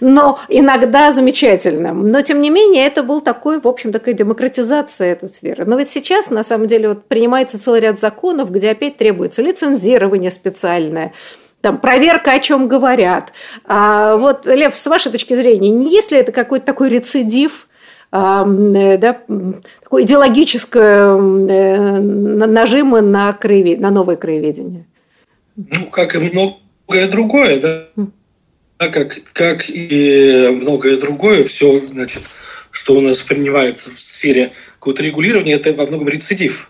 но 0.00 0.38
иногда 0.48 1.12
замечательным. 1.12 2.08
Но, 2.08 2.22
тем 2.22 2.40
не 2.40 2.50
менее, 2.50 2.71
это 2.78 3.02
был 3.02 3.20
такой, 3.20 3.60
в 3.60 3.66
общем, 3.68 3.92
такая 3.92 4.14
демократизация 4.14 5.12
этой 5.12 5.28
сферы. 5.28 5.64
Но 5.64 5.76
ведь 5.76 5.90
сейчас, 5.90 6.30
на 6.30 6.44
самом 6.44 6.66
деле, 6.66 6.88
вот 6.88 7.06
принимается 7.06 7.62
целый 7.62 7.80
ряд 7.80 7.98
законов, 7.98 8.50
где 8.50 8.70
опять 8.70 8.96
требуется 8.96 9.42
лицензирование 9.42 10.30
специальное, 10.30 11.12
там, 11.60 11.78
проверка, 11.78 12.32
о 12.32 12.40
чем 12.40 12.68
говорят. 12.68 13.32
А 13.64 14.16
вот, 14.16 14.46
Лев, 14.46 14.76
с 14.76 14.86
вашей 14.86 15.12
точки 15.12 15.34
зрения, 15.34 15.70
не 15.70 15.90
есть 15.90 16.10
ли 16.10 16.18
это 16.18 16.32
какой-то 16.32 16.66
такой 16.66 16.88
рецидив, 16.88 17.68
а, 18.10 18.44
да, 18.44 19.20
такое 19.82 20.02
идеологическое 20.02 21.16
э, 21.16 21.98
нажимы 22.00 23.00
на, 23.00 23.32
краевед... 23.32 23.80
на 23.80 23.90
новое 23.90 24.16
краеведение? 24.16 24.84
Ну, 25.56 25.86
как 25.86 26.14
и 26.14 26.18
многое 26.18 27.08
другое, 27.08 27.60
да. 27.60 28.04
А 28.76 28.88
как, 28.88 29.22
как 29.32 29.70
и 29.70 30.48
многое 30.60 30.98
другое, 30.98 31.44
все, 31.44 31.80
значит, 31.80 32.22
что 32.72 32.96
у 32.96 33.00
нас 33.00 33.18
принимается 33.18 33.90
в 33.90 34.00
сфере 34.00 34.52
какого-то 34.74 35.04
регулирования, 35.04 35.52
это 35.52 35.72
во 35.72 35.86
многом 35.86 36.08
рецидив. 36.08 36.68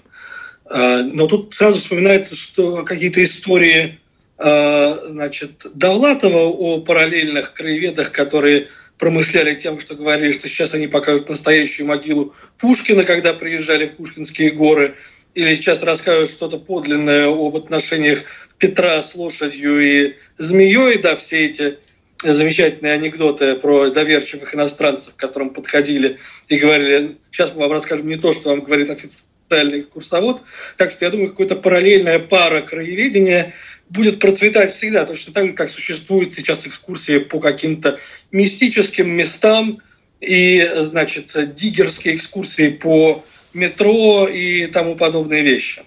А, 0.67 1.03
но 1.03 1.27
тут 1.27 1.55
сразу 1.55 1.79
вспоминается, 1.79 2.37
что 2.37 2.83
какие-то 2.85 3.25
истории 3.25 3.99
Э, 4.45 4.99
значит, 5.09 5.67
Довлатова 5.75 6.49
о 6.49 6.81
параллельных 6.81 7.53
краеведах, 7.53 8.11
которые 8.11 8.69
промышляли 8.99 9.55
тем, 9.55 9.81
что 9.81 9.95
говорили, 9.95 10.33
что 10.33 10.49
сейчас 10.49 10.75
они 10.75 10.89
покажут 10.89 11.29
настоящую 11.29 11.87
могилу 11.87 12.35
Пушкина, 12.59 13.05
когда 13.05 13.35
приезжали 13.35 13.87
в 13.87 13.97
Пушкинские 13.97 14.51
горы, 14.51 14.97
или 15.35 15.55
сейчас 15.55 15.81
расскажут 15.83 16.31
что-то 16.31 16.59
подлинное 16.59 17.29
об 17.29 17.57
отношениях 17.57 18.25
Петра 18.59 19.01
с 19.03 19.15
лошадью 19.15 19.81
и 19.81 20.15
змеей, 20.39 20.99
да, 20.99 21.15
все 21.15 21.47
эти 21.47 21.79
замечательные 22.23 22.95
анекдоты 22.95 23.55
про 23.57 23.91
доверчивых 23.91 24.55
иностранцев, 24.55 25.15
к 25.15 25.19
которым 25.19 25.51
подходили 25.51 26.19
и 26.49 26.57
говорили, 26.57 27.19
сейчас 27.31 27.53
мы 27.55 27.63
вам 27.63 27.73
расскажем 27.73 28.07
не 28.07 28.17
то, 28.17 28.33
что 28.33 28.51
вам 28.51 28.61
говорит 28.61 28.91
официальный 28.91 29.83
курсовод. 29.83 30.43
Так 30.77 30.91
что 30.91 31.05
я 31.05 31.11
думаю, 31.11 31.31
какая-то 31.31 31.57
параллельная 31.57 32.19
пара 32.19 32.61
краеведения– 32.61 33.55
будет 33.93 34.19
процветать 34.19 34.75
всегда, 34.75 35.05
точно 35.05 35.33
так 35.33 35.47
же, 35.47 35.53
как 35.53 35.71
существуют 35.71 36.35
сейчас 36.35 36.67
экскурсии 36.67 37.19
по 37.19 37.41
каким-то 37.41 37.99
мистическим 38.31 39.11
местам 39.11 39.81
и, 40.21 40.67
значит, 40.85 41.33
диггерские 41.55 42.17
экскурсии 42.17 42.71
по 42.71 43.23
метро 43.53 44.27
и 44.27 44.67
тому 44.67 44.97
подобные 44.97 45.43
вещи. 45.43 45.83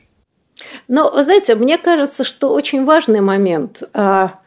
Но, 0.88 1.12
знаете, 1.24 1.56
мне 1.56 1.78
кажется, 1.78 2.24
что 2.24 2.54
очень 2.54 2.86
важный 2.86 3.22
момент 3.22 3.84
а,– 3.94 4.40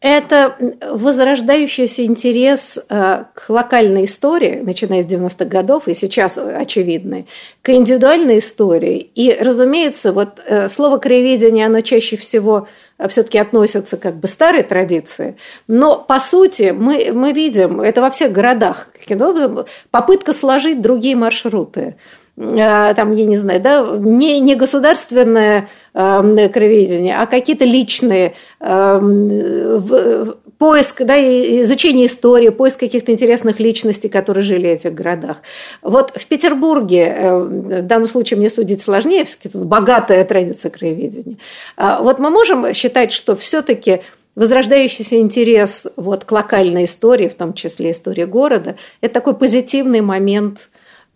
это 0.00 0.56
возрождающийся 0.80 2.04
интерес 2.04 2.78
а, 2.88 3.26
к 3.34 3.50
локальной 3.50 4.04
истории, 4.04 4.60
начиная 4.62 5.02
с 5.02 5.06
90-х 5.06 5.44
годов 5.46 5.88
и 5.88 5.94
сейчас 5.94 6.38
очевидный, 6.38 7.26
к 7.62 7.70
индивидуальной 7.70 8.38
истории. 8.38 9.10
И, 9.14 9.36
разумеется, 9.38 10.12
вот 10.12 10.40
э, 10.46 10.68
слово 10.68 10.98
«краеведение», 10.98 11.66
оно 11.66 11.80
чаще 11.80 12.16
всего– 12.16 12.68
все-таки 13.06 13.38
относятся 13.38 13.96
как 13.96 14.16
бы 14.16 14.26
старой 14.26 14.64
традиции, 14.64 15.36
но 15.68 15.96
по 15.96 16.18
сути 16.18 16.74
мы, 16.76 17.12
мы 17.12 17.32
видим, 17.32 17.80
это 17.80 18.00
во 18.00 18.10
всех 18.10 18.32
городах, 18.32 18.88
каким 18.92 19.22
образом, 19.22 19.66
попытка 19.92 20.32
сложить 20.32 20.80
другие 20.80 21.14
маршруты 21.14 21.80
э, 21.80 21.94
там, 22.38 23.14
я 23.14 23.26
не 23.26 23.36
знаю, 23.36 23.60
да, 23.60 23.96
не, 23.98 24.38
не 24.40 24.54
государственное 24.54 25.68
э, 25.92 26.48
кроведение, 26.48 27.18
а 27.18 27.26
какие-то 27.26 27.64
личные 27.64 28.34
э, 28.60 30.26
поиск, 30.58 31.02
да, 31.02 31.16
изучение 31.18 32.06
истории, 32.06 32.50
поиск 32.50 32.80
каких-то 32.80 33.12
интересных 33.12 33.58
личностей, 33.58 34.08
которые 34.08 34.44
жили 34.44 34.68
в 34.68 34.70
этих 34.70 34.94
городах. 34.94 35.38
Вот 35.82 36.12
в 36.14 36.26
Петербурге, 36.26 37.14
э, 37.16 37.38
в 37.38 37.86
данном 37.86 38.06
случае 38.06 38.38
мне 38.38 38.50
судить 38.50 38.82
сложнее, 38.82 39.24
все-таки 39.24 39.48
тут 39.48 39.64
богатая 39.64 40.24
традиция 40.24 40.70
краеведения. 40.70 41.38
А 41.76 42.02
вот 42.02 42.20
мы 42.20 42.30
можем 42.30 42.72
считать, 42.72 43.12
что 43.12 43.34
все-таки 43.34 44.02
возрождающийся 44.36 45.16
интерес 45.16 45.88
вот 45.96 46.24
к 46.24 46.30
локальной 46.30 46.84
истории, 46.84 47.26
в 47.26 47.34
том 47.34 47.54
числе 47.54 47.90
истории 47.90 48.24
города, 48.24 48.76
это 49.00 49.14
такой 49.14 49.34
позитивный 49.34 50.02
момент 50.02 50.68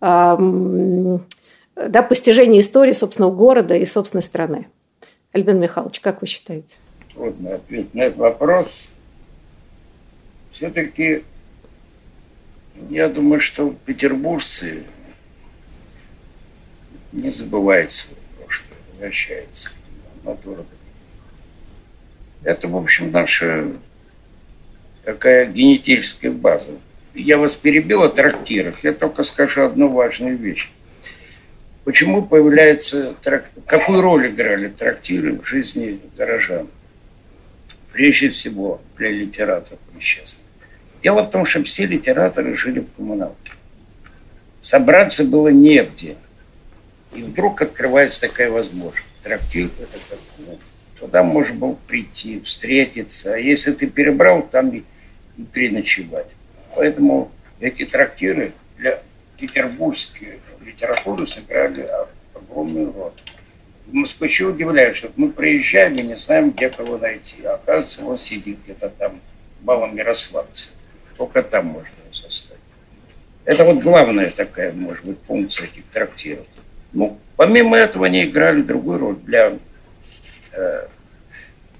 да, 0.03 2.03
постижения 2.03 2.59
истории 2.59 2.93
собственного 2.93 3.31
города 3.31 3.75
и 3.75 3.85
собственной 3.85 4.23
страны. 4.23 4.67
Альбин 5.31 5.59
Михайлович, 5.59 5.99
как 5.99 6.21
вы 6.21 6.27
считаете? 6.27 6.77
Трудно 7.13 7.55
ответить 7.55 7.93
на 7.93 8.01
этот 8.01 8.17
вопрос 8.17 8.89
все-таки 10.53 11.23
я 12.89 13.09
думаю, 13.09 13.39
что 13.39 13.75
петербуржцы 13.85 14.83
не 17.11 17.31
забывают 17.31 17.91
свое 17.91 18.17
прошлое, 18.37 18.77
возвращаются 18.91 19.69
к 19.69 20.25
натуре. 20.25 20.63
Это, 22.43 22.67
в 22.67 22.75
общем, 22.75 23.11
наша 23.11 23.67
такая 25.03 25.47
генетическая 25.47 26.31
база. 26.31 26.73
Я 27.13 27.37
вас 27.37 27.55
перебил 27.55 28.03
о 28.03 28.09
трактирах. 28.09 28.83
Я 28.83 28.91
только 28.91 29.23
скажу 29.23 29.65
одну 29.65 29.87
важную 29.89 30.35
вещь. 30.35 30.69
Почему 31.83 32.23
появляется 32.23 33.13
трактир? 33.21 33.61
Какую 33.67 34.01
роль 34.01 34.29
играли 34.29 34.69
трактиры 34.69 35.39
в 35.39 35.45
жизни 35.45 35.99
горожан? 36.17 36.67
Прежде 37.91 38.29
всего 38.29 38.81
для 38.97 39.09
литераторов 39.11 39.79
несчастных. 39.95 40.45
Дело 41.03 41.23
в 41.23 41.31
том, 41.31 41.45
что 41.45 41.63
все 41.63 41.85
литераторы 41.85 42.55
жили 42.55 42.79
в 42.79 42.91
коммуналке. 42.95 43.51
Собраться 44.61 45.23
было 45.23 45.49
негде. 45.49 46.15
И 47.13 47.21
вдруг 47.21 47.61
открывается 47.61 48.21
такая 48.21 48.49
возможность. 48.49 49.05
Трактир– 49.21 49.69
это 49.79 49.99
как. 50.09 50.19
Туда 50.99 51.21
можно 51.21 51.55
было 51.55 51.77
прийти, 51.87 52.39
встретиться. 52.39 53.35
А 53.35 53.37
если 53.37 53.73
ты 53.73 53.87
перебрал, 53.87 54.41
там 54.41 54.69
и 54.69 54.83
переночевать. 55.51 56.27
Поэтому 56.75 57.31
эти 57.59 57.85
трактиры 57.85 58.53
для 58.77 59.01
петербургской 59.37 60.39
литературы 60.61 61.27
сыграли 61.27 61.87
огромную 62.33 62.91
роль. 62.93 63.11
Москвичи 63.87 64.43
удивляют, 64.43 64.95
что 64.95 65.11
мы 65.15 65.29
приезжаем 65.29 65.93
и 65.93 66.03
не 66.03 66.15
знаем, 66.15 66.51
где 66.51 66.69
кого 66.69 66.97
найти. 66.97 67.43
А 67.43 67.55
оказывается, 67.55 68.05
он 68.05 68.17
сидит 68.17 68.59
где-то 68.63 68.89
там, 68.89 69.19
балом 69.61 69.95
Ярославца. 69.95 70.69
Только 71.17 71.43
там 71.43 71.67
можно 71.67 71.89
составить. 72.11 72.61
Это 73.45 73.65
вот 73.65 73.83
главная 73.83 74.31
такая, 74.31 74.71
может 74.71 75.05
быть, 75.05 75.17
функция 75.27 75.65
этих 75.67 75.83
трактиров. 75.91 76.45
Ну, 76.93 77.19
помимо 77.35 77.75
этого 77.75 78.05
они 78.05 78.23
играли 78.23 78.61
другую 78.61 78.99
роль 78.99 79.15
для 79.17 79.57
э, 80.53 80.87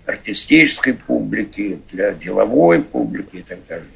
артистической 0.05 0.93
публики, 0.93 1.79
для 1.91 2.11
деловой 2.11 2.81
публики 2.81 3.37
и 3.37 3.41
так 3.41 3.65
далее. 3.67 3.87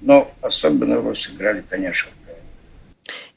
Но 0.00 0.32
особенную 0.42 1.02
роль 1.02 1.16
сыграли, 1.16 1.62
конечно, 1.68 2.10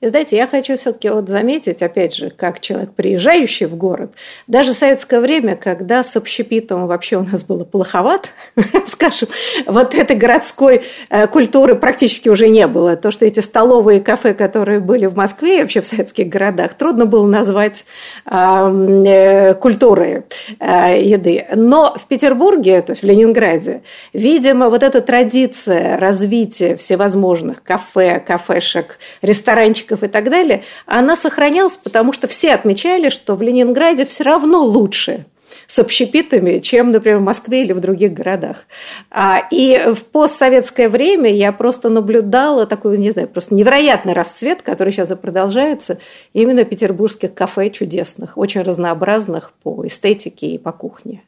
И 0.02 0.08
знаете, 0.08 0.36
я 0.36 0.48
хочу 0.48 0.78
все-таки 0.78 1.10
вот 1.10 1.30
заметить, 1.30 1.84
опять 1.84 2.16
же, 2.16 2.32
как 2.32 2.60
человек, 2.60 2.92
приезжающий 2.96 3.68
в 3.68 3.76
город, 3.76 4.12
даже 4.48 4.74
в 4.74 4.76
советское 4.76 5.20
время, 5.20 5.56
когда 5.56 6.04
с 6.04 6.16
общепитом 6.16 6.88
вообще 6.88 7.18
у 7.18 7.24
нас 7.24 7.44
было 7.44 7.64
плоховато, 7.64 8.30
скажем, 8.88 9.28
вот 9.68 9.94
этой 9.94 10.16
городской 10.16 10.82
э, 11.10 11.28
культуры 11.28 11.76
практически 11.76 12.30
уже 12.30 12.50
не 12.50 12.66
было. 12.66 12.96
То, 12.96 13.12
что 13.12 13.28
эти 13.28 13.42
столовые 13.42 14.02
кафе, 14.02 14.34
которые 14.34 14.80
были 14.80 15.06
в 15.06 15.16
Москве 15.16 15.60
и 15.60 15.62
вообще 15.62 15.82
в 15.82 15.88
советских 15.88 16.30
городах, 16.30 16.74
трудно 16.74 17.06
было 17.06 17.28
назвать 17.28 17.86
э, 18.26 19.54
культурой 19.54 20.24
э, 20.60 21.00
еды. 21.00 21.46
Но 21.54 21.96
в 21.96 22.08
Петербурге, 22.08 22.82
то 22.82 22.94
есть 22.94 23.04
в 23.04 23.06
Ленинграде, 23.06 23.84
видимо, 24.14 24.72
вот 24.72 24.82
эта 24.82 25.02
традиция 25.02 26.00
развития 26.00 26.76
всевозможных 26.76 27.62
кафе, 27.62 28.20
кафешек, 28.20 28.98
ресторанчиков 29.22 29.91
и 30.04 30.08
так 30.08 30.30
далее, 30.30 30.64
она 30.86 31.16
сохранялась, 31.16 31.76
потому 31.76 32.14
что 32.14 32.28
все 32.28 32.54
отмечали, 32.54 33.10
что 33.10 33.36
в 33.36 33.42
Ленинграде 33.42 34.06
все 34.06 34.24
равно 34.24 34.64
лучше 34.64 35.26
с 35.68 35.80
общепитами, 35.80 36.60
чем, 36.60 36.92
например, 36.92 37.20
в 37.20 37.24
Москве 37.24 37.64
или 37.64 37.74
в 37.74 37.80
других 37.80 38.14
городах. 38.14 38.66
А, 39.10 39.48
и 39.52 39.94
в 39.94 40.04
постсоветское 40.06 40.90
время 40.90 41.32
я 41.34 41.52
просто 41.52 41.90
наблюдала 41.90 42.66
такой, 42.66 42.98
не 42.98 43.12
знаю, 43.12 43.28
просто 43.28 43.56
невероятный 43.56 44.14
расцвет, 44.14 44.62
который 44.62 44.92
сейчас 44.92 45.12
и 45.12 45.16
продолжается, 45.16 46.00
именно 46.34 46.64
петербургских 46.64 47.34
кафе 47.34 47.70
чудесных, 47.70 48.38
очень 48.38 48.62
разнообразных 48.62 49.54
по 49.64 49.86
эстетике 49.86 50.48
и 50.48 50.58
по 50.58 50.72
кухне. 50.72 51.24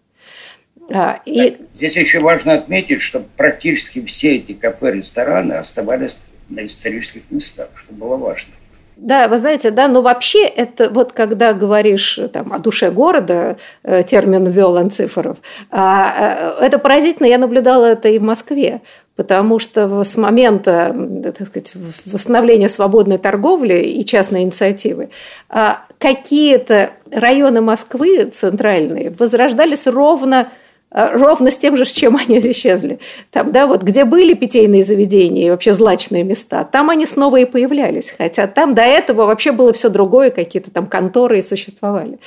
А, 0.89 1.21
и... 1.25 1.57
Здесь 1.75 1.95
еще 1.95 2.19
важно 2.19 2.55
отметить, 2.55 3.01
что 3.01 3.23
практически 3.37 4.03
все 4.05 4.35
эти 4.35 4.53
кафе, 4.53 4.91
рестораны 4.91 5.53
оставались 5.53 6.19
на 6.49 6.65
исторических 6.65 7.23
местах, 7.29 7.69
что 7.75 7.93
было 7.93 8.17
важно. 8.17 8.53
Да, 8.95 9.27
вы 9.27 9.37
знаете, 9.37 9.71
да, 9.71 9.87
но 9.87 10.01
вообще 10.01 10.45
это 10.45 10.89
вот 10.89 11.13
когда 11.13 11.53
говоришь 11.53 12.19
там, 12.31 12.53
о 12.53 12.59
душе 12.59 12.91
города, 12.91 13.57
э, 13.83 14.03
термин 14.03 14.45
ввел 14.45 14.77
Анцифоров, 14.77 15.37
а, 15.71 16.55
э, 16.59 16.65
это 16.65 16.77
поразительно, 16.77 17.25
я 17.25 17.39
наблюдала 17.39 17.85
это 17.85 18.09
и 18.09 18.19
в 18.19 18.21
Москве, 18.21 18.81
потому 19.15 19.57
что 19.57 20.03
с 20.03 20.15
момента 20.15 20.95
так 21.37 21.47
сказать, 21.47 21.73
восстановления 22.05 22.69
свободной 22.69 23.17
торговли 23.17 23.79
и 23.79 24.05
частной 24.05 24.43
инициативы 24.43 25.09
а, 25.49 25.85
какие-то 25.97 26.91
районы 27.11 27.61
Москвы 27.61 28.25
центральные 28.25 29.11
возрождались 29.17 29.87
ровно 29.87 30.49
Э, 30.49 30.49
ровно 30.93 31.51
с 31.51 31.57
тем 31.57 31.75
же, 31.75 31.85
с 31.85 31.91
чем 31.91 32.15
они 32.17 32.39
исчезли. 32.39 32.99
Там, 33.31 33.51
да, 33.51 33.67
вот 33.67 33.81
где 33.81 34.05
были 34.05 34.33
питейные 34.33 34.83
заведения 34.83 35.47
и 35.47 35.49
вообще 35.49 35.73
злачные 35.73 36.23
места, 36.23 36.63
там 36.63 36.89
они 36.89 37.05
снова 37.05 37.37
и 37.37 37.45
появлялись. 37.45 38.13
Хотя 38.15 38.47
там 38.47 38.75
до 38.75 38.83
этого 38.83 39.25
вообще 39.25 39.51
было 39.51 39.73
все 39.73 39.89
другое, 39.89 40.29
какие-то 40.29 40.71
там 40.71 40.87
конторы 40.87 41.39
и 41.39 41.43
существовали. 41.43 42.19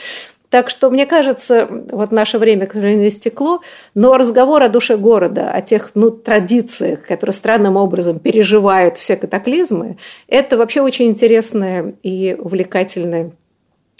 Так 0.48 0.70
что, 0.70 0.90
мне 0.90 1.06
кажется, 1.06 1.66
вот 1.90 2.12
наше 2.12 2.38
время, 2.38 2.66
к 2.66 2.72
сожалению, 2.72 3.08
истекло, 3.08 3.60
но 3.94 4.16
разговор 4.16 4.62
о 4.62 4.68
душе 4.68 4.96
города, 4.96 5.50
о 5.50 5.60
тех 5.60 5.90
ну, 5.94 6.10
традициях, 6.10 7.02
которые 7.04 7.34
странным 7.34 7.76
образом 7.76 8.20
переживают 8.20 8.96
все 8.96 9.16
катаклизмы, 9.16 9.98
это 10.28 10.56
вообще 10.56 10.82
очень 10.82 11.08
интересное 11.08 11.94
и 12.02 12.36
увлекательное 12.38 13.32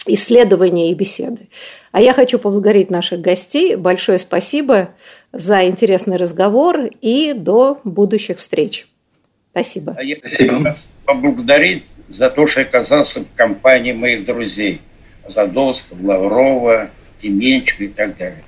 исследования 0.09 0.91
и 0.91 0.93
беседы. 0.93 1.49
А 1.91 2.01
я 2.01 2.13
хочу 2.13 2.39
поблагодарить 2.39 2.89
наших 2.89 3.21
гостей. 3.21 3.75
Большое 3.75 4.19
спасибо 4.19 4.89
за 5.31 5.65
интересный 5.65 6.17
разговор 6.17 6.89
и 7.01 7.33
до 7.33 7.79
будущих 7.83 8.39
встреч. 8.39 8.87
Спасибо. 9.51 9.95
А 9.97 10.03
я 10.03 10.17
хочу 10.21 10.59
вас 10.59 10.89
поблагодарить 11.05 11.85
за 12.09 12.29
то, 12.29 12.45
что 12.45 12.61
оказался 12.61 13.21
в 13.21 13.25
компании 13.35 13.93
моих 13.93 14.25
друзей. 14.25 14.81
Задолского, 15.27 16.07
Лаврова, 16.07 16.89
Тименчика 17.17 17.83
и 17.83 17.87
так 17.87 18.17
далее. 18.17 18.43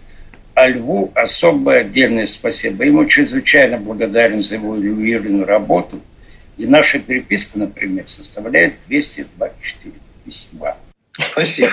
А 0.53 0.67
Льву 0.67 1.11
особое 1.15 1.81
отдельное 1.81 2.25
спасибо. 2.25 2.85
Ему 2.85 3.05
чрезвычайно 3.05 3.77
благодарен 3.77 4.41
за 4.41 4.55
его 4.55 4.71
уверенную 4.71 5.45
работу. 5.45 5.99
И 6.57 6.65
наша 6.65 6.99
переписка, 6.99 7.57
например, 7.57 8.07
составляет 8.07 8.75
224 8.87 9.95
письма. 10.25 10.75
Спасибо. 11.31 11.69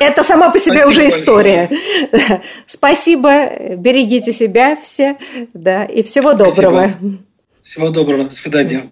Это 0.00 0.24
сама 0.24 0.50
по 0.50 0.58
себе 0.58 0.78
Спасибо 0.78 0.88
уже 0.88 1.08
история. 1.08 1.68
Большое. 2.10 2.42
Спасибо, 2.66 3.76
берегите 3.76 4.32
себя 4.32 4.76
все, 4.82 5.16
да, 5.52 5.84
и 5.84 6.02
всего 6.02 6.32
доброго. 6.34 6.88
Спасибо. 6.88 7.18
Всего 7.62 7.88
доброго, 7.90 8.24
до 8.24 8.34
свидания. 8.34 8.90